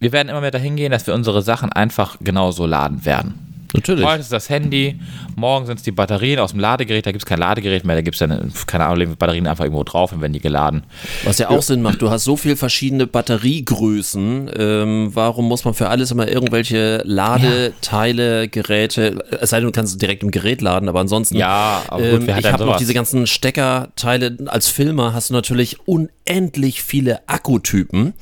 wir 0.00 0.12
werden 0.12 0.28
immer 0.28 0.40
mehr 0.40 0.50
dahin 0.50 0.76
gehen, 0.76 0.90
dass 0.90 1.06
wir 1.06 1.14
unsere 1.14 1.42
Sachen 1.42 1.72
einfach 1.72 2.16
genauso 2.20 2.64
laden 2.66 3.04
werden. 3.04 3.47
Natürlich. 3.74 4.04
Heute 4.04 4.20
ist 4.20 4.32
das 4.32 4.48
Handy, 4.48 4.98
morgen 5.36 5.66
sind 5.66 5.76
es 5.76 5.82
die 5.82 5.92
Batterien 5.92 6.38
aus 6.38 6.52
dem 6.52 6.60
Ladegerät, 6.60 7.04
da 7.04 7.12
gibt 7.12 7.22
es 7.22 7.26
kein 7.26 7.38
Ladegerät 7.38 7.84
mehr, 7.84 7.96
da 7.96 8.02
gibt 8.02 8.14
es 8.14 8.20
dann, 8.20 8.50
keine 8.66 8.86
Ahnung, 8.86 9.16
Batterien 9.16 9.46
einfach 9.46 9.64
irgendwo 9.64 9.84
drauf 9.84 10.12
und 10.12 10.22
werden 10.22 10.32
die 10.32 10.40
geladen. 10.40 10.84
Was 11.24 11.36
ja 11.38 11.50
auch 11.50 11.60
Sinn 11.60 11.82
macht, 11.82 12.00
du 12.00 12.08
hast 12.10 12.24
so 12.24 12.36
viele 12.36 12.56
verschiedene 12.56 13.06
Batteriegrößen, 13.06 14.50
ähm, 14.56 15.10
warum 15.12 15.46
muss 15.48 15.66
man 15.66 15.74
für 15.74 15.90
alles 15.90 16.10
immer 16.10 16.28
irgendwelche 16.28 17.02
Ladeteile, 17.04 18.48
Geräte, 18.48 19.22
es 19.38 19.50
sei 19.50 19.58
denn, 19.58 19.66
du 19.66 19.72
kannst 19.72 19.92
es 19.92 19.98
direkt 19.98 20.22
im 20.22 20.30
Gerät 20.30 20.62
laden, 20.62 20.88
aber 20.88 21.00
ansonsten, 21.00 21.36
Ja, 21.36 21.82
aber 21.88 22.02
gut, 22.10 22.20
ähm, 22.20 22.26
wer 22.26 22.36
hat 22.36 22.44
ich 22.44 22.52
habe 22.52 22.64
noch 22.64 22.78
diese 22.78 22.94
ganzen 22.94 23.26
Steckerteile, 23.26 24.36
als 24.46 24.68
Filmer 24.68 25.12
hast 25.12 25.28
du 25.28 25.34
natürlich 25.34 25.76
unendlich 25.86 26.82
viele 26.82 27.28
Akkutypen. 27.28 28.14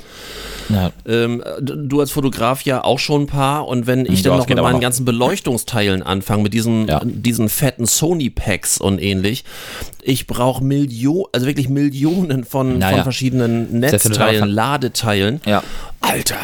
Ja. 0.69 0.91
Ähm, 1.07 1.43
du 1.61 2.01
als 2.01 2.11
Fotograf 2.11 2.62
ja 2.62 2.83
auch 2.85 2.99
schon 2.99 3.23
ein 3.23 3.27
paar 3.27 3.67
und 3.69 3.87
wenn 3.87 4.05
ich 4.07 4.23
Ja, 4.23 4.31
dann 4.31 4.39
noch 4.39 4.49
mit 4.49 4.59
meinen 4.59 4.73
noch. 4.75 4.81
ganzen 4.81 5.05
Beleuchtungsteilen 5.05 6.03
anfange, 6.03 6.43
mit 6.43 6.55
diesen, 6.55 6.87
Ja. 6.89 7.01
diesen 7.05 7.49
fetten 7.49 7.87
Sony-Packs 7.87 8.79
und 8.79 9.01
ähnlich, 9.01 9.45
ich 10.03 10.27
brauche 10.27 10.62
Millionen, 10.64 11.27
also 11.33 11.47
wirklich 11.47 11.69
Millionen 11.69 12.45
von, 12.45 12.79
Naja. 12.79 12.97
von 12.97 13.03
verschiedenen 13.05 13.81
Netzteilen, 13.81 14.49
Ladeteilen. 14.49 15.41
ja. 15.47 15.62
Alter! 16.01 16.37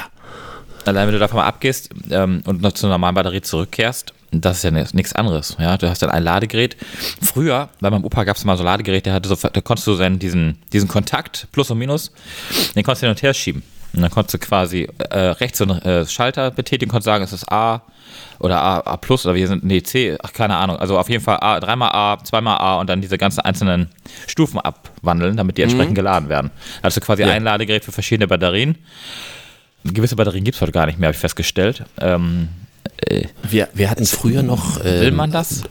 Allein 0.85 1.07
wenn 1.07 1.13
du 1.15 1.21
davon 1.21 1.37
mal 1.39 1.47
abgehst 1.47 1.91
ähm, 2.11 2.43
und 2.45 2.61
noch 2.63 2.73
zur 2.73 2.89
normalen 2.91 3.15
Batterie 3.15 3.41
zurückkehrst, 3.41 4.13
das 4.33 4.57
ist 4.57 4.63
ja 4.65 4.71
nichts 4.71 5.15
anderes. 5.15 5.57
Ja, 5.61 5.77
du 5.77 5.89
hast 5.89 6.03
dann 6.03 6.11
ein 6.11 6.25
Ladegerät. 6.25 6.77
Früher, 7.21 7.69
bei 7.81 7.91
meinem 7.91 8.03
Opa 8.05 8.25
gab 8.25 8.37
es 8.37 8.45
mal 8.45 8.57
so 8.57 8.65
Ladegerät, 8.65 9.05
der 9.07 9.13
hatte 9.13 9.29
so, 9.29 9.37
da 9.37 9.61
konntest 9.61 9.87
du 9.87 9.95
dann 9.97 10.19
diesen, 10.19 10.59
diesen 10.73 10.89
Kontakt, 10.89 11.49
Plus 11.53 11.71
und 11.71 11.79
Minus, 11.79 12.11
den 12.75 12.83
konntest 12.83 13.03
du 13.03 13.07
hin 13.07 13.11
und 13.15 13.23
her 13.23 13.35
schieben. 13.35 13.63
Und 13.95 14.03
dann 14.03 14.11
konntest 14.11 14.35
du 14.35 14.39
quasi 14.39 14.89
äh, 15.11 15.19
rechts 15.19 15.59
so 15.59 15.65
einen 15.65 15.83
äh, 15.83 16.07
Schalter 16.07 16.51
betätigen, 16.51 16.91
konntest 16.91 17.07
sagen, 17.07 17.23
es 17.25 17.33
ist 17.33 17.51
A 17.51 17.83
oder 18.39 18.61
A, 18.61 18.79
A 18.81 18.97
plus 18.97 19.27
oder 19.27 19.35
wir 19.35 19.47
sind, 19.47 19.65
nee, 19.65 19.83
C, 19.83 20.17
ach, 20.23 20.33
keine 20.33 20.57
Ahnung. 20.57 20.77
Also 20.77 20.99
auf 20.99 21.09
jeden 21.09 21.23
Fall 21.23 21.39
A, 21.41 21.61
dreimal 21.61 21.91
A, 21.93 22.19
zweimal 22.25 22.59
A 22.59 22.81
und 22.81 22.89
dann 22.89 23.01
diese 23.01 23.19
ganzen 23.19 23.41
einzelnen 23.41 23.89
Stufen 24.27 24.59
abwandeln, 24.59 25.37
damit 25.37 25.59
die 25.59 25.63
entsprechend 25.63 25.95
geladen 25.95 26.29
werden. 26.29 26.51
Da 26.81 26.87
hast 26.87 26.97
du 26.97 27.01
quasi 27.01 27.23
ein 27.25 27.45
Ladegerät 27.45 27.85
für 27.85 27.93
verschiedene 27.93 28.27
Batterien. 28.27 28.79
Gewisse 29.85 30.17
Batterien 30.17 30.45
gibt 30.45 30.55
es 30.57 30.61
heute 30.61 30.73
gar 30.73 30.87
nicht 30.87 30.99
mehr, 30.99 31.09
habe 31.09 31.15
ich 31.15 31.21
festgestellt. 31.21 31.85
Ähm, 32.01 32.49
Wir, 33.43 33.69
wir 33.75 33.91
hatten 33.91 34.07
früher 34.07 34.43
noch. 34.43 34.83
will 34.83 35.09
ähm, 35.09 35.17
man 35.17 35.31
das? 35.31 35.63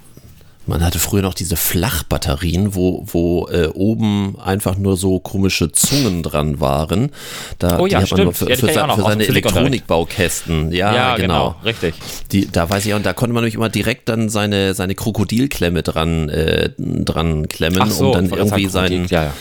Man 0.72 0.86
hatte 0.86 1.00
früher 1.00 1.22
noch 1.22 1.34
diese 1.34 1.58
Flachbatterien, 1.58 2.76
wo, 2.76 3.04
wo 3.06 3.48
äh, 3.50 3.68
oben 3.74 4.38
einfach 4.40 4.78
nur 4.78 4.96
so 4.96 5.20
komische 5.20 5.74
Zungen 5.74 6.24
dran 6.24 6.62
waren. 6.62 7.12
Da, 7.60 7.78
Oh 7.78 7.86
ja, 7.88 8.00
die 8.00 8.04
hat 8.06 8.12
man 8.12 8.24
nur 8.24 8.34
stimmt. 8.34 8.50
für, 8.60 8.68
Ja, 8.68 8.72
für, 8.82 8.88
noch 8.88 8.96
für 8.96 9.02
seine. 9.04 9.28
Elektronikbaukästen. 9.28 10.72
Ja, 10.72 11.16
genau. 11.18 11.56
richtig. 11.66 11.96
Die, 12.32 12.48
da 12.50 12.70
weiß 12.70 12.86
ich 12.86 12.94
auch, 12.94 12.98
und 12.98 13.06
da 13.06 13.12
konnte 13.14 13.34
man 13.34 13.44
nämlich 13.44 13.56
immer 13.56 13.68
direkt 13.70 14.08
dann 14.08 14.30
seine, 14.30 14.74
seine 14.74 14.96
Krokodilklemme 14.96 15.84
dran, 15.84 16.30
äh, 16.30 16.70
dran 16.78 17.48
klemmen, 17.50 17.90
so, 17.92 18.08
um 18.08 18.14
dann 18.14 18.30
irgendwie 18.30 18.68
seinen, 18.68 19.08
ja, 19.08 19.34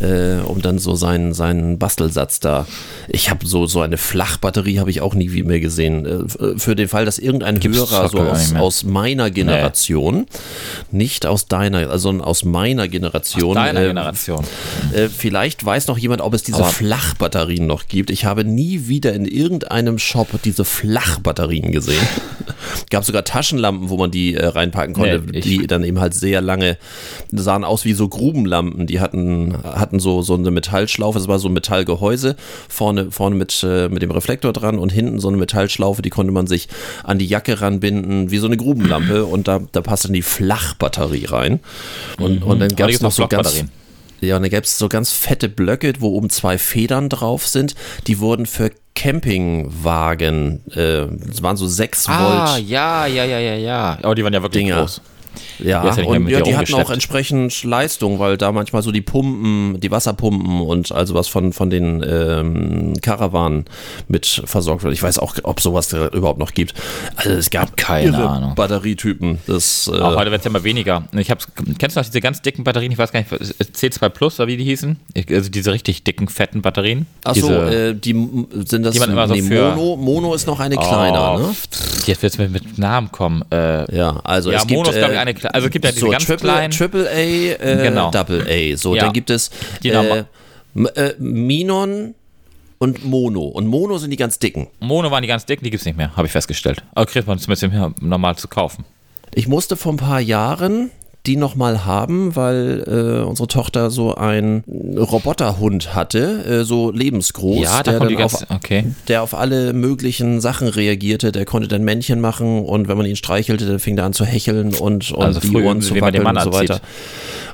ja. 0.00 0.06
äh, 0.06 0.40
um 0.42 0.62
dann 0.62 0.78
so 0.78 0.94
seinen, 0.94 1.34
seinen 1.34 1.78
Bastelsatz 1.80 2.38
da. 2.38 2.66
Ich 3.08 3.28
habe 3.30 3.44
so, 3.46 3.66
so 3.66 3.80
eine 3.80 3.96
Flachbatterie 3.98 4.78
habe 4.78 4.90
ich 4.90 5.00
auch 5.00 5.14
nie 5.14 5.28
mehr 5.42 5.58
gesehen. 5.60 6.06
Äh, 6.06 6.10
f- 6.24 6.62
für 6.62 6.76
den 6.76 6.88
Fall, 6.88 7.04
dass 7.04 7.18
irgendein 7.18 7.58
Gibt's 7.58 7.78
Hörer 7.78 8.08
so 8.08 8.18
aus, 8.20 8.54
aus 8.54 8.84
meiner 8.84 9.30
Generation, 9.30 10.26
nicht 10.90 11.26
aus 11.26 11.48
deiner, 11.48 11.90
also 11.90 12.10
aus 12.10 12.44
meiner 12.44 12.88
Generation, 12.88 13.54
Deiner 13.54 13.80
äh, 13.82 13.86
Generation. 13.88 14.44
äh, 14.92 15.08
vielleicht 15.08 15.64
weiß 15.64 15.86
noch 15.88 15.98
jemand, 15.98 16.20
ob 16.20 16.34
es 16.34 16.42
diese 16.42 16.58
Aber- 16.58 16.68
Flachbatterien 16.68 17.66
noch 17.66 17.86
gibt. 17.88 18.10
Ich 18.10 18.24
habe 18.24 18.44
nie 18.44 18.88
wieder 18.88 19.12
in 19.14 19.24
irgendeinem 19.24 19.98
Shop 19.98 20.28
diese 20.44 20.64
Flachbatterien 20.64 21.72
gesehen. 21.72 22.06
Gab 22.90 23.04
sogar 23.04 23.24
Taschenlampen, 23.24 23.88
wo 23.90 23.96
man 23.96 24.10
die 24.10 24.34
äh, 24.34 24.44
reinpacken 24.46 24.94
konnte, 24.94 25.22
Nee, 25.30 25.40
die 25.40 25.66
dann 25.66 25.84
eben 25.84 26.00
halt 26.00 26.14
sehr 26.14 26.40
lange 26.40 26.78
sahen 27.32 27.64
aus 27.64 27.84
wie 27.84 27.92
so 27.92 28.08
Grubenlampen. 28.08 28.86
Die 28.86 29.00
hatten, 29.00 29.56
hatten 29.62 29.98
so, 30.00 30.22
so 30.22 30.34
eine 30.34 30.50
Metallschlaufe, 30.50 31.18
das 31.18 31.28
war 31.28 31.38
so 31.38 31.48
ein 31.48 31.52
Metallgehäuse, 31.52 32.36
vorne, 32.68 33.10
vorne 33.10 33.36
mit, 33.36 33.62
äh, 33.62 33.88
mit 33.88 34.02
dem 34.02 34.10
Reflektor 34.10 34.52
dran 34.52 34.78
und 34.78 34.92
hinten 34.92 35.18
so 35.20 35.28
eine 35.28 35.36
Metallschlaufe, 35.36 36.02
die 36.02 36.10
konnte 36.10 36.32
man 36.32 36.46
sich 36.46 36.68
an 37.04 37.18
die 37.18 37.26
Jacke 37.26 37.60
ranbinden, 37.60 38.30
wie 38.30 38.38
so 38.38 38.46
eine 38.46 38.56
Grubenlampe 38.56 39.24
und 39.24 39.48
da, 39.48 39.60
da 39.72 39.80
passt 39.80 40.04
dann 40.04 40.12
die 40.12 40.22
Flachbatterie 40.58 41.26
rein. 41.26 41.60
Und, 42.18 42.42
und 42.42 42.60
dann 42.60 42.70
Aber 42.70 42.76
gab 42.76 42.90
es 42.90 43.00
noch 43.00 43.12
so 43.12 43.26
ganz, 43.26 43.64
ja, 44.20 44.36
und 44.36 44.42
dann 44.42 44.50
gäbe 44.50 44.62
es 44.62 44.78
so 44.78 44.88
ganz 44.88 45.12
fette 45.12 45.48
Blöcke, 45.48 45.92
wo 45.98 46.08
oben 46.08 46.30
zwei 46.30 46.58
Federn 46.58 47.08
drauf 47.08 47.46
sind. 47.46 47.74
Die 48.06 48.18
wurden 48.18 48.46
für 48.46 48.70
Campingwagen, 48.94 50.62
äh, 50.72 51.06
das 51.28 51.42
waren 51.42 51.56
so 51.56 51.66
6 51.66 52.08
Ah, 52.08 52.54
Volt 52.56 52.66
ja, 52.66 53.06
ja, 53.06 53.24
ja, 53.24 53.38
ja, 53.38 53.54
ja. 53.54 53.98
Oh, 54.02 54.14
die 54.14 54.24
waren 54.24 54.32
ja 54.32 54.42
wirklich 54.42 54.64
Dinger. 54.64 54.80
groß. 54.80 55.00
Ja, 55.58 55.82
mehr 55.82 56.06
und 56.08 56.28
ja, 56.28 56.40
die 56.40 56.56
hatten 56.56 56.74
auch 56.74 56.90
entsprechend 56.90 57.64
Leistung, 57.64 58.18
weil 58.18 58.36
da 58.36 58.52
manchmal 58.52 58.82
so 58.82 58.92
die 58.92 59.00
Pumpen, 59.00 59.80
die 59.80 59.90
Wasserpumpen 59.90 60.60
und 60.62 60.92
also 60.92 61.14
was 61.14 61.28
von, 61.28 61.52
von 61.52 61.70
den 61.70 62.04
ähm, 62.08 62.94
Karawanen 63.02 63.64
mit 64.08 64.42
versorgt 64.44 64.82
wird. 64.82 64.94
Ich 64.94 65.02
weiß 65.02 65.18
auch, 65.18 65.36
ob 65.42 65.60
sowas 65.60 65.88
da 65.88 66.08
überhaupt 66.08 66.38
noch 66.38 66.52
gibt. 66.52 66.74
Also 67.16 67.30
es 67.30 67.50
gab 67.50 67.76
Keine 67.76 68.16
Ahnung. 68.16 68.54
Batterietypen. 68.54 69.38
Das, 69.46 69.90
äh, 69.92 69.98
Auch 70.00 70.16
heute 70.16 70.30
wird 70.30 70.40
es 70.40 70.44
ja 70.44 70.50
immer 70.50 70.64
weniger. 70.64 71.04
Ich 71.12 71.30
hab's, 71.30 71.48
kennst 71.78 71.96
du 71.96 72.00
noch 72.00 72.06
diese 72.06 72.20
ganz 72.20 72.42
dicken 72.42 72.64
Batterien? 72.64 72.92
Ich 72.92 72.98
weiß 72.98 73.12
gar 73.12 73.20
nicht, 73.20 73.30
C2 73.32 74.08
Plus 74.08 74.38
oder 74.40 74.48
wie 74.48 74.56
die 74.56 74.64
hießen? 74.64 74.96
Also 75.30 75.50
diese 75.50 75.72
richtig 75.72 76.04
dicken, 76.04 76.28
fetten 76.28 76.62
Batterien. 76.62 77.06
Achso, 77.24 77.50
äh, 77.52 77.94
die 77.94 78.12
sind 78.64 78.82
das 78.84 78.94
die 78.94 79.02
immer 79.02 79.28
so 79.28 79.34
nee, 79.34 79.42
für- 79.42 79.74
Mono, 79.74 79.96
Mono 79.96 80.34
ist 80.34 80.46
noch 80.46 80.60
eine 80.60 80.76
kleiner, 80.76 81.34
oh, 81.34 81.38
ne? 81.38 81.54
Jetzt 82.06 82.22
wird 82.22 82.32
es 82.32 82.38
mit, 82.38 82.52
mit 82.52 82.78
Namen 82.78 83.10
kommen. 83.12 83.42
Äh, 83.50 83.96
Ja, 83.96 84.20
also 84.24 84.50
ja, 84.50 84.58
es 84.58 84.66
gibt 84.66 84.78
Mono 84.78 84.90
ist, 84.90 84.98
glaube 84.98 85.14
ich, 85.14 85.18
äh, 85.26 85.30
eine 85.30 85.38
kle- 85.38 85.46
Also 85.48 85.66
es 85.66 85.72
gibt 85.72 85.84
ja 85.84 85.90
diese 85.90 86.00
so 86.00 86.10
ganz 86.10 86.24
Triple, 86.26 86.50
kleinen. 86.50 86.70
Triple 86.72 87.08
A, 87.08 87.12
äh, 87.14 87.56
Genau. 87.82 88.10
Double 88.10 88.46
A. 88.48 88.76
So, 88.76 88.94
Ja. 88.94 89.04
dann 89.04 89.12
gibt 89.12 89.30
es 89.30 89.50
Die 89.82 89.90
äh, 89.90 90.24
äh, 90.94 91.14
Minon 91.18 92.14
und 92.78 93.04
Mono. 93.04 93.42
Und 93.42 93.66
Mono 93.66 93.98
sind 93.98 94.10
die 94.10 94.16
ganz 94.16 94.38
dicken. 94.38 94.68
Mono 94.80 95.10
waren 95.10 95.22
die 95.22 95.28
ganz 95.28 95.46
dicken, 95.46 95.64
die 95.64 95.70
gibt 95.70 95.80
es 95.80 95.86
nicht 95.86 95.96
mehr, 95.96 96.14
habe 96.16 96.26
ich 96.26 96.32
festgestellt. 96.32 96.82
Aber 96.94 97.06
kriegt 97.06 97.26
man 97.26 97.38
zumindest 97.38 97.72
hier 97.72 97.94
normal 98.00 98.36
zu 98.36 98.48
kaufen. 98.48 98.84
Ich 99.34 99.48
musste 99.48 99.76
vor 99.76 99.92
ein 99.92 99.96
paar 99.98 100.20
Jahren 100.20 100.90
die 101.26 101.36
nochmal 101.36 101.84
haben, 101.84 102.36
weil 102.36 102.84
äh, 102.86 103.24
unsere 103.24 103.48
Tochter 103.48 103.90
so 103.90 104.14
einen 104.14 104.64
Roboterhund 104.96 105.94
hatte, 105.94 106.44
äh, 106.44 106.64
so 106.64 106.90
lebensgroß, 106.90 107.62
ja, 107.62 107.82
da 107.82 107.98
der, 107.98 108.08
dann 108.08 108.22
auf, 108.22 108.46
Okay. 108.48 108.84
der 109.08 109.22
auf 109.22 109.34
alle 109.34 109.72
möglichen 109.72 110.40
Sachen 110.40 110.68
reagierte. 110.68 111.32
Der 111.32 111.44
konnte 111.44 111.68
dann 111.68 111.84
Männchen 111.84 112.20
machen 112.20 112.64
und 112.64 112.88
wenn 112.88 112.96
man 112.96 113.06
ihn 113.06 113.16
streichelte, 113.16 113.66
dann 113.66 113.78
fing 113.78 113.98
er 113.98 114.04
an 114.04 114.12
zu 114.12 114.24
hecheln 114.24 114.74
und, 114.74 115.10
und 115.10 115.24
Also 115.24 115.40
die 115.40 115.56
Ohren 115.56 115.82
zu 115.82 116.00
wackeln 116.00 116.26
und 116.26 116.40
so 116.40 116.52
weiter. 116.52 116.80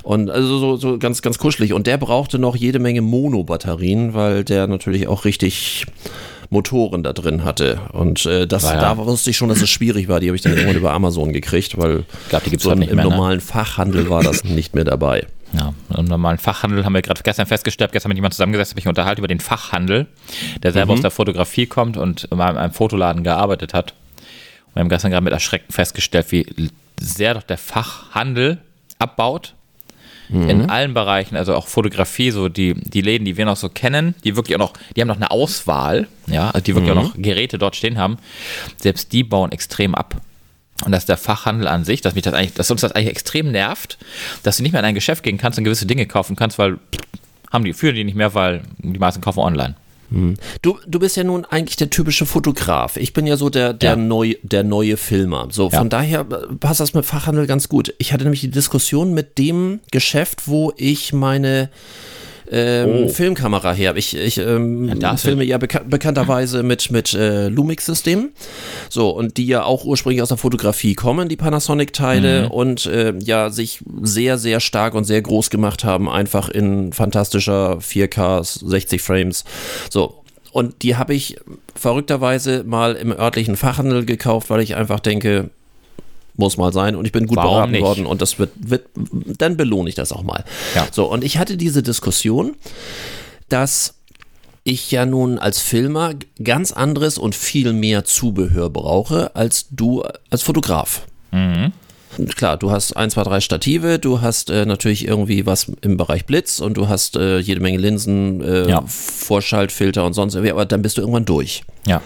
Und 0.03 0.29
also 0.29 0.59
so, 0.59 0.75
so 0.75 0.97
ganz, 0.97 1.21
ganz 1.21 1.37
kuschelig. 1.37 1.73
Und 1.73 1.87
der 1.87 1.97
brauchte 1.97 2.37
noch 2.37 2.55
jede 2.55 2.79
Menge 2.79 3.01
Mono-Batterien, 3.01 4.13
weil 4.13 4.43
der 4.43 4.67
natürlich 4.67 5.07
auch 5.07 5.25
richtig 5.25 5.85
Motoren 6.53 7.03
da 7.03 7.11
drin 7.11 7.43
hatte. 7.43 7.81
Und 7.91 8.25
äh, 8.25 8.47
das, 8.47 8.63
War 8.63 8.75
ja- 8.75 8.81
da 8.81 8.97
wusste 8.97 9.29
ich 9.31 9.35
schon, 9.37 9.49
dass 9.49 9.61
es 9.61 9.69
schwierig 9.69 10.07
war. 10.07 10.21
Die 10.21 10.27
habe 10.27 10.35
ich 10.37 10.41
dann 10.41 10.53
irgendwann 10.53 10.77
über 10.77 10.93
Amazon 10.93 11.33
gekriegt, 11.33 11.77
weil 11.77 12.05
Ich 12.23 12.29
glaube, 12.29 12.45
die 12.45 12.51
gibt 12.51 12.61
es 12.61 12.63
so 12.63 12.69
heute 12.69 12.75
im, 12.75 12.79
nicht 12.79 12.89
im 12.91 12.95
mehr. 12.95 13.05
Ne? 13.05 13.11
normalen 13.11 13.41
Fachhandel 13.41 14.09
war 14.09 14.23
das 14.23 14.43
nicht 14.45 14.73
mehr 14.75 14.85
dabei. 14.85 15.27
Ja, 15.51 15.73
im 15.95 16.05
normalen 16.05 16.37
Fachhandel 16.39 16.83
haben 16.85 16.93
wir 16.93 17.01
gerade 17.03 17.21
gestern 17.21 17.45
festgestellt, 17.45 17.91
gestern 17.91 18.09
mit 18.09 18.17
jemandem 18.17 18.33
zusammengesetzt, 18.35 18.71
habe 18.71 18.79
ich 18.79 18.87
unterhalten 18.87 19.19
über 19.19 19.27
den 19.27 19.39
Fachhandel, 19.39 20.07
der 20.63 20.71
selber 20.71 20.93
Mhm. 20.93 20.97
aus 20.97 21.01
der 21.01 21.11
Fotografie 21.11 21.65
kommt 21.67 21.95
und 21.97 22.23
in 22.23 22.39
einem 22.41 22.71
Fotoladen 22.73 23.23
gearbeitet 23.23 23.73
hat. 23.73 23.93
Und 24.67 24.75
wir 24.75 24.79
haben 24.81 24.89
gestern 24.89 25.11
gerade 25.11 25.23
mit 25.23 25.33
Erschrecken 25.33 25.71
festgestellt, 25.71 26.31
wie 26.31 26.71
sehr 26.99 27.35
doch 27.35 27.43
der 27.43 27.59
Fachhandel 27.59 28.57
abbaut. 28.97 29.53
Mhm. 30.29 30.49
In 30.49 30.69
allen 30.69 30.93
Bereichen, 30.93 31.35
also 31.35 31.55
auch 31.55 31.67
Fotografie, 31.67 32.31
so 32.31 32.49
die, 32.49 32.73
die 32.75 33.01
Läden, 33.01 33.25
die 33.25 33.37
wir 33.37 33.45
noch 33.45 33.57
so 33.57 33.69
kennen, 33.69 34.15
die 34.23 34.35
wirklich 34.35 34.55
auch 34.55 34.59
noch, 34.59 34.73
die 34.95 35.01
haben 35.01 35.07
noch 35.07 35.17
eine 35.17 35.31
Auswahl, 35.31 36.07
ja, 36.27 36.49
also 36.51 36.63
die 36.63 36.75
wirklich 36.75 36.93
Mhm. 36.93 36.99
auch 36.99 37.03
noch 37.03 37.13
Geräte 37.17 37.57
dort 37.57 37.75
stehen 37.75 37.97
haben, 37.97 38.17
selbst 38.77 39.11
die 39.13 39.23
bauen 39.23 39.51
extrem 39.51 39.95
ab. 39.95 40.15
Und 40.85 40.91
dass 40.91 41.05
der 41.05 41.17
Fachhandel 41.17 41.67
an 41.67 41.85
sich, 41.85 42.01
dass 42.01 42.15
mich 42.15 42.23
das 42.23 42.33
eigentlich, 42.33 42.53
dass 42.53 42.69
uns 42.71 42.81
das 42.81 42.91
eigentlich 42.93 43.09
extrem 43.09 43.51
nervt, 43.51 43.97
dass 44.41 44.57
du 44.57 44.63
nicht 44.63 44.71
mehr 44.71 44.79
in 44.81 44.85
ein 44.85 44.95
Geschäft 44.95 45.23
gehen 45.23 45.37
kannst 45.37 45.57
und 45.57 45.63
gewisse 45.65 45.85
Dinge 45.85 46.07
kaufen 46.07 46.35
kannst, 46.35 46.57
weil 46.57 46.77
haben 47.51 47.63
die, 47.63 47.73
führen 47.73 47.95
die 47.95 48.03
nicht 48.03 48.15
mehr, 48.15 48.33
weil 48.33 48.63
die 48.79 48.99
meisten 48.99 49.21
kaufen 49.21 49.39
online. 49.39 49.75
Du, 50.61 50.77
du 50.87 50.99
bist 50.99 51.17
ja 51.17 51.23
nun 51.23 51.43
eigentlich 51.45 51.75
der 51.75 51.89
typische 51.89 52.25
Fotograf. 52.25 52.97
Ich 52.97 53.13
bin 53.13 53.25
ja 53.25 53.35
so 53.35 53.49
der, 53.49 53.73
der, 53.73 53.91
Ja. 53.91 53.95
neu, 53.95 54.35
der 54.43 54.63
neue 54.63 54.95
Filmer. 54.97 55.47
So, 55.51 55.69
Ja. 55.71 55.79
von 55.79 55.89
daher 55.89 56.21
äh, 56.21 56.55
passt 56.59 56.79
das 56.79 56.93
mit 56.93 57.05
Fachhandel 57.05 57.47
ganz 57.47 57.67
gut. 57.69 57.93
Ich 57.97 58.13
hatte 58.13 58.23
nämlich 58.23 58.41
die 58.41 58.51
Diskussion 58.51 59.13
mit 59.13 59.37
dem 59.37 59.79
Geschäft, 59.91 60.47
wo 60.47 60.71
ich 60.77 61.13
meine 61.13 61.69
ähm, 62.53 63.05
Oh. 63.05 63.09
Filmkamera 63.09 63.73
her. 63.73 63.95
Ich, 63.97 64.15
ich 64.15 64.37
ähm, 64.37 64.99
du- 64.99 65.17
filme 65.17 65.43
ja 65.43 65.57
beka 65.57 65.79
bekannterweise 65.87 66.63
mit, 66.63 66.91
mit 66.91 67.13
äh, 67.13 67.47
Lumix-System. 67.49 68.29
So, 68.89 69.09
und 69.09 69.37
die 69.37 69.47
ja 69.47 69.63
auch 69.63 69.83
ursprünglich 69.85 70.21
aus 70.21 70.29
der 70.29 70.37
Fotografie 70.37 70.93
kommen, 70.93 71.29
die 71.29 71.35
Panasonic-Teile, 71.35 72.49
und 72.49 72.85
äh, 72.85 73.13
ja 73.19 73.49
sich 73.49 73.79
sehr, 74.01 74.37
sehr 74.37 74.59
stark 74.59 74.93
und 74.93 75.03
sehr 75.05 75.21
groß 75.21 75.49
gemacht 75.49 75.83
haben, 75.83 76.07
einfach 76.09 76.49
in 76.49 76.93
fantastischer 76.93 77.77
4K, 77.79 78.43
60 78.67 79.01
Frames. 79.01 79.43
So. 79.89 80.19
Und 80.51 80.83
die 80.83 80.95
habe 80.97 81.15
ich 81.15 81.37
verrückterweise 81.75 82.63
mal 82.63 82.93
im 82.93 83.11
örtlichen 83.11 83.55
Fachhandel 83.55 84.05
gekauft, 84.05 84.49
weil 84.51 84.61
ich 84.61 84.75
einfach 84.75 84.99
denke, 84.99 85.49
muss 86.35 86.57
mal 86.57 86.73
sein 86.73 86.95
und 86.95 87.05
ich 87.05 87.11
bin 87.11 87.27
gut 87.27 87.37
Warum 87.37 87.51
beraten 87.51 87.71
nicht? 87.71 87.81
worden 87.81 88.05
und 88.05 88.21
das 88.21 88.39
wird, 88.39 88.51
wird, 88.57 88.87
dann 88.95 89.55
belohne 89.57 89.89
ich 89.89 89.95
das 89.95 90.11
auch 90.11 90.23
mal. 90.23 90.43
Ja. 90.75 90.87
So, 90.91 91.05
und 91.11 91.23
ich 91.23 91.37
hatte 91.37 91.57
diese 91.57 91.83
Diskussion, 91.83 92.55
dass 93.49 93.95
ich 94.63 94.89
ja 94.91 95.05
nun 95.05 95.37
als 95.39 95.59
Filmer 95.59 96.13
ganz 96.41 96.71
anderes 96.71 97.17
und 97.17 97.35
viel 97.35 97.73
mehr 97.73 98.05
Zubehör 98.05 98.69
brauche 98.69 99.35
als 99.35 99.67
du 99.71 100.03
als 100.29 100.41
Fotograf. 100.41 101.01
Klar, 102.35 102.57
du 102.57 102.69
hast 102.71 102.95
ein, 102.95 103.09
zwei, 103.09 103.23
drei 103.23 103.39
Stative, 103.41 103.97
du 103.99 104.21
hast 104.21 104.49
äh, 104.51 104.65
natürlich 104.67 105.07
irgendwie 105.07 105.45
was 105.47 105.71
im 105.81 105.97
Bereich 105.97 106.25
Blitz 106.27 106.59
und 106.59 106.77
du 106.77 106.87
hast 106.87 107.15
äh, 107.15 107.39
jede 107.39 107.59
Menge 107.59 107.79
Linsen, 107.79 108.39
äh, 108.41 108.69
Ja. 108.69 108.83
Vorschaltfilter 108.87 110.05
und 110.05 110.13
sonst 110.13 110.35
irgendwie, 110.35 110.51
aber 110.51 110.65
dann 110.65 110.81
bist 110.83 110.97
du 110.97 111.01
irgendwann 111.01 111.25
durch 111.25 111.63
Ja. 111.87 112.01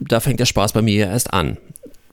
da 0.00 0.20
fängt 0.20 0.40
der 0.40 0.46
Spaß 0.46 0.72
bei 0.72 0.82
mir 0.82 0.94
ja 0.94 1.06
erst 1.10 1.32
an. 1.32 1.58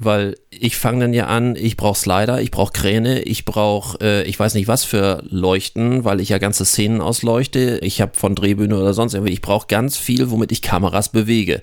Weil 0.03 0.35
ich 0.49 0.77
fange 0.77 1.01
dann 1.01 1.13
ja 1.13 1.27
an, 1.27 1.55
ich 1.55 1.77
brauche 1.77 1.97
Slider, 1.97 2.41
ich 2.41 2.49
brauche 2.49 2.73
Kräne, 2.73 3.21
ich 3.21 3.45
brauche, 3.45 3.99
äh, 4.01 4.23
ich 4.23 4.39
weiß 4.39 4.55
nicht 4.55 4.67
was 4.67 4.83
für 4.83 5.23
Leuchten, 5.29 6.03
weil 6.03 6.19
ich 6.19 6.29
ja 6.29 6.39
ganze 6.39 6.65
Szenen 6.65 7.01
ausleuchte. 7.01 7.77
Ich 7.83 8.01
habe 8.01 8.13
von 8.15 8.33
Drehbühne 8.33 8.75
oder 8.75 8.95
sonst 8.95 9.13
irgendwie, 9.13 9.33
ich 9.33 9.41
brauche 9.41 9.67
ganz 9.67 9.97
viel, 9.97 10.31
womit 10.31 10.51
ich 10.51 10.63
Kameras 10.63 11.09
bewege. 11.09 11.61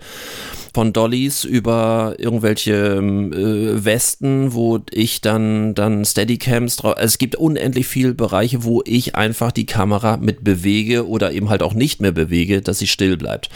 Von 0.73 0.93
Dollys 0.93 1.43
über 1.43 2.15
irgendwelche 2.19 2.97
ähm, 2.99 3.33
äh, 3.33 3.85
Westen, 3.85 4.53
wo 4.53 4.79
ich 4.93 5.21
dann, 5.21 5.75
dann 5.75 6.05
Steadycams 6.05 6.77
drauf. 6.77 6.97
Also 6.97 7.07
es 7.07 7.19
gibt 7.19 7.35
unendlich 7.35 7.89
viele 7.89 8.15
Bereiche, 8.15 8.63
wo 8.63 8.83
ich 8.87 9.17
einfach 9.17 9.51
die 9.51 9.67
Kamera 9.67 10.17
mit 10.17 10.45
bewege 10.45 11.09
oder 11.09 11.33
eben 11.33 11.49
halt 11.49 11.65
auch 11.65 11.75
nicht 11.75 12.01
mehr 12.01 12.13
bewege, 12.13 12.63
dass 12.63 12.79
sie 12.79 12.87
still 12.87 13.17
bleibt. 13.17 13.51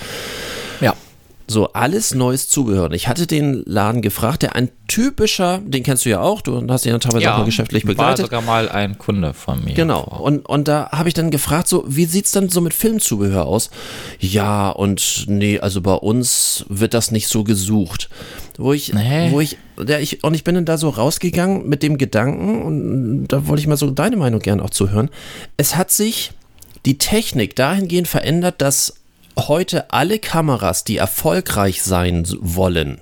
Ja. 1.53 1.61
So, 1.61 1.73
alles 1.73 2.15
neues 2.15 2.49
Zubehör. 2.49 2.87
Und 2.87 2.95
ich 2.95 3.09
hatte 3.09 3.27
den 3.27 3.63
Laden 3.67 4.03
gefragt, 4.03 4.43
der 4.43 4.55
ein 4.57 4.71
typischer, 4.89 5.59
den 5.65 5.83
kennst 5.83 6.05
du 6.05 6.11
ja 6.11 6.21
auch, 6.21 6.41
du 6.43 6.67
hast 6.69 6.85
ihn 6.87 6.93
ja 6.93 6.99
teilweise 6.99 7.33
auch 7.33 7.39
mal 7.39 7.45
geschäftlich 7.45 7.85
war 7.85 7.89
begleitet. 7.95 8.27
sogar 8.27 8.43
mal 8.43 8.69
ein 8.69 8.99
Kunde 8.99 9.33
von 9.35 9.65
mir. 9.65 9.75
Genau. 9.75 10.01
Und, 10.03 10.47
und 10.47 10.69
da 10.69 10.91
habe 10.93 11.09
ich 11.09 11.15
dann 11.15 11.31
gefragt, 11.31 11.69
so, 11.69 11.85
wie 11.87 12.05
sieht's 12.05 12.33
dann 12.33 12.49
so 12.49 12.61
mit 12.61 12.75
Filmzubehör 12.75 13.47
aus? 13.47 13.71
Ja, 14.21 14.71
und 14.71 15.25
nee, 15.29 15.59
also 15.61 15.81
bei 15.81 15.95
uns 15.95 16.65
wird 16.69 16.95
das 16.95 17.11
nicht 17.11 17.29
so 17.29 17.45
gesucht. 17.45 18.09
Wo 18.59 18.73
ich, 18.73 18.93
Nee. 18.93 19.31
wo 19.33 19.41
ich, 19.41 19.57
ja, 19.87 19.99
ich, 19.99 20.23
und 20.25 20.35
ich 20.35 20.45
bin 20.45 20.55
dann 20.55 20.65
da 20.67 20.77
so 20.79 20.91
rausgegangen 20.91 21.69
mit 21.69 21.83
dem 21.83 21.97
Gedanken, 21.99 22.63
und 22.63 23.29
da 23.29 23.47
wollte 23.47 23.61
ich 23.61 23.67
mal 23.67 23.77
so 23.77 23.91
deine 23.91 24.17
Meinung 24.17 24.41
gerne 24.41 24.63
auch 24.63 24.71
zuhören. 24.71 25.09
Es 25.57 25.77
hat 25.77 25.91
sich 25.91 26.33
die 26.85 26.99
Technik 26.99 27.57
dahingehend 27.57 28.09
verändert, 28.09 28.61
dass 28.61 28.95
heute 29.39 29.93
alle 29.93 30.19
Kameras, 30.19 30.85
die 30.85 30.97
erfolgreich 30.97 31.83
sein 31.83 32.27
wollen, 32.41 33.01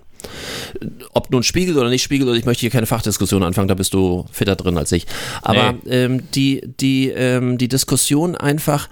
ob 1.13 1.31
nun 1.31 1.43
Spiegel 1.43 1.79
oder 1.79 1.89
nicht 1.89 2.03
Spiegel, 2.03 2.29
oder 2.29 2.37
ich 2.37 2.45
möchte 2.45 2.61
hier 2.61 2.71
keine 2.71 2.87
Fachdiskussion 2.87 3.43
anfangen, 3.43 3.69
da 3.69 3.75
bist 3.75 3.95
du 3.95 4.25
fitter 4.33 4.57
drin 4.57 4.79
als 4.79 4.93
ich. 4.93 5.07
Aber 5.43 5.75
ähm, 5.87 6.31
die, 6.33 6.63
die, 6.81 7.09
ähm, 7.09 7.59
die 7.59 7.69
Diskussion 7.69 8.37
einfach, 8.37 8.89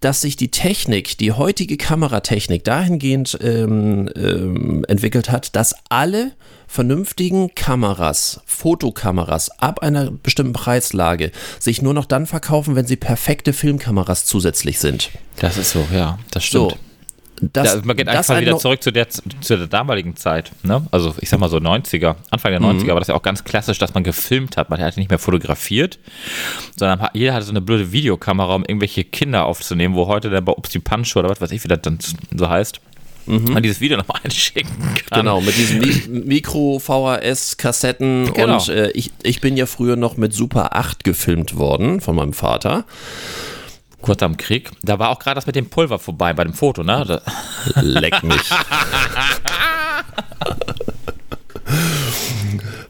dass 0.00 0.20
sich 0.20 0.36
die 0.36 0.50
Technik, 0.50 1.18
die 1.18 1.32
heutige 1.32 1.76
Kameratechnik 1.76 2.64
dahingehend 2.64 3.38
ähm, 3.42 4.08
ähm, 4.16 4.84
entwickelt 4.88 5.30
hat, 5.30 5.54
dass 5.56 5.74
alle 5.88 6.32
vernünftigen 6.66 7.54
Kameras, 7.54 8.40
Fotokameras 8.44 9.50
ab 9.58 9.80
einer 9.80 10.10
bestimmten 10.10 10.52
Preislage 10.52 11.32
sich 11.58 11.80
nur 11.80 11.94
noch 11.94 12.04
dann 12.04 12.26
verkaufen, 12.26 12.76
wenn 12.76 12.86
sie 12.86 12.96
perfekte 12.96 13.52
Filmkameras 13.52 14.26
zusätzlich 14.26 14.78
sind. 14.78 15.10
Das 15.40 15.56
ist 15.56 15.70
so, 15.70 15.86
ja, 15.92 16.18
das 16.30 16.44
So. 16.70 16.87
Das, 17.40 17.74
ja, 17.74 17.80
man 17.84 17.96
geht 17.96 18.08
einfach 18.08 18.34
ein 18.34 18.42
wieder 18.42 18.52
no- 18.52 18.58
zurück 18.58 18.82
zu 18.82 18.90
der, 18.92 19.08
zu 19.08 19.56
der 19.56 19.66
damaligen 19.66 20.16
Zeit. 20.16 20.50
Ne? 20.62 20.84
Also 20.90 21.14
ich 21.20 21.28
sag 21.28 21.40
mal 21.40 21.48
so 21.48 21.58
90er, 21.58 22.16
Anfang 22.30 22.52
der 22.52 22.60
90er 22.60 22.88
war 22.88 22.98
das 23.00 23.08
ja 23.08 23.14
auch 23.14 23.22
ganz 23.22 23.44
klassisch, 23.44 23.78
dass 23.78 23.94
man 23.94 24.04
gefilmt 24.04 24.56
hat. 24.56 24.70
Man 24.70 24.80
hat 24.80 24.96
nicht 24.96 25.10
mehr 25.10 25.18
fotografiert, 25.18 25.98
sondern 26.76 27.08
jeder 27.12 27.34
hatte 27.34 27.44
so 27.44 27.50
eine 27.52 27.60
blöde 27.60 27.92
Videokamera, 27.92 28.54
um 28.54 28.64
irgendwelche 28.64 29.04
Kinder 29.04 29.46
aufzunehmen, 29.46 29.94
wo 29.94 30.06
heute 30.06 30.30
dann 30.30 30.44
bei 30.44 30.52
Ups 30.52 30.70
die 30.70 30.78
Pancho 30.80 31.20
oder 31.20 31.28
was 31.30 31.40
weiß 31.40 31.50
ich, 31.52 31.62
wie 31.64 31.68
das 31.68 31.80
dann 31.82 31.98
so 32.36 32.48
heißt, 32.48 32.80
man 33.26 33.62
dieses 33.62 33.80
Video 33.82 33.98
nochmal 33.98 34.20
einschicken 34.24 34.70
kann. 35.10 35.20
Genau, 35.20 35.40
mit 35.42 35.54
diesen 35.56 35.80
Mi 35.80 36.22
Mikro-VHS-Kassetten 36.24 38.32
Genau. 38.32 38.54
und 38.54 38.68
äh, 38.68 38.90
ich, 38.92 39.10
ich 39.22 39.40
bin 39.40 39.56
ja 39.56 39.66
früher 39.66 39.96
noch 39.96 40.16
mit 40.16 40.32
Super 40.32 40.74
8 40.76 41.04
gefilmt 41.04 41.56
worden 41.56 42.00
von 42.00 42.16
meinem 42.16 42.32
Vater. 42.32 42.84
Kurz 44.00 44.22
am 44.22 44.36
Krieg. 44.36 44.70
Da 44.82 44.98
war 44.98 45.10
auch 45.10 45.18
gerade 45.18 45.34
das 45.34 45.46
mit 45.46 45.56
dem 45.56 45.68
Pulver 45.68 45.98
vorbei 45.98 46.32
bei 46.32 46.44
dem 46.44 46.54
Foto, 46.54 46.82
ne? 46.82 47.04
Da, 47.06 47.20
Leck 47.82 48.22
mich. 48.22 48.40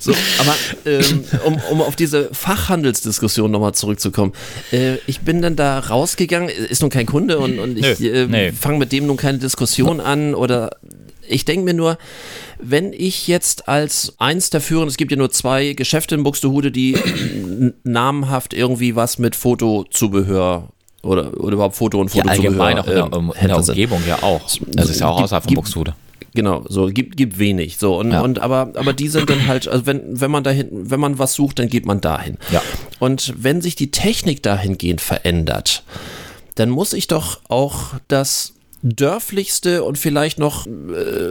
So, 0.00 0.14
aber 0.38 0.54
ähm, 0.86 1.24
um, 1.44 1.60
um 1.72 1.82
auf 1.82 1.96
diese 1.96 2.32
Fachhandelsdiskussion 2.32 3.50
nochmal 3.50 3.74
zurückzukommen. 3.74 4.32
Äh, 4.72 4.98
ich 5.06 5.20
bin 5.20 5.42
dann 5.42 5.56
da 5.56 5.80
rausgegangen, 5.80 6.48
ist 6.48 6.82
nun 6.82 6.90
kein 6.90 7.04
Kunde 7.04 7.38
und, 7.38 7.58
und 7.58 7.76
ich 7.76 7.98
Nö, 7.98 8.08
äh, 8.08 8.26
nee. 8.26 8.52
fange 8.52 8.78
mit 8.78 8.92
dem 8.92 9.06
nun 9.06 9.16
keine 9.16 9.38
Diskussion 9.38 10.00
an 10.00 10.34
oder 10.34 10.76
ich 11.28 11.44
denke 11.44 11.64
mir 11.64 11.74
nur, 11.74 11.98
wenn 12.60 12.92
ich 12.92 13.28
jetzt 13.28 13.68
als 13.68 14.14
eins 14.18 14.50
der 14.50 14.60
führenden, 14.60 14.88
es 14.88 14.96
gibt 14.96 15.10
ja 15.10 15.16
nur 15.18 15.30
zwei 15.30 15.72
Geschäfte 15.72 16.14
in 16.14 16.22
Buxtehude, 16.22 16.70
die 16.70 16.96
namhaft 17.82 18.54
irgendwie 18.54 18.96
was 18.96 19.18
mit 19.18 19.36
Fotozubehör 19.36 20.68
oder, 21.02 21.38
oder 21.40 21.54
überhaupt 21.54 21.76
Foto 21.76 22.00
und 22.00 22.12
ja, 22.14 22.22
Fotozubehör 22.22 22.66
allgemein 22.66 22.78
auch 22.78 22.86
in 22.86 23.18
ähm, 23.18 23.32
in 23.40 23.48
der 23.48 23.62
sind. 23.62 23.74
Umgebung 23.74 24.02
ja 24.06 24.22
auch. 24.22 24.42
Das 24.68 24.90
ist 24.90 25.00
ja 25.00 25.08
auch 25.08 25.22
außerhalb 25.22 25.44
von 25.44 25.54
Buxtehude. 25.54 25.94
Genau, 26.34 26.64
so 26.68 26.86
gibt 26.86 27.16
gibt 27.16 27.38
wenig. 27.38 27.78
So 27.78 27.98
und, 27.98 28.12
Ja. 28.12 28.20
und 28.20 28.38
aber 28.40 28.72
aber 28.74 28.92
die 28.92 29.08
sind 29.08 29.30
dann 29.30 29.46
halt, 29.46 29.66
also 29.66 29.86
wenn 29.86 30.20
wenn 30.20 30.30
man 30.30 30.44
dahin, 30.44 30.68
wenn 30.70 31.00
man 31.00 31.18
was 31.18 31.34
sucht, 31.34 31.58
dann 31.58 31.68
geht 31.68 31.86
man 31.86 32.00
dahin. 32.00 32.36
Ja. 32.52 32.62
Und 32.98 33.34
wenn 33.38 33.60
sich 33.60 33.76
die 33.76 33.90
Technik 33.90 34.42
dahingehend 34.42 35.00
verändert, 35.00 35.84
dann 36.54 36.70
muss 36.70 36.92
ich 36.92 37.06
doch 37.06 37.40
auch 37.48 37.94
das 38.08 38.54
dörflichste 38.82 39.82
und 39.82 39.98
vielleicht 39.98 40.38
noch 40.38 40.66
äh, 40.66 40.70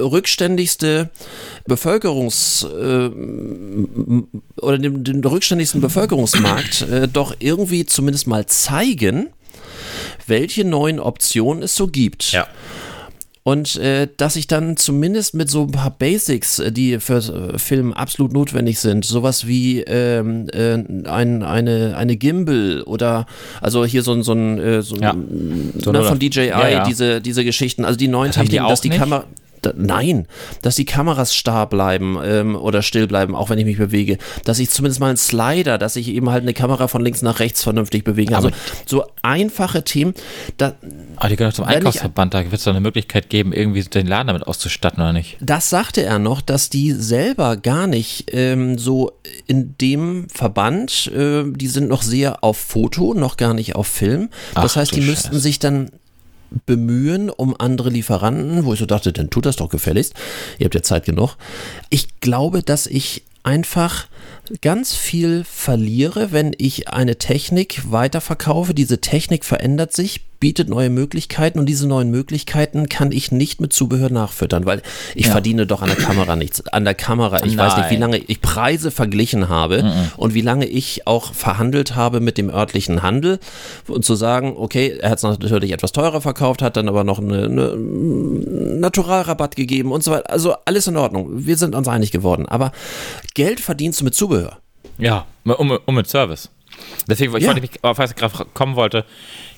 rückständigste 0.02 1.10
Bevölkerungs 1.66 2.64
äh, 2.66 3.10
oder 4.62 4.78
den, 4.78 5.04
den 5.04 5.24
rückständigsten 5.24 5.80
Bevölkerungsmarkt 5.80 6.82
äh, 6.84 7.08
doch 7.08 7.36
irgendwie 7.40 7.86
zumindest 7.86 8.28
mal 8.28 8.46
zeigen, 8.48 9.30
welche 10.28 10.66
neuen 10.66 11.00
Optionen 11.00 11.64
es 11.64 11.76
so 11.76 11.88
gibt. 11.88 12.32
Ja. 12.32 12.48
Und 13.48 13.78
äh, 13.78 14.10
dass 14.18 14.36
ich 14.36 14.48
dann 14.48 14.76
zumindest 14.76 15.34
mit 15.34 15.50
so 15.50 15.62
ein 15.64 15.72
paar 15.72 15.92
Basics, 15.92 16.60
äh, 16.60 16.70
die 16.70 17.00
für 17.00 17.20
äh, 17.20 17.58
Film 17.58 17.94
absolut 17.94 18.34
notwendig 18.34 18.78
sind, 18.78 19.06
sowas 19.06 19.48
wie 19.48 19.80
ähm, 19.84 20.50
äh, 20.52 20.74
ein, 21.08 21.44
eine, 21.44 21.96
eine 21.96 22.18
Gimbal 22.18 22.82
oder 22.82 23.26
also 23.62 23.86
hier 23.86 24.04
so 24.04 24.12
ein, 24.12 24.24
so 24.24 24.34
ein, 24.34 24.60
äh, 24.60 24.82
so 24.82 24.96
ein 24.96 25.02
Ja. 25.02 25.16
So 25.82 25.94
ne, 25.94 26.04
von 26.04 26.20
DJI, 26.20 26.48
Ja, 26.48 26.68
ja. 26.68 26.84
Diese, 26.84 27.22
diese 27.22 27.46
Geschichten, 27.46 27.86
also 27.86 27.98
die 27.98 28.10
neuen 28.10 28.34
haben 28.36 28.44
die 28.44 28.50
Techniken, 28.50 28.68
dass 28.68 28.80
auch 28.80 28.82
die 28.82 28.90
nicht? 28.90 29.00
Kamera. 29.00 29.24
Nein, 29.76 30.28
dass 30.62 30.76
die 30.76 30.86
Kameras 30.86 31.34
starr 31.34 31.68
bleiben 31.68 32.18
ähm, 32.24 32.56
oder 32.56 32.82
still 32.82 33.08
bleiben, 33.08 33.36
auch 33.36 33.50
wenn 33.50 33.60
ich 33.60 33.66
mich 33.66 33.78
bewege. 33.78 34.18
Dass 34.46 34.60
ich 34.60 34.70
zumindest 34.70 35.00
mal 35.00 35.08
einen 35.08 35.18
Slider, 35.18 35.78
dass 35.78 35.96
ich 35.96 36.08
eben 36.10 36.30
halt 36.30 36.44
eine 36.44 36.54
Kamera 36.54 36.88
von 36.88 37.04
links 37.04 37.22
nach 37.22 37.40
rechts 37.40 37.64
vernünftig 37.64 38.04
bewegen 38.04 38.34
kann. 38.34 38.46
Also 38.46 38.56
so 38.86 39.06
einfache 39.22 39.84
Themen. 39.84 40.14
Da, 40.58 40.74
Aber 41.16 41.30
die 41.30 41.36
gehören 41.36 41.52
doch 41.52 41.56
zum 41.58 41.66
Einkaufsverband, 41.66 42.34
da 42.34 42.44
wird 42.44 42.54
es 42.54 42.64
doch 42.64 42.72
eine 42.72 42.82
Möglichkeit 42.82 43.30
geben, 43.30 43.54
irgendwie 43.54 43.84
den 43.84 44.08
Laden 44.08 44.28
damit 44.28 44.48
auszustatten, 44.48 45.02
oder 45.02 45.14
nicht? 45.14 45.38
Das 45.42 45.70
sagte 45.70 46.04
er 46.04 46.20
noch, 46.20 46.42
dass 46.42 46.70
die 46.70 46.92
selber 46.92 47.58
gar 47.58 47.88
nicht 47.88 48.26
ähm, 48.32 48.78
so 48.78 49.12
in 49.48 49.76
dem 49.80 50.28
Verband, 50.30 51.08
äh, 51.08 51.44
die 51.46 51.68
sind 51.68 51.90
noch 51.90 52.02
sehr 52.02 52.44
auf 52.44 52.58
Foto, 52.58 53.14
noch 53.14 53.38
gar 53.38 53.54
nicht 53.54 53.76
auf 53.76 53.88
Film. 53.88 54.30
Das 54.56 54.74
Ach 54.74 54.76
heißt, 54.78 54.96
die 54.96 55.02
müssten 55.02 55.30
Scheiße. 55.30 55.40
sich 55.40 55.60
dann 55.60 55.92
bemühen 56.66 57.30
um 57.30 57.56
andere 57.58 57.90
Lieferanten, 57.90 58.66
wo 58.66 58.74
ich 58.74 58.80
so 58.80 58.86
dachte, 58.86 59.14
dann 59.14 59.30
tut 59.30 59.46
das 59.46 59.58
doch 59.58 59.70
gefälligst. 59.70 60.14
Ihr 60.60 60.66
habt 60.66 60.76
ja 60.76 60.84
Zeit 60.84 61.06
genug. 61.06 61.36
Ich 61.90 62.20
glaube, 62.20 62.64
dass 62.64 62.88
ich 62.88 63.24
einfach 63.44 64.08
ganz 64.62 64.94
viel 64.96 65.44
verliere, 65.44 66.32
wenn 66.32 66.54
ich 66.58 66.90
eine 66.90 67.18
Technik 67.18 67.92
weiterverkaufe. 67.92 68.74
Diese 68.74 69.00
Technik 69.02 69.46
verändert 69.46 69.94
sich, 69.94 70.22
bietet 70.40 70.70
neue 70.70 70.92
Möglichkeiten 70.92 71.58
und 71.58 71.66
diese 71.66 71.88
neuen 71.88 72.12
Möglichkeiten 72.12 72.90
kann 72.90 73.12
ich 73.12 73.32
nicht 73.32 73.60
mit 73.60 73.74
Zubehör 73.74 74.12
nachfüttern, 74.12 74.68
weil 74.68 74.84
ich 75.16 75.26
Ja. 75.26 75.32
verdiene 75.32 75.66
doch 75.66 75.82
an 75.82 75.88
der 75.88 75.98
Kamera 75.98 76.36
nichts. 76.36 76.66
An 76.68 76.86
der 76.86 76.94
Kamera, 76.94 77.44
ich 77.44 77.58
weiß 77.58 77.78
nicht, 77.78 77.90
wie 77.90 77.96
Nein. 77.98 78.12
lange 78.12 78.18
ich 78.28 78.40
Preise 78.40 78.92
verglichen 78.92 79.50
habe 79.50 79.92
und 80.16 80.36
wie 80.36 80.42
lange 80.42 80.68
ich 80.68 81.08
auch 81.08 81.34
verhandelt 81.34 81.96
habe 81.96 82.20
mit 82.20 82.38
dem 82.38 82.52
örtlichen 82.52 83.02
Handel 83.02 83.40
und 83.88 84.06
zu 84.06 84.14
sagen, 84.16 84.54
okay, 84.58 84.98
er 85.02 85.10
hat 85.10 85.18
es 85.18 85.24
natürlich 85.24 85.72
etwas 85.72 85.92
teurer 85.92 86.22
verkauft, 86.22 86.62
hat 86.62 86.78
dann 86.78 86.88
aber 86.88 87.04
noch 87.04 87.18
eine, 87.18 87.46
eine 87.46 87.76
Naturalrabatt 88.80 89.56
gegeben 89.56 89.92
und 89.92 90.04
so 90.04 90.12
weiter. 90.12 90.30
Also 90.30 90.54
alles 90.66 90.86
in 90.86 90.98
Ordnung. 90.98 91.30
Wir 91.48 91.58
sind 91.58 91.74
uns 91.74 91.88
einig 91.88 92.12
geworden. 92.12 92.46
Aber 92.48 92.72
Geld 93.34 93.60
verdienst 93.60 94.02
du 94.02 94.06
mit 94.06 94.14
Zubehör. 94.14 94.37
Ja, 94.98 95.26
um, 95.44 95.78
um 95.86 95.96
mit 95.96 96.08
Service. 96.08 96.50
Deswegen, 97.08 97.36
ich 97.36 97.44
Ja. 97.44 97.48
wollte 97.50 97.62
mich, 97.62 97.72
falls 97.82 98.12
ich 98.12 98.18
gerade 98.18 98.46
kommen 98.54 98.76
wollte, 98.76 99.06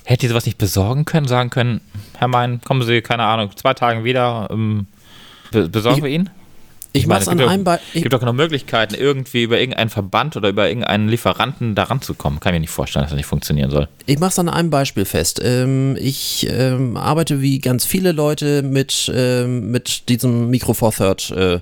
hätte 0.04 0.24
ihr 0.26 0.30
sowas 0.30 0.46
nicht 0.46 0.58
besorgen 0.58 1.04
können, 1.04 1.26
sagen 1.28 1.50
können, 1.50 1.80
Herr 2.18 2.28
Mein, 2.28 2.60
kommen 2.62 2.82
Sie, 2.82 3.02
keine 3.02 3.24
Ahnung, 3.24 3.50
zwei 3.56 3.74
Tagen 3.74 4.04
wieder, 4.04 4.48
ähm, 4.50 4.86
be 5.50 5.68
besorgen 5.68 5.98
Ich- 5.98 6.04
wir 6.04 6.10
ihn? 6.10 6.30
Ich 6.92 7.06
meine, 7.06 7.18
mach's 7.20 7.26
es 7.26 7.28
an 7.28 7.40
einem 7.48 7.62
Be- 7.62 7.78
ich- 7.94 8.02
gibt 8.02 8.12
doch 8.12 8.22
noch 8.22 8.32
Möglichkeiten, 8.32 8.94
irgendwie 8.96 9.44
über 9.44 9.60
irgendeinen 9.60 9.90
Verband 9.90 10.36
oder 10.36 10.48
über 10.48 10.66
irgendeinen 10.68 11.08
Lieferanten 11.08 11.76
da 11.76 11.84
ranzukommen. 11.84 12.40
Kann 12.40 12.52
ich 12.52 12.56
mir 12.56 12.60
nicht 12.62 12.70
vorstellen, 12.70 13.04
dass 13.04 13.10
das 13.12 13.16
nicht 13.16 13.26
funktionieren 13.26 13.70
soll. 13.70 13.86
Ich 14.06 14.18
mache 14.18 14.30
es 14.30 14.38
an 14.40 14.48
einem 14.48 14.70
Beispiel 14.70 15.04
fest. 15.04 15.40
Ähm, 15.44 15.96
ich 16.00 16.48
ähm, 16.50 16.96
arbeite 16.96 17.40
wie 17.40 17.60
ganz 17.60 17.84
viele 17.84 18.10
Leute 18.10 18.62
mit, 18.62 19.08
ähm, 19.14 19.70
mit 19.70 20.08
diesem 20.08 20.50
Micro 20.50 20.74
Four 20.74 20.90
Third 20.92 21.30
äh, 21.30 21.60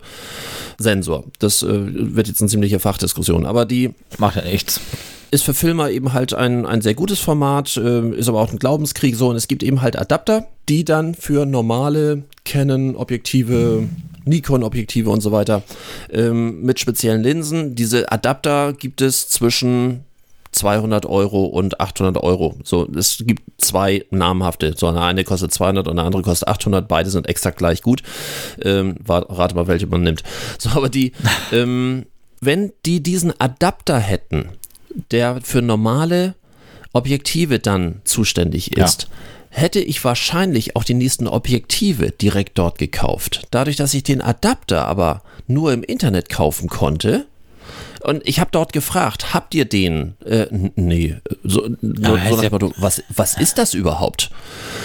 Sensor. 0.79 1.25
Das 1.39 1.63
äh, 1.63 1.69
wird 2.17 2.29
jetzt 2.29 2.41
eine 2.41 2.49
ziemliche 2.49 2.79
Fachdiskussion, 2.79 3.45
aber 3.45 3.67
die 3.67 3.91
Macht 4.19 4.37
ja 4.37 4.43
nichts. 4.43 4.81
ist 5.31 5.45
für 5.45 5.55
Filmer 5.55 5.91
eben 5.91 6.13
halt 6.13 6.35
ein, 6.35 6.65
ein 6.65 6.81
sehr 6.81 6.95
gutes 6.95 7.19
Format, 7.19 7.77
äh, 7.77 8.11
ist 8.11 8.29
aber 8.29 8.41
auch 8.41 8.53
ein 8.53 8.59
Glaubenskrieg 8.59 9.17
so 9.17 9.29
und 9.29 9.37
es 9.37 9.49
gibt 9.49 9.63
eben 9.63 9.83
halt 9.83 9.99
Adapter, 9.99 10.47
die 10.69 10.85
dann 10.85 11.15
für 11.15 11.47
normale 11.47 12.23
Canon-Objektive, 12.45 13.89
Nikon-Objektive 14.25 15.11
und 15.11 15.21
so 15.21 15.33
weiter 15.33 15.63
ähm, 16.11 16.63
mit 16.63 16.79
speziellen 16.81 17.23
Linsen. 17.23 17.75
Diese 17.75 18.11
Adapter 18.13 18.73
gibt 18.73 19.01
es 19.01 19.29
zwischen 19.29 20.05
200 20.59 21.07
Euro 21.07 21.45
und 21.45 21.81
800 21.81 22.23
Euro. 22.23 22.57
So, 22.65 22.89
es 22.97 23.23
gibt 23.25 23.43
zwei 23.59 24.05
namhafte. 24.11 24.75
So, 24.77 24.89
eine, 24.89 25.01
eine 25.03 25.25
kostet 25.25 25.53
200 25.53 25.87
und 25.89 25.99
eine 25.99 26.07
andere 26.07 26.23
kostet 26.23 26.49
800. 26.49 26.89
Beide 26.89 27.11
sind 27.11 27.29
exakt 27.29 27.59
gleich 27.59 27.83
gut. 27.83 28.03
Ähm, 28.63 28.97
rate 29.09 29.55
mal, 29.55 29.67
welche 29.67 29.87
man 29.87 30.03
nimmt. 30.03 30.23
So, 30.59 30.71
aber 30.71 30.89
die, 30.89 31.13
ähm, 31.53 32.07
wenn 32.41 32.73
die 32.85 33.01
diesen 33.03 33.39
Adapter 33.41 33.99
hätten, 33.99 34.49
der 35.13 35.41
für 35.43 35.63
normale 35.63 36.35
Objektive 36.93 37.59
dann 37.61 38.01
zuständig 38.05 38.77
Ja. 38.77 38.85
ist, 38.85 39.09
hätte 39.51 39.81
ich 39.81 40.03
wahrscheinlich 40.05 40.75
auch 40.77 40.85
die 40.85 40.95
nächsten 40.95 41.27
Objektive 41.29 42.11
direkt 42.11 42.59
dort 42.59 42.79
gekauft. 42.79 43.47
Dadurch, 43.51 43.77
dass 43.77 43.95
ich 43.95 44.03
den 44.03 44.21
Adapter 44.21 44.87
aber 44.87 45.23
nur 45.47 45.73
im 45.73 45.83
Internet 45.83 46.29
kaufen 46.29 46.69
konnte, 46.69 47.27
und 48.03 48.27
ich 48.27 48.41
habe 48.41 48.51
dort 48.53 48.73
gefragt, 48.73 49.35
habt 49.35 49.55
ihr 49.55 49.65
den? 49.65 50.15
Äh, 50.25 50.47
nee, 50.77 51.17
so, 51.45 51.69
so 51.83 52.17
ja- 52.17 52.41
dem 52.41 52.53
Motto, 52.53 52.73
was, 52.77 53.03
was 53.09 53.37
ist 53.37 53.59
das 53.59 53.75
überhaupt? 53.75 54.31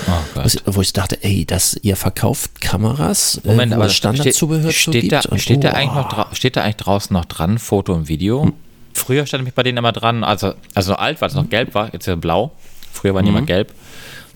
Oh 0.07 0.11
Gott. 0.35 0.45
Was, 0.45 0.57
wo 0.65 0.81
ich 0.81 0.93
dachte, 0.93 1.17
ey, 1.23 1.45
das, 1.45 1.77
ihr 1.81 1.95
verkauft 1.95 2.61
Kameras, 2.61 3.39
Moment, 3.43 3.71
äh, 3.71 3.75
wo 3.77 3.81
aber 3.81 3.89
Standardzubehör 3.89 4.71
steht, 4.71 4.95
steht, 5.05 5.11
da? 5.11 5.21
Und- 5.29 5.39
steht, 5.39 5.63
da 5.63 5.71
oh. 5.71 5.75
eigentlich 5.75 5.93
noch 5.93 6.09
dra- 6.11 6.35
steht 6.35 6.55
da 6.55 6.63
eigentlich 6.63 6.77
draußen 6.77 7.13
noch 7.13 7.25
dran, 7.25 7.59
Foto 7.59 7.93
und 7.93 8.07
Video? 8.07 8.51
Früher 8.93 9.25
stand 9.25 9.41
nämlich 9.41 9.55
bei 9.55 9.63
denen 9.63 9.77
immer 9.77 9.91
dran, 9.91 10.23
also, 10.23 10.53
also 10.75 10.95
alt, 10.95 11.19
weil 11.21 11.29
es 11.29 11.35
noch 11.35 11.49
gelb 11.49 11.73
war, 11.73 11.85
jetzt 11.93 12.03
ist 12.03 12.07
ja 12.07 12.15
blau. 12.15 12.51
Früher 12.91 13.13
waren 13.15 13.25
die 13.25 13.31
Mhm. 13.31 13.37
immer 13.37 13.45
gelb. 13.47 13.73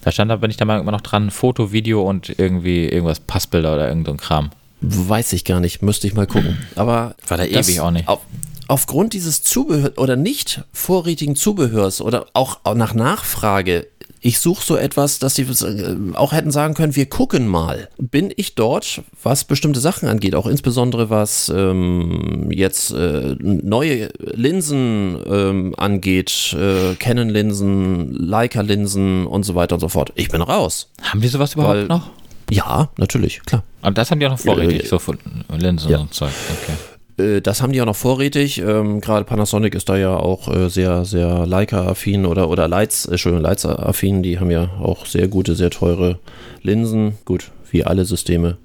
Da 0.01 0.11
stand 0.11 0.32
da, 0.32 0.38
bin 0.38 0.49
ich 0.49 0.57
da 0.57 0.65
mal 0.65 0.80
immer 0.80 0.91
noch 0.91 1.01
dran, 1.01 1.32
Foto, 1.32 1.71
Video 1.71 2.01
und 2.07 2.34
irgendwie 2.39 2.86
irgendwas, 2.88 3.19
Passbilder 3.19 3.73
oder 3.75 3.88
irgend 3.89 4.07
so 4.07 4.13
Kram. 4.15 4.51
Weiß 4.82 5.34
ich 5.34 5.43
gar 5.43 5.59
nicht, 5.59 5.82
müsste 5.82 6.07
ich 6.07 6.13
mal 6.13 6.28
gucken. 6.28 6.57
Aber 6.75 7.15
War 7.28 7.38
da 7.38 7.45
ewig 7.45 7.80
auch 7.82 7.91
nicht. 7.91 8.07
Auf, 8.07 8.21
aufgrund 8.68 9.13
dieses 9.13 9.43
Zubehör 9.43 9.91
oder 9.97 10.15
nicht 10.15 10.63
vorrätigen 10.74 11.36
Zubehörs 11.36 12.01
oder 12.01 12.28
auch 12.34 12.59
nach 12.76 12.93
Nachfrage, 12.93 13.88
ich 14.20 14.39
suche 14.39 14.65
so 14.65 14.76
etwas, 14.76 15.20
dass 15.20 15.36
sie 15.36 15.43
äh, 15.43 15.95
auch 16.15 16.32
hätten 16.34 16.51
sagen 16.51 16.74
können, 16.74 16.95
wir 16.95 17.05
gucken 17.05 17.47
mal. 17.47 17.88
Bin 17.97 18.34
ich 18.36 18.55
dort, 18.55 19.01
was 19.24 19.43
bestimmte 19.43 19.80
Sachen 19.80 20.09
angeht, 20.09 20.34
auch 20.36 20.47
insbesondere 20.47 21.09
was 21.09 21.49
ähm, 21.55 22.49
jetzt 22.51 22.91
äh, 22.91 23.36
neue 23.39 24.09
Linsen 24.20 25.18
ähm, 25.28 25.76
angeht, 25.78 26.55
äh, 26.59 26.95
Canon-Linsen, 26.95 28.11
Leica-Linsen 28.13 29.28
und 29.28 29.43
so 29.43 29.53
weiter 29.55 29.76
und 29.76 29.82
so 29.82 29.88
fort. 29.89 30.11
Ich 30.15 30.30
bin 30.30 30.41
raus. 30.41 30.89
Haben 31.03 31.22
die 31.22 31.28
sowas 31.28 31.53
überhaupt 31.53 31.76
Weil- 31.76 31.86
noch? 31.86 32.09
Ja, 32.49 32.89
natürlich, 32.97 33.41
klar. 33.45 33.63
Und 33.82 33.97
das 33.97 34.09
haben 34.09 34.20
die 34.20 34.26
auch 34.26 34.32
noch 34.32 34.39
vorrätig, 34.39 34.84
Ja, 34.84 34.88
so 34.88 34.99
von 34.99 35.18
Linsen 35.57 35.91
ja. 35.91 35.99
und 35.99 36.13
Zeug. 36.13 36.32
Okay. 36.63 36.74
Äh, 37.18 37.41
Das 37.41 37.61
haben 37.61 37.72
die 37.74 37.82
auch 37.82 37.86
noch 37.86 37.95
vorrätig. 37.95 38.59
Ähm, 38.59 39.01
Gerade 39.01 39.26
Panasonic 39.26 39.76
ist 39.76 39.89
da 39.89 39.97
ja 39.97 40.15
auch 40.15 40.47
äh, 40.53 40.70
sehr, 40.70 41.05
sehr 41.05 41.45
Leica-affin 41.45 42.26
oder, 42.26 42.49
oder 42.49 42.68
Lights, 42.68 43.05
äh, 43.05 43.11
Entschuldigung, 43.11 43.43
Lights-affin. 43.43 44.24
Die 44.24 44.39
haben 44.39 44.51
ja 44.51 44.70
auch 44.82 45.05
sehr 45.05 45.28
gute, 45.28 45.55
sehr 45.55 45.70
teure 45.70 46.20
Linsen. 46.61 47.18
Gut, 47.26 47.51
wie 47.72 47.84
alle 47.84 48.05
Systeme. 48.05 48.57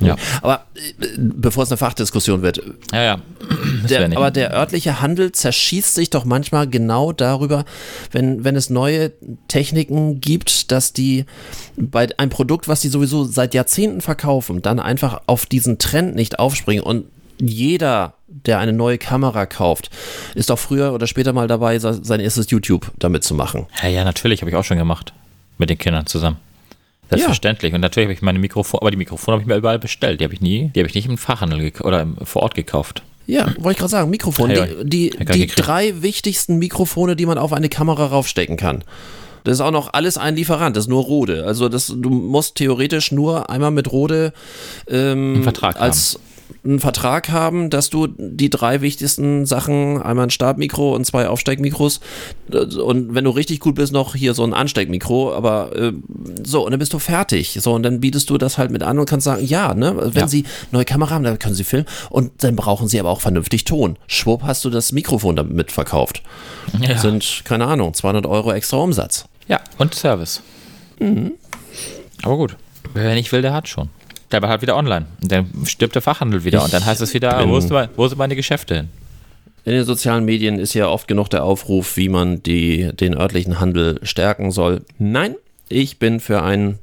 Ja. 0.00 0.16
Aber 0.42 0.66
äh, 0.74 1.04
bevor 1.18 1.62
es 1.64 1.70
eine 1.70 1.76
Fachdiskussion 1.78 2.42
wird, 2.42 2.62
Ja, 2.92 3.02
ja. 3.02 3.18
Der, 3.88 4.04
aber 4.16 4.32
der 4.32 4.52
örtliche 4.52 5.00
Handel 5.00 5.30
zerschießt 5.30 5.94
sich 5.94 6.10
doch 6.10 6.24
manchmal 6.24 6.66
genau 6.66 7.12
darüber, 7.12 7.64
wenn, 8.10 8.42
wenn 8.42 8.56
es 8.56 8.68
neue 8.68 9.12
Techniken 9.46 10.20
gibt, 10.20 10.72
dass 10.72 10.92
die 10.92 11.24
bei 11.76 12.08
einem 12.18 12.30
Produkt, 12.30 12.66
was 12.66 12.80
die 12.80 12.88
sowieso 12.88 13.22
seit 13.24 13.54
Jahrzehnten 13.54 14.00
verkaufen, 14.00 14.62
dann 14.62 14.80
einfach 14.80 15.22
auf 15.26 15.46
diesen 15.46 15.78
Trend 15.78 16.16
nicht 16.16 16.40
aufspringen 16.40 16.82
und 16.82 17.04
jeder, 17.38 18.14
der 18.28 18.58
eine 18.58 18.72
neue 18.72 18.98
Kamera 18.98 19.46
kauft, 19.46 19.90
ist 20.34 20.50
doch 20.50 20.58
früher 20.58 20.92
oder 20.92 21.06
später 21.06 21.32
mal 21.32 21.48
dabei, 21.48 21.78
se- 21.78 22.00
sein 22.02 22.20
erstes 22.20 22.50
YouTube 22.50 22.90
damit 22.98 23.24
zu 23.24 23.34
machen. 23.34 23.66
Ja, 23.82 23.88
ja, 23.88 24.04
natürlich, 24.04 24.40
habe 24.42 24.50
ich 24.50 24.56
auch 24.56 24.64
schon 24.64 24.78
gemacht. 24.78 25.12
Mit 25.58 25.70
den 25.70 25.78
Kindern 25.78 26.06
zusammen. 26.06 26.36
Selbstverständlich. 27.08 27.72
Und 27.72 27.80
natürlich 27.80 28.06
habe 28.06 28.12
ich 28.14 28.20
meine 28.22 28.38
Mikrofone, 28.38 28.82
aber 28.82 28.90
die 28.90 28.96
Mikrofone 28.96 29.34
habe 29.34 29.42
ich 29.42 29.46
mir 29.46 29.56
überall 29.56 29.78
bestellt. 29.78 30.20
Die 30.20 30.24
habe 30.24 30.34
ich 30.34 30.40
nie, 30.40 30.70
die 30.74 30.80
habe 30.80 30.88
ich 30.88 30.94
nicht 30.94 31.06
im 31.08 31.16
Fachhandel 31.18 31.72
oder 31.82 32.02
im, 32.02 32.16
vor 32.24 32.42
Ort 32.42 32.54
gekauft. 32.54 33.02
Ja, 33.26 33.46
wollte 33.58 33.70
ich 33.72 33.78
gerade 33.78 33.90
sagen, 33.90 34.10
Mikrofon. 34.10 34.50
Ja, 34.50 34.66
Die, 34.66 34.84
die, 34.84 35.10
ja, 35.18 35.24
die 35.24 35.46
drei 35.46 36.02
wichtigsten 36.02 36.58
Mikrofone, 36.58 37.16
die 37.16 37.26
man 37.26 37.38
auf 37.38 37.52
eine 37.52 37.68
Kamera 37.68 38.06
raufstecken 38.06 38.56
kann. 38.56 38.84
Das 39.44 39.54
ist 39.54 39.60
auch 39.60 39.70
noch 39.70 39.92
alles 39.94 40.18
ein 40.18 40.34
Lieferant, 40.34 40.76
das 40.76 40.84
ist 40.84 40.88
nur 40.90 41.04
Rode. 41.04 41.44
Also 41.46 41.68
das, 41.68 41.86
du 41.86 42.10
musst 42.10 42.56
theoretisch 42.56 43.12
nur 43.12 43.48
einmal 43.50 43.70
mit 43.70 43.90
Rode 43.92 44.32
ähm, 44.90 45.48
als 45.76 46.18
einen 46.64 46.80
Vertrag 46.80 47.28
haben, 47.30 47.70
dass 47.70 47.90
du 47.90 48.06
die 48.08 48.50
drei 48.50 48.80
wichtigsten 48.80 49.46
Sachen, 49.46 50.00
einmal 50.02 50.26
ein 50.26 50.30
Startmikro 50.30 50.94
und 50.94 51.04
zwei 51.04 51.28
Aufsteigmikros 51.28 52.00
äh, 52.52 52.58
und 52.58 53.14
wenn 53.14 53.24
du 53.24 53.30
richtig 53.30 53.60
gut 53.60 53.74
bist, 53.76 53.92
noch 53.92 54.14
hier 54.14 54.34
so 54.34 54.44
ein 54.44 54.52
Ansteigmikro, 54.54 55.32
aber 55.34 55.74
äh, 55.76 55.92
so, 56.44 56.64
und 56.64 56.70
dann 56.72 56.78
bist 56.78 56.92
du 56.92 56.98
fertig. 56.98 57.58
So, 57.60 57.72
und 57.74 57.82
dann 57.82 58.00
bietest 58.00 58.30
du 58.30 58.38
das 58.38 58.58
halt 58.58 58.70
mit 58.70 58.82
an 58.82 58.98
und 58.98 59.08
kannst 59.08 59.24
sagen, 59.24 59.44
ja, 59.44 59.74
ne, 59.74 59.94
wenn 59.96 60.22
Ja. 60.22 60.28
sie 60.28 60.44
neue 60.72 60.84
Kamera 60.84 61.10
haben, 61.10 61.24
dann 61.24 61.38
können 61.38 61.54
sie 61.54 61.64
filmen 61.64 61.86
und 62.10 62.32
dann 62.44 62.56
brauchen 62.56 62.88
sie 62.88 62.98
aber 63.00 63.10
auch 63.10 63.20
vernünftig 63.20 63.64
Ton. 63.64 63.96
Schwupp 64.06 64.42
hast 64.42 64.64
du 64.64 64.70
das 64.70 64.92
Mikrofon 64.92 65.36
damit 65.36 65.72
verkauft. 65.72 66.22
Ja. 66.80 66.98
Sind, 66.98 67.42
keine 67.44 67.66
Ahnung, 67.66 67.94
200 67.94 68.26
Euro 68.26 68.52
extra 68.52 68.76
Umsatz. 68.78 69.26
Ja, 69.48 69.60
und 69.78 69.94
Service. 69.94 70.42
Aber 72.22 72.36
gut. 72.36 72.56
Wer 72.94 73.14
nicht 73.14 73.30
will, 73.32 73.42
der 73.42 73.52
hat 73.52 73.68
schon. 73.68 73.88
Der 74.32 74.42
war 74.42 74.48
halt 74.48 74.62
wieder 74.62 74.76
online. 74.76 75.06
Und 75.22 75.30
dann 75.32 75.46
stirbt 75.66 75.94
der 75.94 76.02
Fachhandel 76.02 76.44
wieder. 76.44 76.64
und 76.64 76.72
dann 76.72 76.84
heißt 76.84 77.00
es 77.00 77.14
wieder, 77.14 77.48
wo, 77.48 77.56
ist, 77.58 77.70
mein- 77.70 77.88
wo 77.96 78.06
sind 78.08 78.18
meine 78.18 78.34
Geschäfte 78.36 78.74
hin? 78.76 78.88
In 79.64 79.72
den 79.72 79.84
sozialen 79.84 80.24
Medien 80.24 80.58
ist 80.58 80.74
ja 80.74 80.88
oft 80.88 81.08
genug 81.08 81.28
der 81.30 81.42
Aufruf, 81.44 81.96
wie 81.96 82.08
man 82.08 82.42
die, 82.42 82.90
den 82.94 83.16
örtlichen 83.16 83.58
Handel 83.60 83.98
stärken 84.02 84.52
soll. 84.52 84.82
Nein, 84.98 85.34
ich 85.68 85.98
bin 85.98 86.20
für 86.20 86.42
ein 86.42 86.78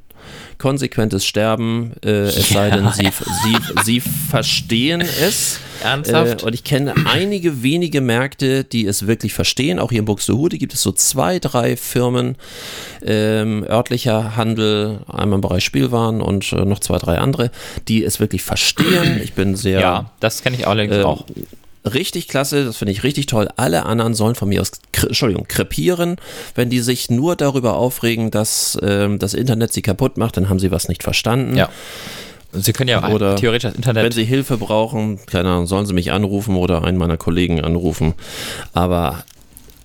konsequentes 0.64 1.26
Sterben, 1.26 1.92
äh, 2.06 2.10
es 2.22 2.48
sei 2.48 2.70
denn, 2.70 2.90
sie, 2.94 3.10
sie, 3.44 3.58
sie 3.84 4.00
verstehen 4.00 5.02
es. 5.02 5.60
Ernsthaft? 5.84 6.42
Äh, 6.42 6.46
und 6.46 6.54
ich 6.54 6.64
kenne 6.64 6.94
einige 7.06 7.64
wenige 7.64 8.00
Märkte, 8.00 8.64
die 8.64 8.86
es 8.86 9.06
wirklich 9.06 9.34
verstehen. 9.34 9.78
Auch 9.78 9.90
hier 9.90 10.00
in 10.00 10.06
Buxtehude 10.06 10.58
gibt 10.58 10.74
es 10.74 10.82
so 10.82 10.94
zwei, 10.94 11.40
drei 11.40 11.76
Firmen, 11.76 12.38
ähm, 13.06 13.66
örtlicher 13.68 14.38
Handel, 14.38 15.02
einmal 15.06 15.40
im 15.40 15.42
Bereich 15.42 15.66
Spielwaren 15.66 16.22
und 16.22 16.54
äh, 16.54 16.64
noch 16.64 16.80
zwei, 16.80 16.98
drei 16.98 17.18
andere, 17.18 17.52
die 17.90 18.06
es 18.06 18.22
wirklich 18.22 18.42
verstehen. 18.42 19.20
Ich 19.22 19.34
bin 19.34 19.58
sehr 19.58 19.82
Ja, 19.82 20.12
das 20.22 20.44
kenne 20.44 20.56
ich 20.56 20.66
allerdings 20.66 20.96
ähm, 20.96 21.06
auch. 21.06 21.26
Richtig 21.86 22.28
klasse, 22.30 22.64
das 22.64 22.78
finde 22.78 22.94
ich 22.94 23.04
richtig 23.04 23.26
toll. 23.26 23.50
Alle 23.58 23.86
anderen 23.86 24.14
sollen 24.14 24.36
von 24.36 24.48
mir 24.48 24.62
aus, 24.62 24.72
Entschuldigung, 25.02 25.48
krepieren. 25.48 26.16
Wenn 26.56 26.70
die 26.70 26.80
sich 26.80 27.10
nur 27.10 27.36
darüber 27.36 27.76
aufregen, 27.76 28.32
dass 28.32 28.78
ähm, 28.82 29.20
das 29.20 29.34
Internet 29.34 29.74
sie 29.74 29.82
kaputt 29.82 30.18
macht, 30.18 30.38
dann 30.38 30.48
haben 30.48 30.60
sie 30.60 30.72
was 30.72 30.88
nicht 30.88 31.04
verstanden. 31.04 31.58
Ja. 31.58 31.70
Sie 32.54 32.72
können 32.72 32.90
ja 32.90 33.10
Oder 33.10 33.36
theoretisch 33.36 33.64
das 33.64 33.74
Wenn 33.74 33.80
Internet. 33.80 34.14
sie 34.14 34.26
Hilfe 34.26 34.58
brauchen, 34.58 35.20
keine 35.26 35.50
Ahnung, 35.50 35.66
sollen 35.66 35.86
sie 35.86 35.94
mich 35.94 36.12
anrufen 36.12 36.56
oder 36.56 36.84
einen 36.84 36.98
meiner 36.98 37.18
Kollegen 37.18 37.62
anrufen. 37.62 38.14
Aber 38.74 39.24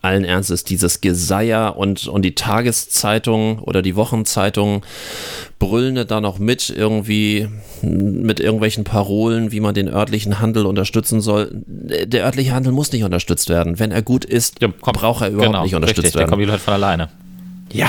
allen 0.03 0.25
Ernstes, 0.25 0.65
dieses 0.65 1.01
Geseier 1.01 1.77
und, 1.77 2.07
und 2.07 2.23
die 2.23 2.35
Tageszeitung 2.35 3.59
oder 3.61 3.83
die 3.83 3.97
Wochenzeitung 3.97 4.85
brüllen 5.59 6.07
da 6.07 6.21
noch 6.21 6.39
mit 6.39 6.71
irgendwie 6.71 7.49
mit 7.83 8.41
irgendwelchen 8.41 8.85
Parolen, 8.85 9.53
wie 9.53 9.61
man 9.61 9.75
den 9.75 9.89
örtlichen 9.89 10.41
Handel 10.41 10.67
unterstützen 10.67 11.21
soll. 11.21 11.51
Der 11.67 12.25
örtliche 12.25 12.53
Handel 12.53 12.73
muss 12.73 12.93
nicht 12.93 13.05
unterstützt 13.05 13.49
werden. 13.49 13.79
Wenn 13.79 13.91
er 13.93 14.03
gut 14.03 14.25
ist, 14.25 14.61
Ja, 14.61 14.69
kommt- 14.81 14.99
braucht 14.99 15.23
er 15.23 15.29
überhaupt 15.29 15.47
genau, 15.53 15.63
nicht 15.65 15.75
unterstützt 15.75 15.99
richtig, 15.99 16.13
Der 16.13 16.21
werden. 16.21 16.31
kommt 16.31 16.43
die 16.43 16.47
Leute 16.47 16.59
von 16.61 16.75
alleine. 16.75 17.09
Ja. 17.73 17.89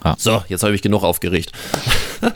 Ah. 0.00 0.14
So, 0.16 0.42
jetzt 0.48 0.62
habe 0.62 0.74
ich 0.74 0.82
genug 0.82 1.02
aufgeregt. 1.04 1.52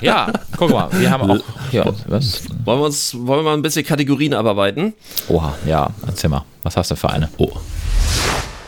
Ja, 0.01 0.33
guck 0.57 0.71
mal, 0.71 0.89
wir 0.93 1.11
haben 1.11 1.29
auch. 1.29 1.43
Ja, 1.73 1.85
was? 2.07 2.43
Wollen 2.65 2.79
wir 2.81 2.85
uns, 2.87 3.15
wollen 3.19 3.41
wir 3.41 3.43
mal 3.43 3.55
ein 3.55 3.63
bisschen 3.63 3.85
Kategorien 3.85 4.33
abarbeiten? 4.33 4.93
Oha, 5.29 5.55
ja, 5.67 5.91
erzähl 6.07 6.31
mal. 6.31 6.45
Was 6.63 6.77
hast 6.77 6.93
du 6.93 6.95
für 6.95 7.11
eine? 7.11 7.29
Oh. 7.37 7.51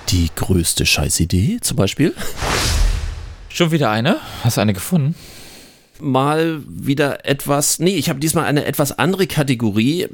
Die 0.08 0.28
größte 0.34 0.84
Scheißidee 0.84 1.58
zum 1.60 1.76
Beispiel? 1.76 2.12
Schon 3.48 3.70
wieder 3.70 3.90
eine? 3.90 4.16
Hast 4.42 4.56
du 4.56 4.60
eine 4.60 4.72
gefunden? 4.72 5.14
Mal 6.00 6.62
wieder 6.66 7.24
etwas, 7.24 7.78
nee, 7.78 7.96
ich 7.96 8.08
habe 8.08 8.20
diesmal 8.20 8.44
eine 8.44 8.64
etwas 8.64 8.98
andere 8.98 9.26
Kategorie, 9.26 10.08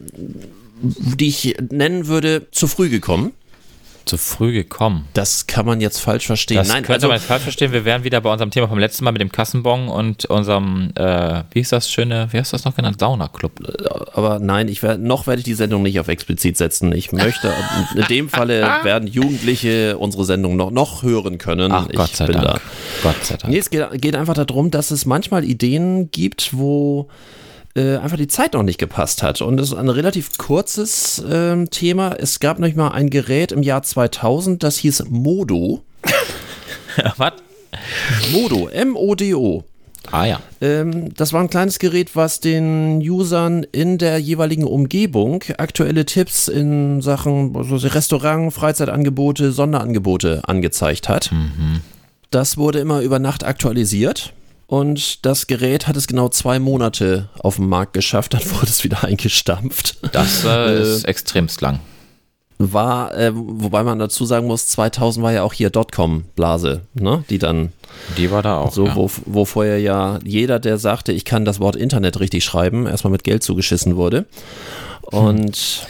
die 0.83 1.29
ich 1.29 1.57
nennen 1.71 2.07
würde, 2.07 2.47
zu 2.51 2.67
früh 2.67 2.89
gekommen. 2.89 3.33
Zu 4.11 4.19
früh 4.19 4.53
gekommen. 4.53 5.07
Das 5.15 5.47
kann 5.47 5.65
man 5.65 5.81
jetzt 5.81 5.99
falsch 5.99 6.27
verstehen. 6.27 6.57
Das 6.57 6.67
Nein, 6.67 6.79
könnte 6.83 6.95
also, 6.95 7.07
man 7.07 7.19
jetzt 7.19 7.27
falsch 7.27 7.45
verstehen. 7.45 7.71
Wir 7.71 7.85
wären 7.85 8.03
wieder 8.03 8.21
bei 8.21 8.33
unserem 8.33 8.51
Thema 8.51 8.67
vom 8.67 8.81
letzten 8.81 9.05
Mal 9.05 9.13
mit 9.13 9.21
dem 9.21 9.31
Kassenbon 9.31 9.87
und 9.87 10.25
unserem, 10.25 10.91
äh, 10.97 11.45
wie 11.53 11.61
ist 11.61 11.71
das 11.71 11.89
schöne, 11.89 12.27
wie 12.33 12.39
hast 12.41 12.53
du 12.53 12.57
das 12.57 12.65
noch 12.65 12.75
genannt? 12.75 12.99
Sauna-Club. 12.99 13.53
aber 14.13 14.41
nein, 14.41 14.67
ich 14.67 14.83
werd, 14.83 15.01
noch 15.01 15.29
werde 15.29 15.39
ich 15.39 15.45
die 15.45 15.55
Sendung 15.55 15.85
nicht 15.85 16.01
auf 16.01 16.09
explizit 16.09 16.57
setzen. 16.57 16.93
Ich 16.93 17.13
möchte, 17.13 17.55
in 17.95 18.05
dem 18.09 18.29
Falle 18.29 18.63
werden 18.83 19.07
Jugendliche 19.07 19.97
unsere 19.97 20.25
Sendung 20.25 20.57
noch, 20.57 20.73
noch 20.73 21.05
hören 21.05 21.39
können. 21.39 21.71
Ach, 21.71 21.89
ich 21.89 21.95
Gott 21.95 22.17
sei 22.17 22.27
bin 22.27 22.35
Dank. 22.35 22.47
Da. 22.47 22.61
Gott 23.05 23.25
sei 23.25 23.37
Dank. 23.37 23.53
Nee, 23.53 23.61
es 23.61 23.71
geht, 23.71 23.87
geht 24.03 24.17
einfach 24.17 24.35
darum, 24.35 24.73
dass 24.73 24.91
es 24.91 25.07
manchmal 25.07 25.45
Ideen 25.45 26.11
gibt, 26.11 26.51
wo 26.53 27.09
äh, 27.75 27.97
einfach 27.97 28.17
die 28.17 28.29
Zeit 28.29 28.55
noch 28.55 28.63
nicht 28.63 28.79
gepasst 28.79 29.23
hat. 29.23 29.41
Und 29.41 29.61
es 29.61 29.69
ist 29.69 29.79
ein 29.79 29.89
relativ 29.89 30.39
kurzes 30.39 31.23
ähm, 31.29 31.71
Thema. 31.71 32.15
Es 32.19 32.41
gab 32.41 32.59
nämlich 32.59 32.77
mal 32.77 32.89
ein 32.89 33.11
Gerät 33.11 33.53
im 33.53 33.63
Jahr 33.63 33.83
2000, 33.83 34.63
das 34.63 34.79
hieß 34.79 35.05
Modo. 35.09 35.83
Was? 37.17 37.33
Modo, 38.33 38.69
M-O-D-O. 38.69 39.65
Ah 40.11 40.25
ja. 40.25 40.41
Ähm, 40.61 41.15
das 41.15 41.33
war 41.33 41.41
ein 41.41 41.51
kleines 41.51 41.79
Gerät, 41.79 42.17
was 42.17 42.41
den 42.41 43.01
Usern 43.01 43.65
in 43.71 43.99
der 43.99 44.19
jeweiligen 44.19 44.65
Umgebung 44.65 45.45
aktuelle 45.59 46.05
Tipps 46.05 46.49
in 46.49 47.01
Sachen 47.01 47.55
also 47.55 47.77
Restaurant, 47.77 48.53
Freizeitangebote, 48.53 49.53
Sonderangebote 49.53 50.43
angezeigt 50.47 51.09
hat. 51.09 51.31
Das 52.31 52.57
wurde 52.57 52.81
immer 52.81 53.03
über 53.03 53.19
Nacht 53.19 53.45
aktualisiert. 53.45 54.33
Und 54.71 55.27
das 55.27 55.49
Gerät 55.49 55.89
hat 55.89 55.97
es 55.97 56.07
genau 56.07 56.29
zwei 56.29 56.61
Monate 56.61 57.29
auf 57.41 57.57
dem 57.57 57.69
Markt 57.69 57.93
geschafft, 57.93 58.35
dann 58.35 58.43
wurde 58.53 58.69
es 58.69 58.85
wieder 58.85 59.03
eingestampft. 59.03 59.97
Das 60.13 60.45
äh, 60.45 60.81
ist 60.81 61.07
extremst 61.07 61.61
lang. 61.61 61.81
War, 62.59 63.13
äh, 63.17 63.33
wobei 63.35 63.83
man 63.83 63.99
dazu 63.99 64.25
sagen 64.25 64.47
muss, 64.47 64.69
2000 64.69 65.25
war 65.25 65.33
ja 65.33 65.43
auch 65.43 65.55
hier 65.55 65.71
Dotcom-Blase, 65.71 66.83
ne? 66.95 67.25
die 67.31 67.39
dann 67.39 67.73
Die 68.17 68.31
war 68.31 68.43
da 68.43 68.59
auch. 68.59 68.73
so, 68.73 68.87
ja. 68.87 68.95
wo, 68.95 69.11
wo 69.27 69.45
vorher 69.45 69.81
ja 69.81 70.21
jeder, 70.25 70.61
der 70.61 70.79
sagte, 70.79 71.11
ich 71.11 71.25
kann 71.25 71.45
das 71.45 71.59
Wort 71.59 71.75
Internet 71.75 72.21
richtig 72.21 72.45
schreiben, 72.45 72.87
erstmal 72.87 73.11
mit 73.11 73.25
Geld 73.25 73.43
zugeschissen 73.43 73.97
wurde. 73.97 74.27
Und 75.03 75.89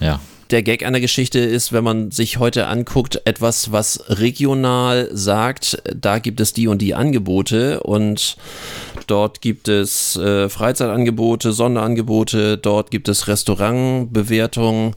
ja. 0.00 0.18
Der 0.50 0.62
Gag 0.62 0.84
an 0.84 0.92
der 0.92 1.00
Geschichte 1.02 1.38
ist, 1.38 1.72
wenn 1.72 1.84
man 1.84 2.10
sich 2.10 2.38
heute 2.38 2.66
anguckt, 2.66 3.20
etwas, 3.24 3.70
was 3.72 4.02
regional 4.08 5.08
sagt, 5.12 5.82
da 5.94 6.18
gibt 6.18 6.40
es 6.40 6.52
die 6.52 6.68
und 6.68 6.80
die 6.80 6.94
Angebote 6.94 7.80
und 7.80 8.36
dort 9.06 9.40
gibt 9.40 9.68
es 9.68 10.16
äh, 10.16 10.48
Freizeitangebote, 10.48 11.52
Sonderangebote, 11.52 12.56
dort 12.56 12.90
gibt 12.90 13.08
es 13.08 13.28
Restaurantbewertungen. 13.28 14.94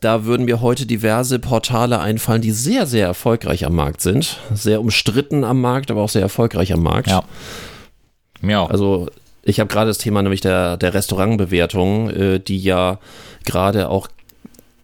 Da 0.00 0.24
würden 0.24 0.46
mir 0.46 0.60
heute 0.60 0.84
diverse 0.84 1.38
Portale 1.38 2.00
einfallen, 2.00 2.42
die 2.42 2.50
sehr, 2.50 2.86
sehr 2.86 3.06
erfolgreich 3.06 3.64
am 3.64 3.76
Markt 3.76 4.00
sind. 4.00 4.38
Sehr 4.52 4.80
umstritten 4.80 5.44
am 5.44 5.60
Markt, 5.60 5.90
aber 5.90 6.02
auch 6.02 6.08
sehr 6.08 6.22
erfolgreich 6.22 6.72
am 6.72 6.82
Markt. 6.82 7.08
Ja. 7.08 7.22
Mir 8.40 8.60
auch. 8.60 8.70
Also 8.70 9.08
ich 9.44 9.60
habe 9.60 9.68
gerade 9.68 9.90
das 9.90 9.98
Thema 9.98 10.22
nämlich 10.22 10.40
der, 10.40 10.76
der 10.76 10.94
Restaurantbewertung, 10.94 12.10
äh, 12.10 12.40
die 12.40 12.58
ja 12.58 12.98
gerade 13.44 13.88
auch 13.88 14.08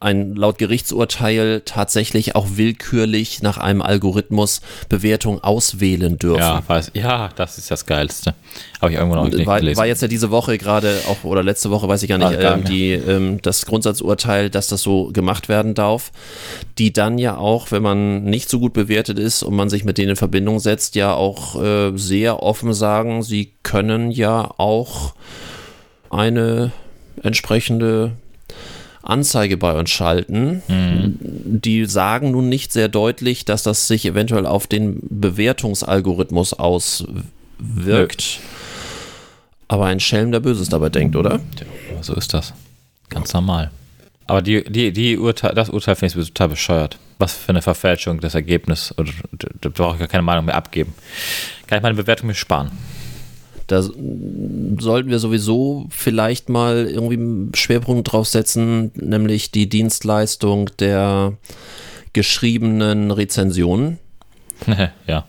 ein 0.01 0.37
laut 0.37 0.59
Gerichtsurteil 0.59 1.63
tatsächlich 1.65 2.37
auch 2.37 2.47
willkürlich 2.55 3.43
nach 3.43 3.59
einem 3.59 3.83
Algorithmus 3.83 4.61
Bewertung 4.89 5.43
auswählen 5.43 6.19
dürfen. 6.19 6.41
ja, 6.41 6.63
weiß, 6.67 6.93
ja, 6.95 7.31
das 7.35 7.59
ist 7.59 7.71
das 7.71 7.85
Geilste. 7.87 8.35
Habe 8.81 8.93
ich 8.93 8.99
irgendwo 8.99 9.17
noch 9.17 9.29
nicht 9.29 9.47
War, 9.47 9.59
gelesen. 9.59 9.79
war 9.79 9.87
jetzt 9.87 10.03
ja 10.03 10.09
diese 10.09 10.31
Woche 10.31 10.57
gerade 10.57 11.01
auch 11.09 11.25
oder 11.25 11.43
letzte 11.43 11.71
Woche 11.71 11.89
weiß 11.89 12.03
ich 12.03 12.09
gar 12.09 12.19
nicht, 12.19 12.39
Ah, 12.39 12.55
ähm, 12.55 12.65
die, 12.65 12.93
ähm, 12.93 13.43
das 13.43 13.67
Grundsatzurteil, 13.67 14.51
dass 14.51 14.69
das 14.69 14.83
so 14.83 15.11
gemacht 15.13 15.49
werden 15.49 15.75
darf, 15.75 16.13
die 16.79 16.93
dann 16.93 17.19
ja 17.19 17.37
auch, 17.37 17.73
wenn 17.73 17.83
man 17.83 18.25
nicht 18.25 18.49
so 18.49 18.61
gut 18.61 18.73
bewertet 18.73 19.19
ist 19.19 19.43
und 19.43 19.55
man 19.57 19.69
sich 19.69 19.85
mit 19.85 19.99
denen 19.99 20.11
in 20.11 20.17
Verbindung 20.17 20.61
setzt, 20.61 20.95
ja 20.95 21.13
auch 21.15 21.61
äh, 21.61 21.93
sehr 21.97 22.43
offen 22.43 22.73
sagen, 22.73 23.23
sie 23.23 23.55
können 23.63 24.11
ja 24.11 24.49
auch 24.59 25.15
eine 26.11 26.73
entsprechende 27.23 28.13
Anzeige 29.09 29.57
bei 29.57 29.79
uns 29.79 29.91
schalten. 29.91 30.63
Die 30.69 31.87
sagen 31.87 32.31
nun 32.31 32.49
nicht 32.49 32.73
sehr 32.73 32.89
deutlich, 32.89 33.45
dass 33.45 33.63
das 33.63 33.89
sich 33.89 34.05
eventuell 34.05 34.47
auf 34.47 34.67
den 34.67 35.01
Bewertungsalgorithmus 35.09 36.53
auswirkt. 36.53 38.41
Aber 39.67 39.87
ein 39.87 40.01
Schelm, 40.01 40.33
der 40.33 40.41
Böses 40.41 40.69
dabei 40.69 40.89
denkt, 40.91 41.17
oder? 41.17 41.41
Ja, 41.95 42.03
so 42.03 42.15
ist 42.15 42.35
das. 42.35 42.53
Ganz 43.09 43.33
normal. 43.33 43.71
Aber 44.27 44.43
die, 44.43 44.63
die, 44.65 44.93
die 44.93 45.17
Urteil, 45.17 45.55
das 45.55 45.71
Urteil 45.71 45.97
finde 45.97 46.21
ich 46.21 46.29
total 46.29 46.51
bescheuert. 46.51 46.99
Was 47.19 47.33
für 47.33 47.49
eine 47.49 47.63
Verfälschung 47.63 48.21
des 48.21 48.35
Ergebnisses. 48.35 48.95
Da 49.61 49.71
brauche 49.71 49.95
ich 49.95 50.01
gar 50.01 50.09
keine 50.09 50.23
Meinung 50.23 50.45
mehr 50.45 50.55
abgeben. 50.55 50.95
Kann 51.67 51.79
ich 51.79 51.83
meine 51.83 51.95
Bewertung 51.95 52.27
mir 52.27 52.35
sparen. 52.35 52.71
Da 53.69 53.83
sollten 53.83 55.11
wir 55.11 55.19
sowieso 55.19 55.87
vielleicht 55.91 56.49
mal 56.49 56.87
irgendwie 56.87 57.17
einen 57.17 57.55
Schwerpunkt 57.55 58.11
drauf 58.11 58.27
setzen, 58.27 58.91
nämlich 58.95 59.51
die 59.51 59.69
Dienstleistung 59.69 60.71
der 60.79 61.35
geschriebenen 62.15 63.11
Rezensionen. 63.11 63.99
ja. 65.07 65.27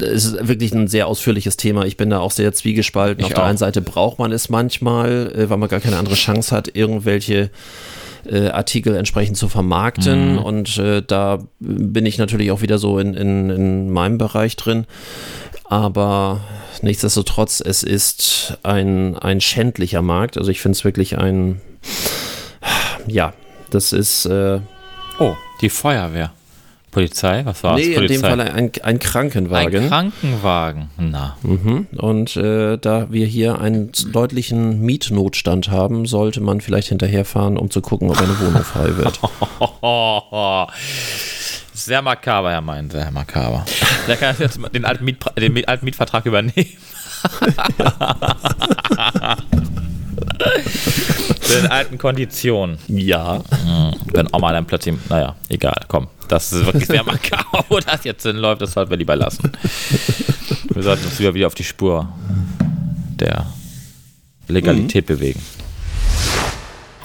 Es 0.00 0.24
ist 0.24 0.48
wirklich 0.48 0.72
ein 0.72 0.88
sehr 0.88 1.06
ausführliches 1.06 1.58
Thema. 1.58 1.84
Ich 1.84 1.98
bin 1.98 2.08
da 2.08 2.18
auch 2.18 2.30
sehr 2.30 2.52
zwiegespalten. 2.52 3.20
Ich 3.20 3.26
Auf 3.26 3.34
der 3.34 3.44
auch. 3.44 3.48
einen 3.48 3.58
Seite 3.58 3.82
braucht 3.82 4.18
man 4.18 4.32
es 4.32 4.48
manchmal, 4.48 5.30
äh, 5.36 5.50
weil 5.50 5.58
man 5.58 5.68
gar 5.68 5.80
keine 5.80 5.98
andere 5.98 6.14
Chance 6.14 6.56
hat, 6.56 6.74
irgendwelche 6.74 7.50
äh, 8.24 8.48
Artikel 8.48 8.96
entsprechend 8.96 9.36
zu 9.36 9.48
vermarkten. 9.48 10.38
Und 10.38 10.78
äh, 10.78 11.02
da 11.06 11.40
bin 11.60 12.06
ich 12.06 12.18
natürlich 12.18 12.50
auch 12.50 12.62
wieder 12.62 12.78
so 12.78 12.98
in, 12.98 13.14
in, 13.14 13.50
in 13.50 13.90
meinem 13.90 14.18
Bereich 14.18 14.56
drin. 14.56 14.86
Aber 15.72 16.40
nichtsdestotrotz, 16.82 17.62
es 17.64 17.82
ist 17.82 18.58
ein, 18.62 19.16
ein 19.16 19.40
schändlicher 19.40 20.02
Markt. 20.02 20.36
Also 20.36 20.50
ich 20.50 20.60
finde 20.60 20.76
es 20.76 20.84
wirklich 20.84 21.16
ein, 21.16 21.62
ja, 23.06 23.32
das 23.70 23.94
ist, 23.94 24.26
äh, 24.26 24.60
Oh, 25.18 25.34
die 25.62 25.70
Feuerwehr. 25.70 26.32
Polizei, 26.90 27.40
was 27.46 27.64
war 27.64 27.76
nee, 27.76 27.84
in 27.84 27.94
Polizei. 27.94 28.14
dem 28.16 28.20
Fall 28.20 28.40
ein, 28.42 28.70
ein 28.82 28.98
Krankenwagen. 28.98 29.84
Ein 29.84 29.88
Krankenwagen. 29.88 30.90
Na. 30.98 31.38
Mhm. 31.42 31.86
Und 31.96 32.36
äh, 32.36 32.76
da 32.76 33.10
wir 33.10 33.24
hier 33.26 33.62
einen 33.62 33.92
deutlichen 34.12 34.82
Mietnotstand 34.82 35.70
haben, 35.70 36.04
sollte 36.04 36.42
man 36.42 36.60
vielleicht 36.60 36.88
hinterherfahren, 36.88 37.56
um 37.56 37.70
zu 37.70 37.80
gucken, 37.80 38.10
ob 38.10 38.18
eine 38.18 38.38
Wohnung 38.40 38.62
frei 38.62 38.94
wird. 38.98 39.18
Sehr 41.84 42.00
makaber, 42.00 42.52
Herr 42.52 42.60
Mein, 42.60 42.88
sehr 42.90 43.10
makaber. 43.10 43.64
Da 44.06 44.14
kann 44.16 44.34
ich 44.34 44.38
jetzt 44.40 44.58
den 44.74 44.84
alten, 44.84 45.04
Mietpra- 45.04 45.34
den 45.34 45.66
alten 45.66 45.84
Mietvertrag 45.84 46.24
übernehmen. 46.26 46.68
den 51.48 51.66
alten 51.70 51.98
Konditionen. 51.98 52.78
Ja. 52.88 53.42
Wenn 54.12 54.28
Oma 54.32 54.52
dann 54.52 54.66
plötzlich, 54.66 54.94
naja, 55.08 55.34
egal, 55.48 55.80
komm. 55.88 56.08
Das 56.28 56.52
ist 56.52 56.64
wirklich 56.64 56.86
sehr 56.86 57.02
makaber, 57.04 57.64
wo 57.68 57.78
das 57.80 58.04
jetzt 58.04 58.22
hinläuft, 58.22 58.62
das 58.62 58.72
sollten 58.72 58.90
wir 58.90 58.96
lieber 58.96 59.16
lassen. 59.16 59.52
Wir 60.72 60.82
sollten 60.82 61.04
uns 61.04 61.18
wieder, 61.18 61.34
wieder 61.34 61.46
auf 61.48 61.54
die 61.54 61.64
Spur 61.64 62.08
der 63.18 63.46
Legalität 64.48 65.06
bewegen. 65.06 65.42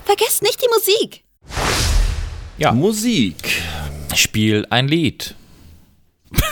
Vergesst 0.05 0.41
nicht 0.41 0.61
die 0.61 0.67
Musik. 0.73 1.23
Ja. 2.57 2.71
Musik. 2.71 3.61
Spiel 4.17 4.65
ein 4.69 4.87
Lied. 4.87 5.35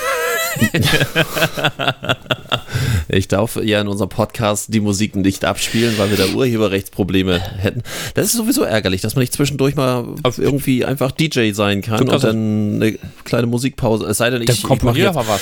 Ich 3.08 3.28
darf 3.28 3.58
ja 3.62 3.82
in 3.82 3.88
unserem 3.88 4.10
Podcast 4.10 4.74
die 4.74 4.80
Musik 4.80 5.16
nicht 5.16 5.46
abspielen, 5.46 5.98
weil 5.98 6.10
wir 6.10 6.18
da 6.18 6.26
Urheberrechtsprobleme 6.28 7.40
hätten. 7.40 7.84
Das 8.14 8.28
ist 8.28 8.34
sowieso 8.34 8.64
ärgerlich, 8.64 9.02
dass 9.02 9.16
man 9.16 9.22
nicht 9.22 9.34
zwischendurch 9.34 9.76
mal 9.76 10.06
irgendwie 10.38 10.86
einfach 10.86 11.12
DJ 11.12 11.52
sein 11.52 11.82
kann 11.82 12.08
und 12.08 12.24
dann 12.24 12.82
eine 12.82 12.98
kleine 13.24 13.48
Musikpause. 13.48 14.06
Es 14.06 14.18
sei 14.18 14.30
denn, 14.30 14.42
ich, 14.42 14.50
ich 14.50 14.82
mache 14.82 14.98
jetzt 14.98 15.16
mal 15.16 15.28
was. 15.28 15.42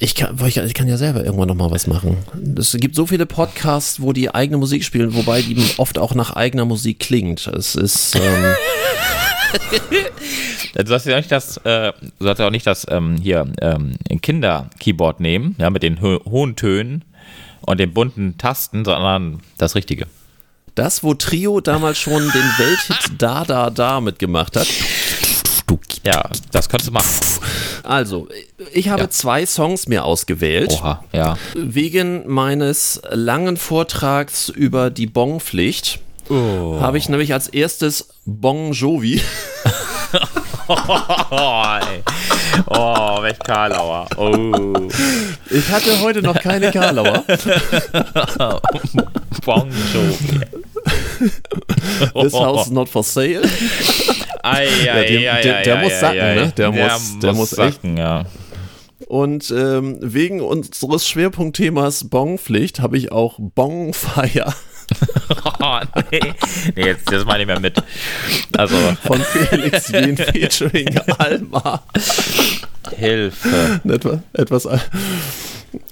Ich 0.00 0.14
kann, 0.14 0.38
ich 0.46 0.56
ich 0.58 0.74
kann 0.74 0.86
ja 0.86 0.98
selber 0.98 1.24
irgendwann 1.24 1.48
noch 1.48 1.54
mal 1.54 1.70
was 1.70 1.86
machen. 1.86 2.18
Es 2.58 2.76
gibt 2.78 2.94
so 2.94 3.06
viele 3.06 3.24
Podcasts, 3.24 4.02
wo 4.02 4.12
die 4.12 4.34
eigene 4.34 4.58
Musik 4.58 4.84
spielen, 4.84 5.14
wobei 5.14 5.40
die 5.40 5.56
oft 5.78 5.98
auch 5.98 6.14
nach 6.14 6.34
eigener 6.36 6.66
Musik 6.66 6.98
klingt. 6.98 7.46
Es 7.46 7.74
ist, 7.74 8.14
ähm, 8.16 8.20
Du 10.74 10.86
sollst 10.86 11.06
ja 11.06 11.14
auch 11.14 11.18
nicht 11.18 11.30
das, 11.32 11.58
äh, 11.58 11.92
du 12.18 12.24
sollst 12.24 12.40
ja 12.40 12.46
auch 12.46 12.50
nicht 12.50 12.66
das 12.66 12.86
ähm, 12.88 13.16
hier 13.20 13.46
ähm, 13.60 13.94
Kinder-Keyboard 14.22 15.20
nehmen, 15.20 15.54
ja, 15.58 15.68
mit 15.70 15.82
den 15.82 16.00
ho 16.00 16.20
hohen 16.24 16.56
Tönen 16.56 17.04
und 17.60 17.78
den 17.78 17.92
bunten 17.92 18.38
Tasten, 18.38 18.84
sondern 18.84 19.40
das 19.58 19.74
Richtige. 19.74 20.06
das, 20.74 21.04
wo 21.04 21.12
Trio 21.14 21.60
damals 21.60 21.98
schon 21.98 22.22
den 22.22 22.50
Welthit 22.58 23.12
Da 23.18 23.44
Da 23.44 23.68
Da 23.70 24.00
mitgemacht 24.00 24.56
hat. 24.56 24.66
Ja, 26.04 26.28
das 26.50 26.68
könntest 26.68 26.88
du 26.88 26.92
machen. 26.92 27.08
Also, 27.84 28.28
ich 28.72 28.88
habe 28.88 29.02
Ja. 29.02 29.10
zwei 29.10 29.46
Songs 29.46 29.86
mir 29.88 30.04
ausgewählt. 30.04 30.70
Oha, 30.70 31.04
ja. 31.12 31.38
Wegen 31.54 32.28
meines 32.28 33.00
langen 33.10 33.56
Vortrags 33.56 34.48
über 34.48 34.90
die 34.90 35.06
Bongpflicht 35.06 36.00
Oh. 36.28 36.78
habe 36.80 36.98
ich 36.98 37.08
nämlich 37.08 37.32
als 37.32 37.48
erstes 37.48 38.08
Bon 38.24 38.72
Jovi. 38.72 39.20
Oh, 40.68 41.64
ey. 41.80 42.02
oh 42.68 43.22
welch 43.22 43.38
Karlauer. 43.40 44.06
Oh. 44.16 44.88
Ich 45.50 45.68
hatte 45.70 46.00
heute 46.00 46.22
noch 46.22 46.36
keine 46.40 46.70
Karlauer. 46.70 47.24
Bon 49.44 49.68
Jovi. 49.92 50.40
This 52.14 52.32
house 52.34 52.66
is 52.66 52.70
not 52.72 52.88
for 52.88 53.02
sale. 53.02 53.42
Ei, 54.42 54.66
Ja, 54.84 54.94
ei, 54.94 55.06
der- 55.06 55.34
ei, 55.34 55.42
der- 55.42 55.56
ei, 55.58 55.62
der 55.64 55.76
ei, 55.78 55.82
muss 55.82 56.00
sacken, 56.00 56.34
ne? 56.34 56.52
Der 56.56 56.70
muss- 56.72 57.18
der 57.20 57.32
muss 57.32 57.52
echt- 57.58 57.58
sacken, 57.74 57.96
ja. 57.96 58.24
Und 59.08 59.50
ähm, 59.50 59.98
wegen 60.00 60.40
unseres 60.40 61.06
Schwerpunktthemas 61.08 62.08
Bongpflicht 62.08 62.80
habe 62.80 62.96
ich 62.96 63.12
auch 63.12 63.36
Bongfire 63.38 64.54
Oh, 65.64 65.78
nee. 66.10 66.34
nee, 66.74 66.84
jetzt, 66.86 67.10
jetzt 67.10 67.24
meine 67.24 67.42
ich 67.42 67.46
mehr 67.46 67.60
mit. 67.60 67.80
Also, 68.56 68.76
von 69.06 69.20
Felix 69.20 69.88
Jen 69.88 70.16
featuring 70.16 70.98
Alma. 71.18 71.82
Hilfe. 72.96 73.80
Etwas, 73.84 74.18
etwas. 74.32 74.68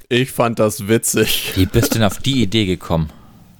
Ich 0.08 0.32
fand 0.32 0.58
das 0.58 0.88
witzig. 0.88 1.52
Wie 1.54 1.66
bist 1.66 1.94
du 1.94 1.98
denn 1.98 2.04
auf 2.06 2.18
die 2.18 2.42
Idee 2.42 2.66
gekommen? 2.66 3.10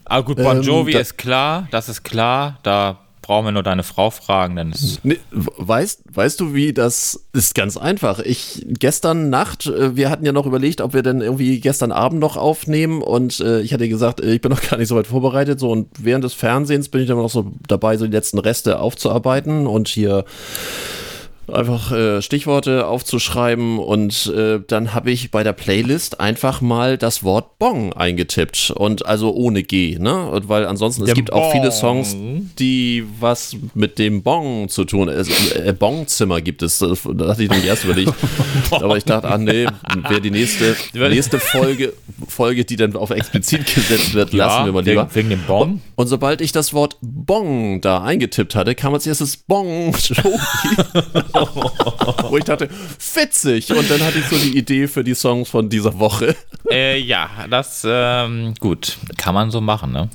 Ah, 0.05 0.21
gut, 0.21 0.39
Bon 0.39 0.57
Ähm, 0.59 0.63
Jovi 0.63 0.93
da- 0.93 0.99
ist 1.01 1.17
klar, 1.17 1.69
das 1.71 1.89
ist 1.89 2.03
klar. 2.03 2.59
Da 2.65 2.99
brauchen 3.31 3.45
wir 3.45 3.53
nur 3.53 3.63
deine 3.63 3.85
Frau 3.85 4.11
fragen, 4.11 4.57
denn 4.57 4.73
es 4.73 4.99
Nee, 5.05 5.21
weißt, 5.31 6.03
weißt 6.13 6.41
du, 6.41 6.53
wie 6.53 6.73
das 6.73 7.29
ist? 7.33 7.55
Ganz 7.55 7.77
einfach. 7.77 8.19
Ich 8.19 8.67
gestern 8.67 9.31
Nacht, 9.31 9.67
äh, 9.67 9.95
wir 9.95 10.11
hatten 10.11 10.27
ja 10.27 10.33
noch 10.33 10.47
überlegt, 10.47 10.81
ob 10.81 10.95
wir 10.95 11.05
denn 11.05 11.21
irgendwie 11.21 11.61
gestern 11.61 11.93
Abend 11.93 12.19
noch 12.19 12.37
aufnehmen 12.37 13.03
und 13.03 13.39
äh, 13.39 13.61
ich 13.61 13.73
hatte 13.73 13.89
gesagt, 13.89 14.21
äh, 14.21 14.35
ich 14.35 14.41
bin 14.41 14.51
noch 14.51 14.61
gar 14.69 14.79
nicht 14.79 14.89
so 14.89 14.97
weit 14.97 15.07
vorbereitet. 15.07 15.61
So 15.61 15.71
und 15.71 15.87
während 15.97 16.25
des 16.25 16.35
Fernsehens 16.35 16.89
bin 16.89 17.03
ich 17.03 17.07
dann 17.07 17.19
noch 17.19 17.31
so 17.31 17.53
dabei, 17.69 17.97
so 17.97 18.05
die 18.05 18.11
letzten 18.11 18.41
Reste 18.41 18.81
aufzuarbeiten 18.81 19.69
und 19.69 19.87
hier 19.87 20.25
einfach 21.55 21.93
äh, 21.93 22.23
Stichworte 22.23 22.87
aufzuschreiben 22.87 23.79
und 23.79 24.33
äh, 24.35 24.61
dann 24.67 24.95
habe 24.95 25.11
ich 25.11 25.31
bei 25.31 25.43
der 25.43 25.53
Playlist 25.53 26.21
einfach 26.21 26.61
mal 26.61 26.99
das 26.99 27.23
Wort 27.23 27.59
Bong 27.59 27.93
eingetippt 27.93 28.71
und 28.71 29.07
also 29.07 29.33
ohne 29.33 29.63
G, 29.63 29.99
ne? 29.99 30.27
Und 30.27 30.49
weil 30.49 30.67
ansonsten 30.67 31.03
es 31.03 31.07
Der 31.07 31.15
gibt 31.15 31.33
auch 31.33 31.53
viele 31.53 31.69
Bong. 31.69 31.73
Songs, 31.73 32.17
die 32.59 33.05
was 33.19 33.57
mit 33.75 33.99
dem 33.99 34.23
Bong 34.23 34.69
zu 34.69 34.85
tun. 34.85 35.09
Es, 35.09 35.29
äh, 35.55 35.73
Bongzimmer 35.73 36.41
gibt 36.41 36.63
es. 36.63 36.79
Das, 36.79 37.01
da 37.05 37.29
hatte 37.29 37.43
ich 37.43 37.51
nämlich 37.51 37.69
erst 37.69 37.85
überlegt, 37.85 38.13
aber 38.71 38.97
ich 38.97 39.05
dachte, 39.05 39.29
ah 39.29 39.39
nee, 39.39 39.67
wäre 40.09 40.21
die 40.21 40.31
nächste 40.31 40.77
nächste 40.95 41.39
Folge 41.39 41.93
Folge, 42.29 42.65
die 42.65 42.77
dann 42.77 42.97
auf 42.97 43.11
explizit 43.11 43.67
gesetzt 43.75 44.15
wird, 44.15 44.33
lassen 44.33 44.67
wir 44.67 44.73
mal 44.73 44.85
lieber. 44.85 45.03
wegen, 45.03 45.15
wegen 45.15 45.29
dem 45.31 45.43
Bon. 45.47 45.81
Und 45.97 46.07
sobald 46.07 46.41
ich 46.41 46.53
das 46.53 46.73
Wort 46.73 46.97
Bong 47.01 47.81
da 47.81 48.03
eingetippt 48.03 48.55
hatte, 48.55 48.75
kam 48.75 48.95
als 48.95 49.07
erstes 49.07 49.37
Bong. 49.37 49.95
Wo 52.29 52.37
ich 52.37 52.45
dachte, 52.45 52.69
witzig. 53.15 53.71
Und 53.73 53.91
dann 53.91 54.03
hatte 54.03 54.19
ich 54.19 54.27
so 54.27 54.37
die 54.37 54.57
Idee 54.57 54.89
für 54.89 55.05
die 55.05 55.15
Songs 55.15 55.49
von 55.49 55.69
dieser 55.69 55.99
Woche. 55.99 56.35
Äh, 56.71 56.99
ja, 56.99 57.29
das, 57.49 57.87
ähm, 57.89 58.55
gut, 58.61 58.97
kann 59.17 59.35
man 59.35 59.51
so 59.51 59.61
machen, 59.61 59.93
ne? 59.93 60.09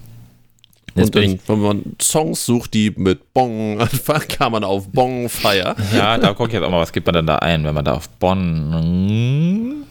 Jetzt 0.96 1.14
Und 1.14 1.16
dann, 1.16 1.40
wenn 1.48 1.60
man 1.60 1.84
Songs 2.02 2.46
sucht, 2.46 2.74
die 2.74 2.92
mit 2.96 3.34
Bong 3.34 3.82
anfangen, 3.82 4.28
kam 4.30 4.54
man 4.54 4.64
auf 4.64 4.88
Bong 4.88 5.28
Fire. 5.28 5.76
ja, 5.94 6.18
da 6.18 6.34
gucke 6.34 6.50
ich 6.50 6.54
jetzt 6.54 6.64
auch 6.64 6.72
mal, 6.72 6.80
was 6.80 6.94
gibt 6.94 7.06
man 7.06 7.16
denn 7.16 7.28
da 7.28 7.36
ein, 7.38 7.66
wenn 7.66 7.74
man 7.74 7.84
da 7.84 7.94
auf 7.94 8.08
Bon. 8.10 9.84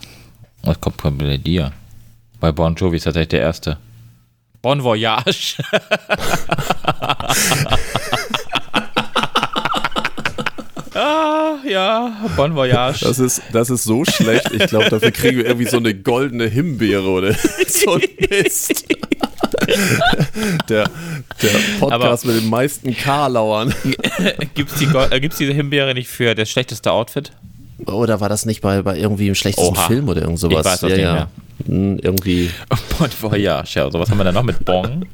Was 0.63 0.81
kommt 0.81 0.97
bei 0.97 1.37
dir? 1.37 1.71
Bei 2.39 2.51
Bon 2.51 2.73
Jovi 2.73 2.97
ist 2.97 3.03
tatsächlich 3.03 3.29
der 3.29 3.41
erste. 3.41 3.77
Bon 4.63 4.83
Voyage. 4.83 5.57
ja, 11.69 12.15
Bon 12.35 12.55
Voyage. 12.55 13.05
Das 13.05 13.19
ist, 13.19 13.41
das 13.51 13.69
ist 13.69 13.83
so 13.83 14.05
schlecht. 14.05 14.51
Ich 14.51 14.67
glaube, 14.67 14.89
dafür 14.89 15.11
kriegen 15.11 15.37
wir 15.37 15.45
irgendwie 15.45 15.67
so 15.67 15.77
eine 15.77 15.93
goldene 15.93 16.47
Himbeere 16.47 17.07
oder 17.07 17.33
so 17.67 17.93
ein 17.93 18.01
Mist. 18.29 18.85
Der, 20.69 20.89
der 21.41 21.49
Podcast 21.79 22.25
mit 22.25 22.35
den 22.35 22.49
meisten 22.49 22.95
Karlauern. 22.95 23.73
Gibt's, 24.53 24.75
die, 24.79 24.85
Go- 24.87 25.07
äh, 25.09 25.19
gibt's 25.19 25.37
diese 25.37 25.53
Himbeere 25.53 25.93
nicht 25.93 26.07
für 26.09 26.35
das 26.35 26.49
schlechteste 26.49 26.91
Outfit? 26.91 27.31
Oder 27.85 28.19
war 28.21 28.29
das 28.29 28.45
nicht 28.45 28.61
bei, 28.61 28.81
bei 28.81 28.97
irgendwie 28.97 29.27
im 29.27 29.35
schlechtesten 29.35 29.75
Oha. 29.75 29.87
Film 29.87 30.07
oder 30.09 30.21
irgend 30.21 30.39
sowas? 30.39 30.59
Ich 30.59 30.65
weiß 30.65 30.81
ja, 30.81 30.87
nicht 30.89 30.97
ja. 30.99 31.13
mehr. 31.13 31.27
Hm, 31.67 31.99
Irgendwie. 32.01 32.49
Bon 32.99 33.09
Voyage, 33.21 33.79
ja. 33.79 33.91
So, 33.91 33.99
was 33.99 34.09
haben 34.09 34.17
wir 34.17 34.23
denn 34.23 34.33
noch 34.33 34.43
mit 34.43 34.63
Bon? 34.65 35.05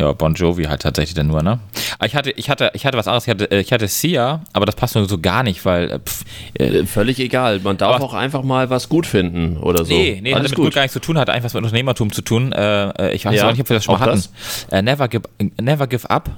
Ja, 0.00 0.12
Bon 0.12 0.32
Jovi 0.34 0.64
halt 0.64 0.80
tatsächlich 0.80 1.12
dann 1.14 1.26
nur, 1.26 1.42
ne? 1.42 1.58
Aber 1.98 2.06
ich 2.06 2.14
hatte, 2.16 2.30
ich 2.30 2.48
hatte, 2.48 2.70
ich 2.72 2.86
hatte 2.86 2.96
was 2.96 3.06
anderes. 3.06 3.24
Ich 3.24 3.30
hatte, 3.30 3.50
äh, 3.50 3.60
ich 3.60 3.70
hatte 3.70 3.86
Sia, 3.86 4.40
aber 4.54 4.64
das 4.64 4.74
passt 4.74 4.94
nur 4.94 5.06
so 5.06 5.18
gar 5.18 5.42
nicht, 5.42 5.64
weil, 5.66 5.90
äh, 5.90 5.98
pf, 5.98 6.24
äh, 6.58 6.64
Äh, 6.80 6.86
Völlig 6.86 7.18
egal. 7.18 7.60
Man 7.60 7.76
darf 7.76 8.00
auch 8.00 8.14
einfach 8.14 8.42
mal 8.42 8.70
was 8.70 8.88
gut 8.88 9.06
finden 9.06 9.58
oder 9.58 9.84
so. 9.84 9.92
nee, 9.92 10.18
nee, 10.22 10.32
Alles 10.32 10.44
damit 10.52 10.56
gut. 10.56 10.64
gut. 10.66 10.74
gar 10.74 10.82
nichts 10.82 10.94
zu 10.94 11.00
tun 11.00 11.18
hat, 11.18 11.28
einfach 11.28 11.44
was 11.46 11.54
mit 11.54 11.62
Unternehmertum 11.64 12.10
zu 12.12 12.22
tun. 12.22 12.52
Äh, 12.52 13.12
ich 13.12 13.26
weiß 13.26 13.34
Ja, 13.36 13.46
auch 13.48 13.50
nicht, 13.52 13.60
ob 13.60 13.68
wir 13.68 13.74
das 13.76 13.84
schon 13.84 13.98
mal 13.98 14.00
hatten. 14.00 14.24
Äh, 14.70 14.80
never, 14.80 15.08
give, 15.08 15.24
never 15.60 15.86
Give 15.86 16.08
Up. 16.08 16.30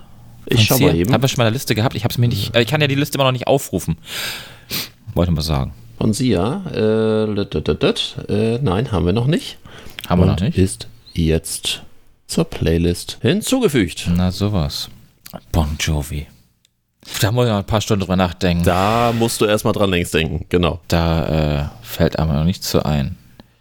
Ich 0.47 0.65
schau 0.65 0.79
mal 0.79 0.97
eben. 0.97 1.13
Haben 1.13 1.23
wir 1.23 1.29
schon 1.29 1.37
mal 1.39 1.45
eine 1.45 1.53
Liste 1.55 1.77
gehabt? 1.77 1.95
Ich 1.95 2.03
hab's 2.03 2.19
mir 2.19 2.27
nicht, 2.27 2.57
ich 2.57 2.67
kann 2.67 2.81
ja 2.81 2.89
die 2.89 2.97
Liste 2.97 3.17
immer 3.17 3.25
noch 3.25 3.33
nicht 3.33 3.47
aufrufen. 3.47 3.97
Wollte 5.15 5.31
mal 5.31 5.41
sagen. 5.43 5.73
Von 5.99 6.13
Sia. 6.13 6.63
Äh, 6.75 8.59
nein, 8.61 8.91
haben 8.91 9.07
wir 9.07 9.13
noch 9.13 9.27
nicht. 9.29 9.59
Haben 10.09 10.21
wir 10.23 10.27
noch 10.27 10.41
nicht? 10.41 10.59
Ist 10.59 10.89
jetzt 11.13 11.83
zur 12.33 12.45
Playlist 12.45 13.19
hinzugefügt. 13.23 14.09
Na, 14.15 14.31
sowas. 14.33 14.89
Bon 15.53 15.69
Jovi. 15.79 16.27
Da 17.21 17.33
muss 17.33 17.47
ich 17.47 17.51
noch 17.51 17.59
ein 17.59 17.65
paar 17.67 17.81
Stunden 17.81 18.01
drüber 18.03 18.17
nachdenken. 18.17 18.65
Da 18.65 19.13
musst 19.19 19.41
du 19.41 19.45
erstmal 19.45 19.73
dran 19.73 19.91
längst 19.91 20.15
denken. 20.15 20.47
Genau. 20.49 20.81
Da 20.89 21.63
äh, 21.63 21.69
fällt 21.83 22.19
einem 22.19 22.33
noch 22.33 22.45
nichts 22.45 22.69
zu 22.69 22.85
ein. 22.85 23.17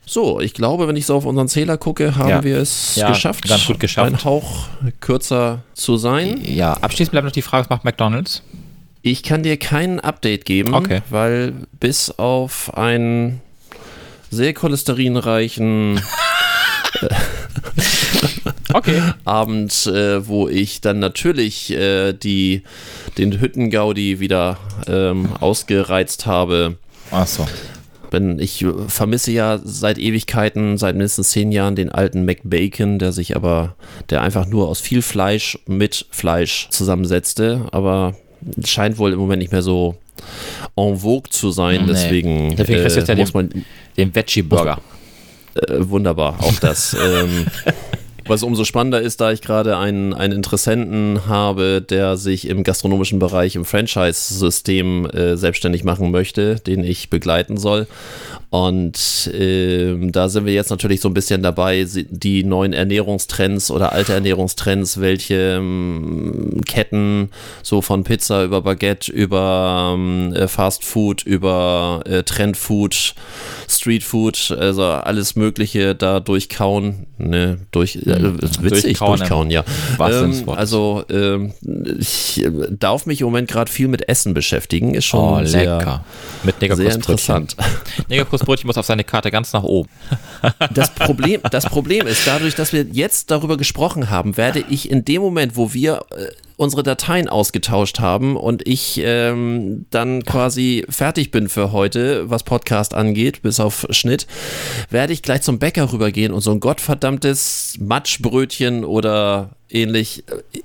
So, 0.06 0.40
ich 0.42 0.54
glaube, 0.54 0.88
wenn 0.88 0.96
ich 0.96 1.06
so 1.06 1.16
auf 1.16 1.26
unseren 1.26 1.48
Zähler 1.48 1.78
gucke, 1.78 2.16
haben 2.16 2.30
Ja. 2.30 2.44
wir 2.44 2.58
es 2.58 2.96
Ja, 2.96 3.10
geschafft. 3.10 3.48
ganz 3.48 3.66
gut 3.66 3.80
geschafft. 3.80 4.08
Ein 4.12 4.24
Hauch 4.24 4.68
kürzer 5.00 5.64
zu 5.74 5.98
sein. 5.98 6.42
Ja, 6.44 6.74
abschließend 6.74 7.12
bleibt 7.12 7.26
noch 7.26 7.32
die 7.32 7.42
Frage, 7.42 7.64
was 7.66 7.70
macht 7.70 7.86
McDonalds? 7.86 8.44
Ich 9.02 9.24
kann 9.24 9.42
dir 9.44 9.58
kein 9.58 10.00
Update 10.00 10.46
geben, 10.46 10.74
Okay. 10.76 11.02
weil 11.10 11.54
bis 11.80 12.12
auf 12.12 12.76
einen 12.78 13.42
sehr 14.30 14.54
cholesterinreichen 14.54 16.02
Okay. 18.74 19.02
Abend, 19.26 19.86
äh, 19.88 20.28
wo 20.28 20.48
ich 20.48 20.82
dann 20.82 21.00
natürlich 21.00 21.72
äh, 21.72 22.14
die, 22.14 22.64
den 23.18 23.40
Hüttengaudi 23.40 24.20
wieder 24.20 24.58
ähm, 24.88 25.30
ausgereizt 25.40 26.26
habe. 26.26 26.78
Achso. 27.12 27.48
Wenn 28.10 28.40
ich 28.40 28.62
äh, 28.64 28.72
vermisse 28.88 29.32
ja 29.32 29.60
seit 29.64 29.98
Ewigkeiten, 29.98 30.78
seit 30.78 30.96
mindestens 30.96 31.32
zehn 31.32 31.52
Jahren 31.52 31.76
den 31.76 31.90
alten 31.90 32.26
McBacon, 32.26 33.00
der 33.00 33.12
sich 33.14 33.36
aber, 33.36 33.76
der 34.10 34.22
einfach 34.22 34.46
nur 34.48 34.68
aus 34.68 34.80
viel 34.82 35.02
Fleisch 35.02 35.58
mit 35.66 36.06
Fleisch 36.12 36.68
zusammensetzte, 36.72 37.68
aber 37.72 38.16
scheint 38.66 38.98
wohl 38.98 39.14
im 39.14 39.20
Moment 39.20 39.40
nicht 39.42 39.52
mehr 39.52 39.62
so 39.62 39.96
en 40.76 40.98
vogue 40.98 41.30
zu 41.30 41.52
sein, 41.52 41.82
Nee. 41.82 41.88
deswegen, 41.94 42.56
Deswegen 42.56 42.82
kriegst 42.82 42.96
du 42.96 43.00
jetzt 43.00 43.08
ja 43.10 43.16
muss 43.16 43.32
den- 43.32 43.50
man 43.54 43.66
Den 43.98 44.14
Veggie-Burger. 44.16 44.80
äh, 45.56 45.76
wunderbar, 45.80 46.36
auch 46.40 46.60
das. 46.60 46.94
ähm, 47.02 47.46
was 48.32 48.44
umso 48.44 48.64
spannender 48.64 49.02
ist, 49.02 49.20
da 49.20 49.34
ich 49.34 49.42
gerade 49.42 49.78
einen, 49.78 50.14
einen 50.14 50.34
Interessenten 50.34 51.28
habe, 51.28 51.82
der 51.82 52.16
sich 52.16 52.48
im 52.48 52.64
gastronomischen 52.64 53.20
Bereich 53.20 53.58
im 53.58 53.66
Franchise-System 53.66 55.06
äh, 55.08 55.36
selbstständig 55.36 55.84
machen 55.84 56.12
möchte, 56.12 56.56
den 56.56 56.82
ich 56.86 57.10
begleiten 57.10 57.58
soll. 57.58 57.88
Und 58.52 59.32
ähm, 59.34 60.12
da 60.12 60.28
sind 60.28 60.46
wir 60.46 60.52
jetzt 60.52 60.72
natürlich 60.72 61.00
so 61.00 61.08
ein 61.08 61.14
bisschen 61.14 61.42
dabei, 61.42 61.88
die 61.88 62.44
neuen 62.44 62.74
Ernährungstrends 62.74 63.72
oder 63.72 63.94
alte 63.94 64.12
Ernährungstrends, 64.12 65.00
welche 65.00 65.56
ähm, 65.58 66.60
Ketten, 66.66 67.30
so 67.64 67.82
von 67.82 68.04
Pizza 68.04 68.44
über 68.44 68.62
Baguette, 68.62 69.10
über 69.10 69.94
ähm, 69.96 70.34
äh, 70.36 70.50
Fast 70.50 70.84
Food, 70.84 71.24
über 71.24 72.02
äh, 72.06 72.24
Trendfood, 72.24 73.16
Street 73.70 74.04
Food, 74.04 74.54
also 74.60 74.84
alles 74.84 75.38
Mögliche 75.38 75.96
da 75.96 76.20
durchkauen. 76.20 77.08
Ne, 77.20 77.60
durch, 77.72 77.96
äh, 77.96 78.00
ist 78.42 78.64
witzig, 78.64 78.98
Durchkauen, 78.98 79.20
durchkauen, 79.20 79.52
ja. 79.52 79.64
Ähm, 80.00 80.50
also 80.50 81.04
ähm, 81.10 81.54
ich 82.00 82.44
äh, 82.44 82.52
darf 82.72 83.06
mich 83.06 83.22
im 83.22 83.28
Moment 83.28 83.50
gerade 83.50 83.72
viel 83.72 83.88
mit 83.88 84.10
Essen 84.10 84.34
beschäftigen, 84.34 84.94
ist 84.94 85.06
schon 85.06 85.22
Oh, 85.22 85.46
sehr, 85.46 85.78
lecker. 85.78 86.04
Mit 86.44 86.56
sehr 86.60 86.98
Negerkussbrötchen. 88.10 88.41
Interessant. 88.42 88.52
Negerkussbrötchen 88.52 88.68
muss 88.68 88.78
auf 88.78 88.86
seine 88.86 89.04
Karte 89.04 89.32
ganz 89.32 89.54
nach 89.54 89.64
oben. 89.64 89.90
Das 90.74 90.94
Problem, 90.94 91.42
das 91.52 91.66
Problem 91.66 92.08
ist, 92.08 92.26
dadurch, 92.26 92.56
dass 92.56 92.74
wir 92.74 92.84
jetzt 92.92 93.32
darüber 93.32 93.58
gesprochen 93.58 94.10
haben, 94.10 94.38
werde 94.38 94.64
ich 94.70 94.90
in 94.90 95.06
dem 95.06 95.22
Moment, 95.22 95.56
wo 95.56 95.74
wir 95.74 96.06
äh, 96.12 96.28
unsere 96.58 96.84
Dateien 96.84 97.28
ausgetauscht 97.28 98.00
haben 98.00 98.38
und 98.38 98.68
ich 98.68 99.02
ähm, 99.04 99.86
dann 99.90 100.24
quasi 100.24 100.86
fertig 100.90 101.32
bin 101.32 101.50
für 101.50 101.72
heute, 101.72 102.30
was 102.30 102.44
Podcast 102.44 102.94
angeht, 102.94 103.42
bis 103.42 103.60
auf 103.60 103.88
Schnitt, 103.90 104.28
werde 104.90 105.14
ich 105.14 105.22
gleich 105.22 105.42
zum 105.42 105.60
Bäcker 105.60 105.92
rübergehen 105.92 106.34
und 106.34 106.42
so 106.42 106.52
ein 106.52 106.60
gottverdammtes 106.60 107.78
Matschbrötchen 107.80 108.84
oder 108.86 109.52
ähnlich 109.70 110.24
äh, 110.28 110.60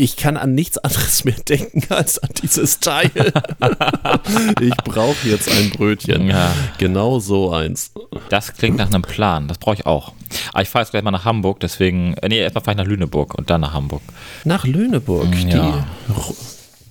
ich 0.00 0.16
kann 0.16 0.36
an 0.38 0.54
nichts 0.54 0.78
anderes 0.78 1.24
mehr 1.24 1.34
denken 1.48 1.82
als 1.92 2.18
an 2.18 2.30
dieses 2.42 2.80
Teil. 2.80 3.10
ich 4.60 4.74
brauche 4.84 5.28
jetzt 5.28 5.50
ein 5.50 5.70
Brötchen. 5.70 6.26
Ja. 6.26 6.50
Genau 6.78 7.20
so 7.20 7.52
eins. 7.52 7.92
Das 8.30 8.54
klingt 8.54 8.78
nach 8.78 8.86
einem 8.88 9.02
Plan. 9.02 9.46
Das 9.46 9.58
brauche 9.58 9.74
ich 9.74 9.86
auch. 9.86 10.12
Aber 10.52 10.62
ich 10.62 10.68
fahre 10.70 10.84
jetzt 10.84 10.92
gleich 10.92 11.02
mal 11.02 11.10
nach 11.10 11.26
Hamburg, 11.26 11.60
deswegen. 11.60 12.14
Nee, 12.26 12.38
erstmal 12.38 12.64
fahre 12.64 12.76
ich 12.76 12.78
nach 12.78 12.86
Lüneburg 12.90 13.34
und 13.34 13.50
dann 13.50 13.60
nach 13.60 13.74
Hamburg. 13.74 14.02
Nach 14.44 14.64
Lüneburg. 14.64 15.28
Ja. 15.46 15.86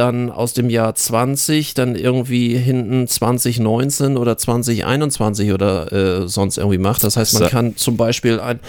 dann 0.00 0.30
aus 0.30 0.54
dem 0.54 0.70
Jahr 0.70 0.94
20 0.94 1.74
dann 1.74 1.94
irgendwie 1.94 2.56
hinten 2.56 3.06
2019 3.06 4.16
oder 4.16 4.38
2021 4.38 5.52
oder 5.52 5.92
äh, 5.92 6.28
sonst 6.28 6.56
irgendwie 6.56 6.78
macht. 6.78 7.04
Das 7.04 7.18
heißt, 7.18 7.38
man 7.38 7.50
kann 7.50 7.76
zum 7.76 7.98
Beispiel 7.98 8.40
ein 8.40 8.60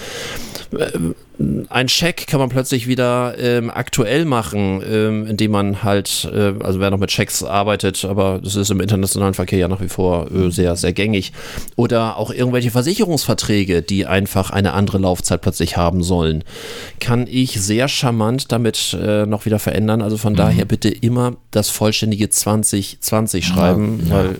ein 1.70 1.90
Scheck 1.90 2.28
kann 2.28 2.40
man 2.40 2.50
plötzlich 2.50 2.88
wieder 2.88 3.36
ähm, 3.40 3.70
aktuell 3.70 4.26
machen, 4.26 4.82
ähm, 4.90 5.26
indem 5.28 5.52
man 5.52 5.84
halt, 5.84 6.30
äh, 6.34 6.54
also 6.60 6.80
wer 6.80 6.92
noch 6.92 7.00
mit 7.00 7.12
Schecks 7.12 7.44
arbeitet, 7.44 8.06
aber 8.06 8.40
das 8.44 8.56
ist 8.56 8.70
im 8.70 8.80
internationalen 8.80 9.34
Verkehr 9.34 9.60
ja 9.60 9.68
nach 9.68 9.82
wie 9.82 9.88
vor 9.88 10.32
äh, 10.32 10.52
sehr, 10.52 10.76
sehr 10.76 10.94
gängig. 10.94 11.32
Oder 11.76 12.18
auch 12.18 12.32
irgendwelche 12.32 12.72
Versicherungsverträge, 12.72 13.82
die 13.82 14.06
einfach 14.06 14.52
eine 14.52 14.74
andere 14.74 14.98
Laufzeit 15.00 15.42
plötzlich 15.42 15.78
haben 15.78 16.04
sollen, 16.04 16.44
kann 17.00 17.28
ich 17.30 17.60
sehr 17.62 17.88
charmant 17.88 18.52
damit 18.52 18.96
äh, 19.02 19.26
noch 19.26 19.46
wieder 19.46 19.60
verändern. 19.60 20.02
Also 20.02 20.18
von 20.18 20.36
daher 20.36 20.66
bitte 20.66 20.90
immer 20.90 21.21
das 21.52 21.70
vollständige 21.70 22.30
2020 22.30 23.46
schreiben, 23.46 24.10
weil 24.10 24.40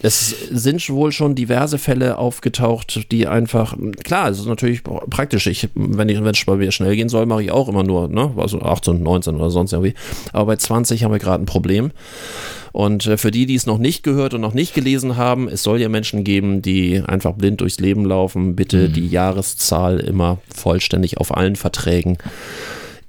es 0.00 0.34
sind 0.50 0.88
wohl 0.90 1.10
schon 1.10 1.34
diverse 1.34 1.76
Fälle 1.76 2.18
aufgetaucht, 2.18 3.10
die 3.10 3.26
einfach, 3.26 3.76
klar, 4.04 4.28
es 4.28 4.38
ist 4.38 4.46
natürlich 4.46 4.84
praktisch. 4.84 5.48
Ich, 5.48 5.68
wenn 5.74 6.08
es 6.08 6.44
bei 6.44 6.56
mir 6.56 6.70
schnell 6.70 6.94
gehen 6.94 7.08
soll, 7.08 7.26
mache 7.26 7.42
ich 7.42 7.50
auch 7.50 7.68
immer 7.68 7.82
nur, 7.82 8.08
ne, 8.08 8.32
also 8.36 8.62
18, 8.62 9.02
19 9.02 9.34
oder 9.34 9.50
sonst 9.50 9.72
irgendwie. 9.72 9.94
Aber 10.32 10.46
bei 10.46 10.56
20 10.56 11.02
haben 11.02 11.12
wir 11.12 11.18
gerade 11.18 11.42
ein 11.42 11.46
Problem. 11.46 11.90
Und 12.70 13.06
äh, 13.06 13.16
für 13.16 13.32
die, 13.32 13.46
die 13.46 13.56
es 13.56 13.66
noch 13.66 13.78
nicht 13.78 14.04
gehört 14.04 14.34
und 14.34 14.40
noch 14.40 14.54
nicht 14.54 14.72
gelesen 14.72 15.16
haben, 15.16 15.48
es 15.48 15.64
soll 15.64 15.80
ja 15.80 15.88
Menschen 15.88 16.22
geben, 16.22 16.62
die 16.62 17.02
einfach 17.04 17.32
blind 17.32 17.60
durchs 17.60 17.80
Leben 17.80 18.04
laufen. 18.04 18.54
Bitte 18.54 18.88
die 18.90 19.08
Jahreszahl 19.08 19.98
immer 19.98 20.38
vollständig 20.54 21.18
auf 21.18 21.36
allen 21.36 21.56
Verträgen 21.56 22.18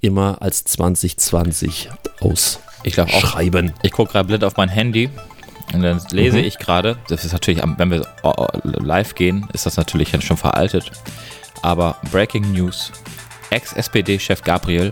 immer 0.01 0.41
als 0.41 0.63
2020 0.63 1.89
Ich 2.83 2.93
glaube 2.93 3.11
auch. 3.11 3.23
ausschreiben. 3.23 3.73
Ich 3.81 3.91
gucke 3.91 4.13
gerade 4.13 4.27
blind 4.27 4.43
auf 4.43 4.57
mein 4.57 4.69
Handy 4.69 5.09
und 5.73 5.83
dann 5.83 6.01
lese 6.11 6.39
ich 6.39 6.57
gerade, 6.57 6.97
das 7.07 7.25
ist 7.25 7.33
natürlich, 7.33 7.61
wenn 7.77 7.91
wir 7.91 8.07
oh, 8.23 8.33
oh, 8.37 8.47
live 8.63 9.15
gehen, 9.15 9.47
ist 9.53 9.65
das 9.65 9.77
natürlich 9.77 10.09
schon 10.23 10.37
veraltet. 10.37 10.91
Aber 11.61 11.97
Breaking 12.11 12.51
News: 12.53 12.91
Ex-SPD-Chef 13.49 14.41
Gabriel 14.43 14.91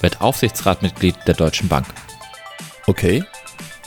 wird 0.00 0.20
Aufsichtsratmitglied 0.20 1.16
der 1.26 1.34
Deutschen 1.34 1.68
Bank. 1.68 1.86
Okay. 2.86 3.24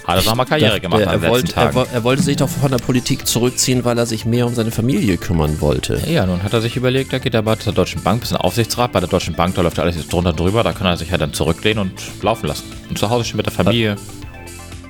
Hat 0.08 0.18
er 0.18 0.24
nochmal 0.24 0.46
Karriere 0.46 0.80
gemacht 0.80 1.02
er, 1.02 1.08
an 1.10 1.20
den 1.20 1.24
er, 1.24 1.30
wollte, 1.30 1.48
er, 1.56 1.72
Tagen. 1.72 1.88
er 1.92 2.04
wollte 2.04 2.22
sich 2.22 2.38
doch 2.38 2.50
von 2.50 2.72
der 2.72 2.78
Politik 2.78 3.26
zurückziehen, 3.26 3.84
weil 3.86 3.98
er 3.98 4.06
sich 4.06 4.26
mehr 4.26 4.46
um 4.46 4.54
seine 4.54 4.72
Familie 4.72 5.18
kümmern 5.18 5.60
wollte. 5.62 6.00
Ja, 6.08 6.26
nun 6.26 6.44
hat 6.44 6.54
er 6.54 6.62
sich 6.62 6.76
überlegt, 6.76 7.12
er 7.14 7.20
geht 7.20 7.36
aber 7.36 7.58
zur 7.60 7.74
Deutschen 7.74 8.04
Bank, 8.04 8.22
bisschen 8.22 8.38
Aufsichtsrat. 8.38 8.92
Bei 8.92 9.00
der 9.00 9.10
Deutschen 9.10 9.34
Bank, 9.36 9.56
da 9.56 9.62
läuft 9.62 9.80
alles 9.80 9.96
jetzt 9.96 10.14
drunter 10.14 10.30
und 10.30 10.40
drüber, 10.40 10.64
da 10.64 10.74
kann 10.74 10.88
er 10.88 10.98
sich 10.98 11.10
ja 11.10 11.18
dann 11.18 11.34
zurücklehnen 11.34 11.80
und 11.80 12.24
laufen 12.24 12.48
lassen. 12.48 12.66
Und 12.90 12.98
zu 13.00 13.10
Hause 13.10 13.26
schon 13.26 13.38
mit 13.38 13.46
der 13.48 13.54
Familie. 13.54 13.96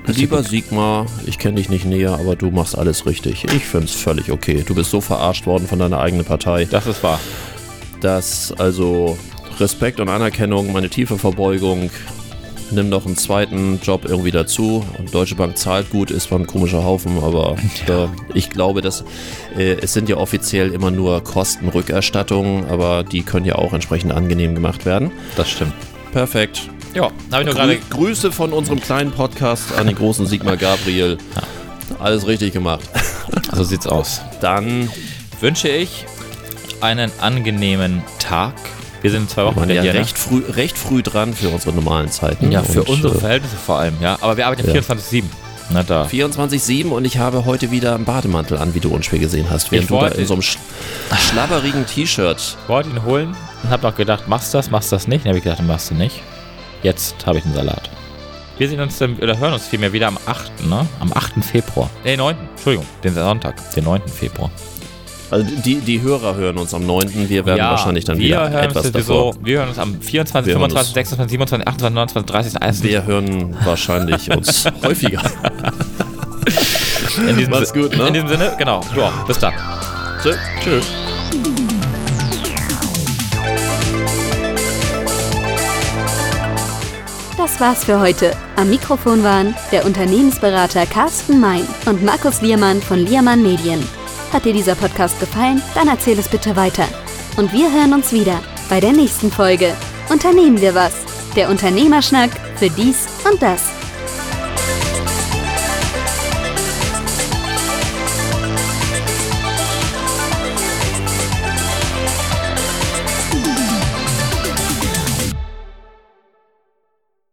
Lieber 0.07 0.43
Sigmar, 0.43 1.07
ich 1.25 1.39
kenne 1.39 1.55
dich 1.55 1.69
nicht 1.69 1.85
näher, 1.85 2.13
aber 2.13 2.35
du 2.35 2.51
machst 2.51 2.77
alles 2.77 3.05
richtig. 3.07 3.45
Ich 3.45 3.65
finde 3.65 3.85
es 3.87 3.95
völlig 3.95 4.31
okay. 4.31 4.63
Du 4.65 4.75
bist 4.75 4.91
so 4.91 5.01
verarscht 5.01 5.47
worden 5.47 5.67
von 5.67 5.79
deiner 5.79 5.99
eigenen 5.99 6.25
Partei, 6.25 6.65
Das 6.65 6.85
ist 6.85 7.01
wahr. 7.01 7.19
dass 8.01 8.53
also 8.59 9.17
Respekt 9.59 9.99
und 9.99 10.09
Anerkennung, 10.09 10.71
meine 10.73 10.89
tiefe 10.89 11.17
Verbeugung. 11.17 11.89
Nimm 12.71 12.89
noch 12.89 13.05
einen 13.05 13.17
zweiten 13.17 13.79
Job 13.81 14.05
irgendwie 14.05 14.31
dazu. 14.31 14.85
Und 14.97 15.13
Deutsche 15.13 15.35
Bank 15.35 15.57
zahlt 15.57 15.89
gut, 15.89 16.11
ist 16.11 16.29
zwar 16.29 16.39
ein 16.39 16.47
komischer 16.47 16.83
Haufen, 16.83 17.23
aber 17.23 17.55
da, 17.85 18.09
ich 18.33 18.49
glaube, 18.49 18.81
dass 18.81 19.03
äh, 19.57 19.73
es 19.81 19.93
sind 19.93 20.09
ja 20.09 20.17
offiziell 20.17 20.71
immer 20.71 20.91
nur 20.91 21.23
Kostenrückerstattungen, 21.23 22.65
aber 22.65 23.03
die 23.03 23.23
können 23.23 23.45
ja 23.45 23.55
auch 23.55 23.73
entsprechend 23.73 24.11
angenehm 24.11 24.55
gemacht 24.55 24.85
werden. 24.85 25.11
Das 25.35 25.49
stimmt. 25.49 25.73
Perfekt. 26.11 26.69
Ja, 26.93 27.11
habe 27.31 27.41
ich 27.41 27.45
nur 27.45 27.55
gerade. 27.55 27.77
Grü 27.77 28.07
Grüße 28.07 28.31
von 28.31 28.53
unserem 28.53 28.79
kleinen 28.79 29.11
Podcast 29.11 29.77
an 29.77 29.87
den 29.87 29.95
großen 29.95 30.25
Sigmar 30.25 30.57
Gabriel. 30.57 31.17
Alles 31.99 32.27
richtig 32.27 32.53
gemacht. 32.53 32.89
So 33.53 33.63
sieht's 33.63 33.87
aus. 33.87 34.21
Dann 34.41 34.89
Wünsche 35.41 35.67
ich 35.67 36.05
einen 36.81 37.11
angenehmen 37.19 38.03
Tag. 38.19 38.53
Wir 39.05 39.11
sind 39.11 39.21
in 39.21 39.29
zwei 39.29 39.45
Wochen 39.45 39.61
wieder 39.61 39.75
ja 39.75 39.81
hier. 39.83 39.93
recht 39.93 40.17
früh, 40.17 40.41
recht 40.49 40.75
früh 40.75 41.03
dran 41.03 41.35
für 41.35 41.49
unsere 41.49 41.75
normalen 41.75 42.09
Zeiten. 42.09 42.47
Ne? 42.47 42.55
Ja, 42.55 42.63
für 42.63 42.81
unsere 42.85 43.13
äh, 43.15 43.19
Verhältnisse 43.19 43.55
vor 43.55 43.77
allem, 43.77 43.93
ja. 44.01 44.17
Aber 44.19 44.35
wir 44.35 44.47
arbeiten 44.47 44.67
Ja. 44.67 44.81
24-7. 44.81 45.25
Na 45.69 45.83
da. 45.83 46.05
24-7 46.05 46.87
und 46.87 47.05
ich 47.05 47.19
habe 47.19 47.45
heute 47.45 47.69
wieder 47.69 47.93
einen 47.93 48.03
Bademantel 48.03 48.57
an, 48.57 48.73
wie 48.73 48.79
du 48.79 48.89
unschwer 48.89 49.19
gesehen 49.19 49.45
hast. 49.51 49.71
Während 49.71 49.83
Ich 49.83 49.95
du 49.95 49.99
da 50.03 50.07
in 50.07 50.25
so 50.25 50.33
einem 50.33 50.41
sch 50.41 50.57
schlabberigen 51.29 51.85
T-Shirt. 51.85 52.57
Ich 52.63 52.67
wollte 52.67 52.89
ihn 52.89 53.03
holen 53.05 53.35
und 53.61 53.69
habe 53.69 53.83
noch 53.85 53.95
gedacht, 53.95 54.27
machst 54.27 54.51
du 54.51 54.57
das, 54.57 54.71
machst 54.71 54.91
du 54.91 54.95
das 54.95 55.07
nicht? 55.07 55.23
Dann 55.23 55.29
habe 55.29 55.37
ich 55.37 55.43
gedacht, 55.43 55.61
machst 55.61 55.91
du 55.91 55.93
nicht. 55.93 56.23
Jetzt 56.81 57.23
habe 57.27 57.37
ich 57.37 57.45
einen 57.45 57.53
Salat. 57.53 57.91
Wir 58.57 58.67
sehen 58.67 58.79
uns 58.81 58.97
dann, 58.97 59.17
oder 59.17 59.37
hören 59.37 59.53
uns 59.53 59.67
vielmehr 59.67 59.93
wieder 59.93 60.07
am 60.07 60.17
8., 60.25 60.65
ne? 60.65 60.87
Am 60.99 61.13
8. 61.13 61.45
Februar. 61.45 61.91
Nee, 62.03 62.17
9. 62.17 62.35
Entschuldigung, 62.55 62.87
den 63.03 63.13
Sonntag, 63.13 63.53
den 63.75 63.83
9. 63.83 64.01
Februar. 64.07 64.49
Also 65.31 65.45
die, 65.65 65.75
die 65.77 66.01
Hörer 66.01 66.35
hören 66.35 66.57
uns 66.57 66.73
am 66.73 66.85
9. 66.85 67.29
Wir 67.29 67.45
werden 67.45 67.59
wahrscheinlich 67.59 68.05
dann 68.05 68.17
wieder 68.17 68.49
hören 68.49 68.63
etwas 68.63 68.85
uns 68.85 68.91
davor. 68.93 69.33
sowieso, 69.33 69.45
wir 69.45 69.57
hören 69.59 69.69
uns 69.69 69.79
am 69.79 69.99
24., 70.01 70.47
Wir 70.47 70.59
hören 70.59 70.69
25., 70.69 70.87
uns- 70.87 70.93
26., 70.93 71.31
27., 71.31 71.67
28., 71.67 71.93
29., 71.95 72.31
30., 72.31 72.61
1. 72.61 72.83
Wir 72.83 73.05
hören 73.05 73.55
wahrscheinlich 73.65 74.31
uns 74.31 74.65
häufiger. 74.83 75.21
in 77.27 77.35
diesem, 77.37 77.51
Macht's 77.51 77.71
Si- 77.71 77.79
gut, 77.81 77.97
ne? 77.97 78.07
In 78.07 78.13
diesem 78.13 78.27
Sinne, 78.29 78.53
genau. 78.57 78.81
Ja, 78.95 79.11
bis 79.27 79.39
dann. 79.39 79.53
Tschö- 80.23 80.37
Tschüss. 80.63 80.85
Das 87.37 87.59
war's 87.59 87.83
für 87.83 87.99
heute. 87.99 88.31
Am 88.55 88.69
Mikrofon 88.69 89.23
waren 89.23 89.53
der 89.71 89.85
Unternehmensberater 89.85 90.85
Carsten 90.85 91.39
Mein 91.39 91.67
und 91.85 92.03
Markus 92.03 92.41
Liermann 92.41 92.81
von 92.81 92.99
Liermann 92.99 93.41
Medien. 93.43 93.85
Hat 94.35 94.43
dir 94.43 94.51
dieser 94.51 94.75
Podcast 94.75 95.17
gefallen? 95.21 95.61
Dann 95.75 95.87
erzähl 95.87 96.19
es 96.19 96.27
bitte 96.27 96.57
weiter. 96.57 96.85
Und 97.37 97.53
wir 97.53 97.71
hören 97.71 97.93
uns 97.93 98.11
wieder 98.11 98.41
bei 98.69 98.81
der 98.81 98.91
nächsten 98.91 99.31
Folge. 99.31 99.73
Unternehmen 100.09 100.59
wir 100.59 100.75
was? 100.75 100.93
Der 101.37 101.49
Unternehmerschnack 101.49 102.31
für 102.57 102.69
dies 102.69 103.07
und 103.31 103.41
das. 103.41 103.71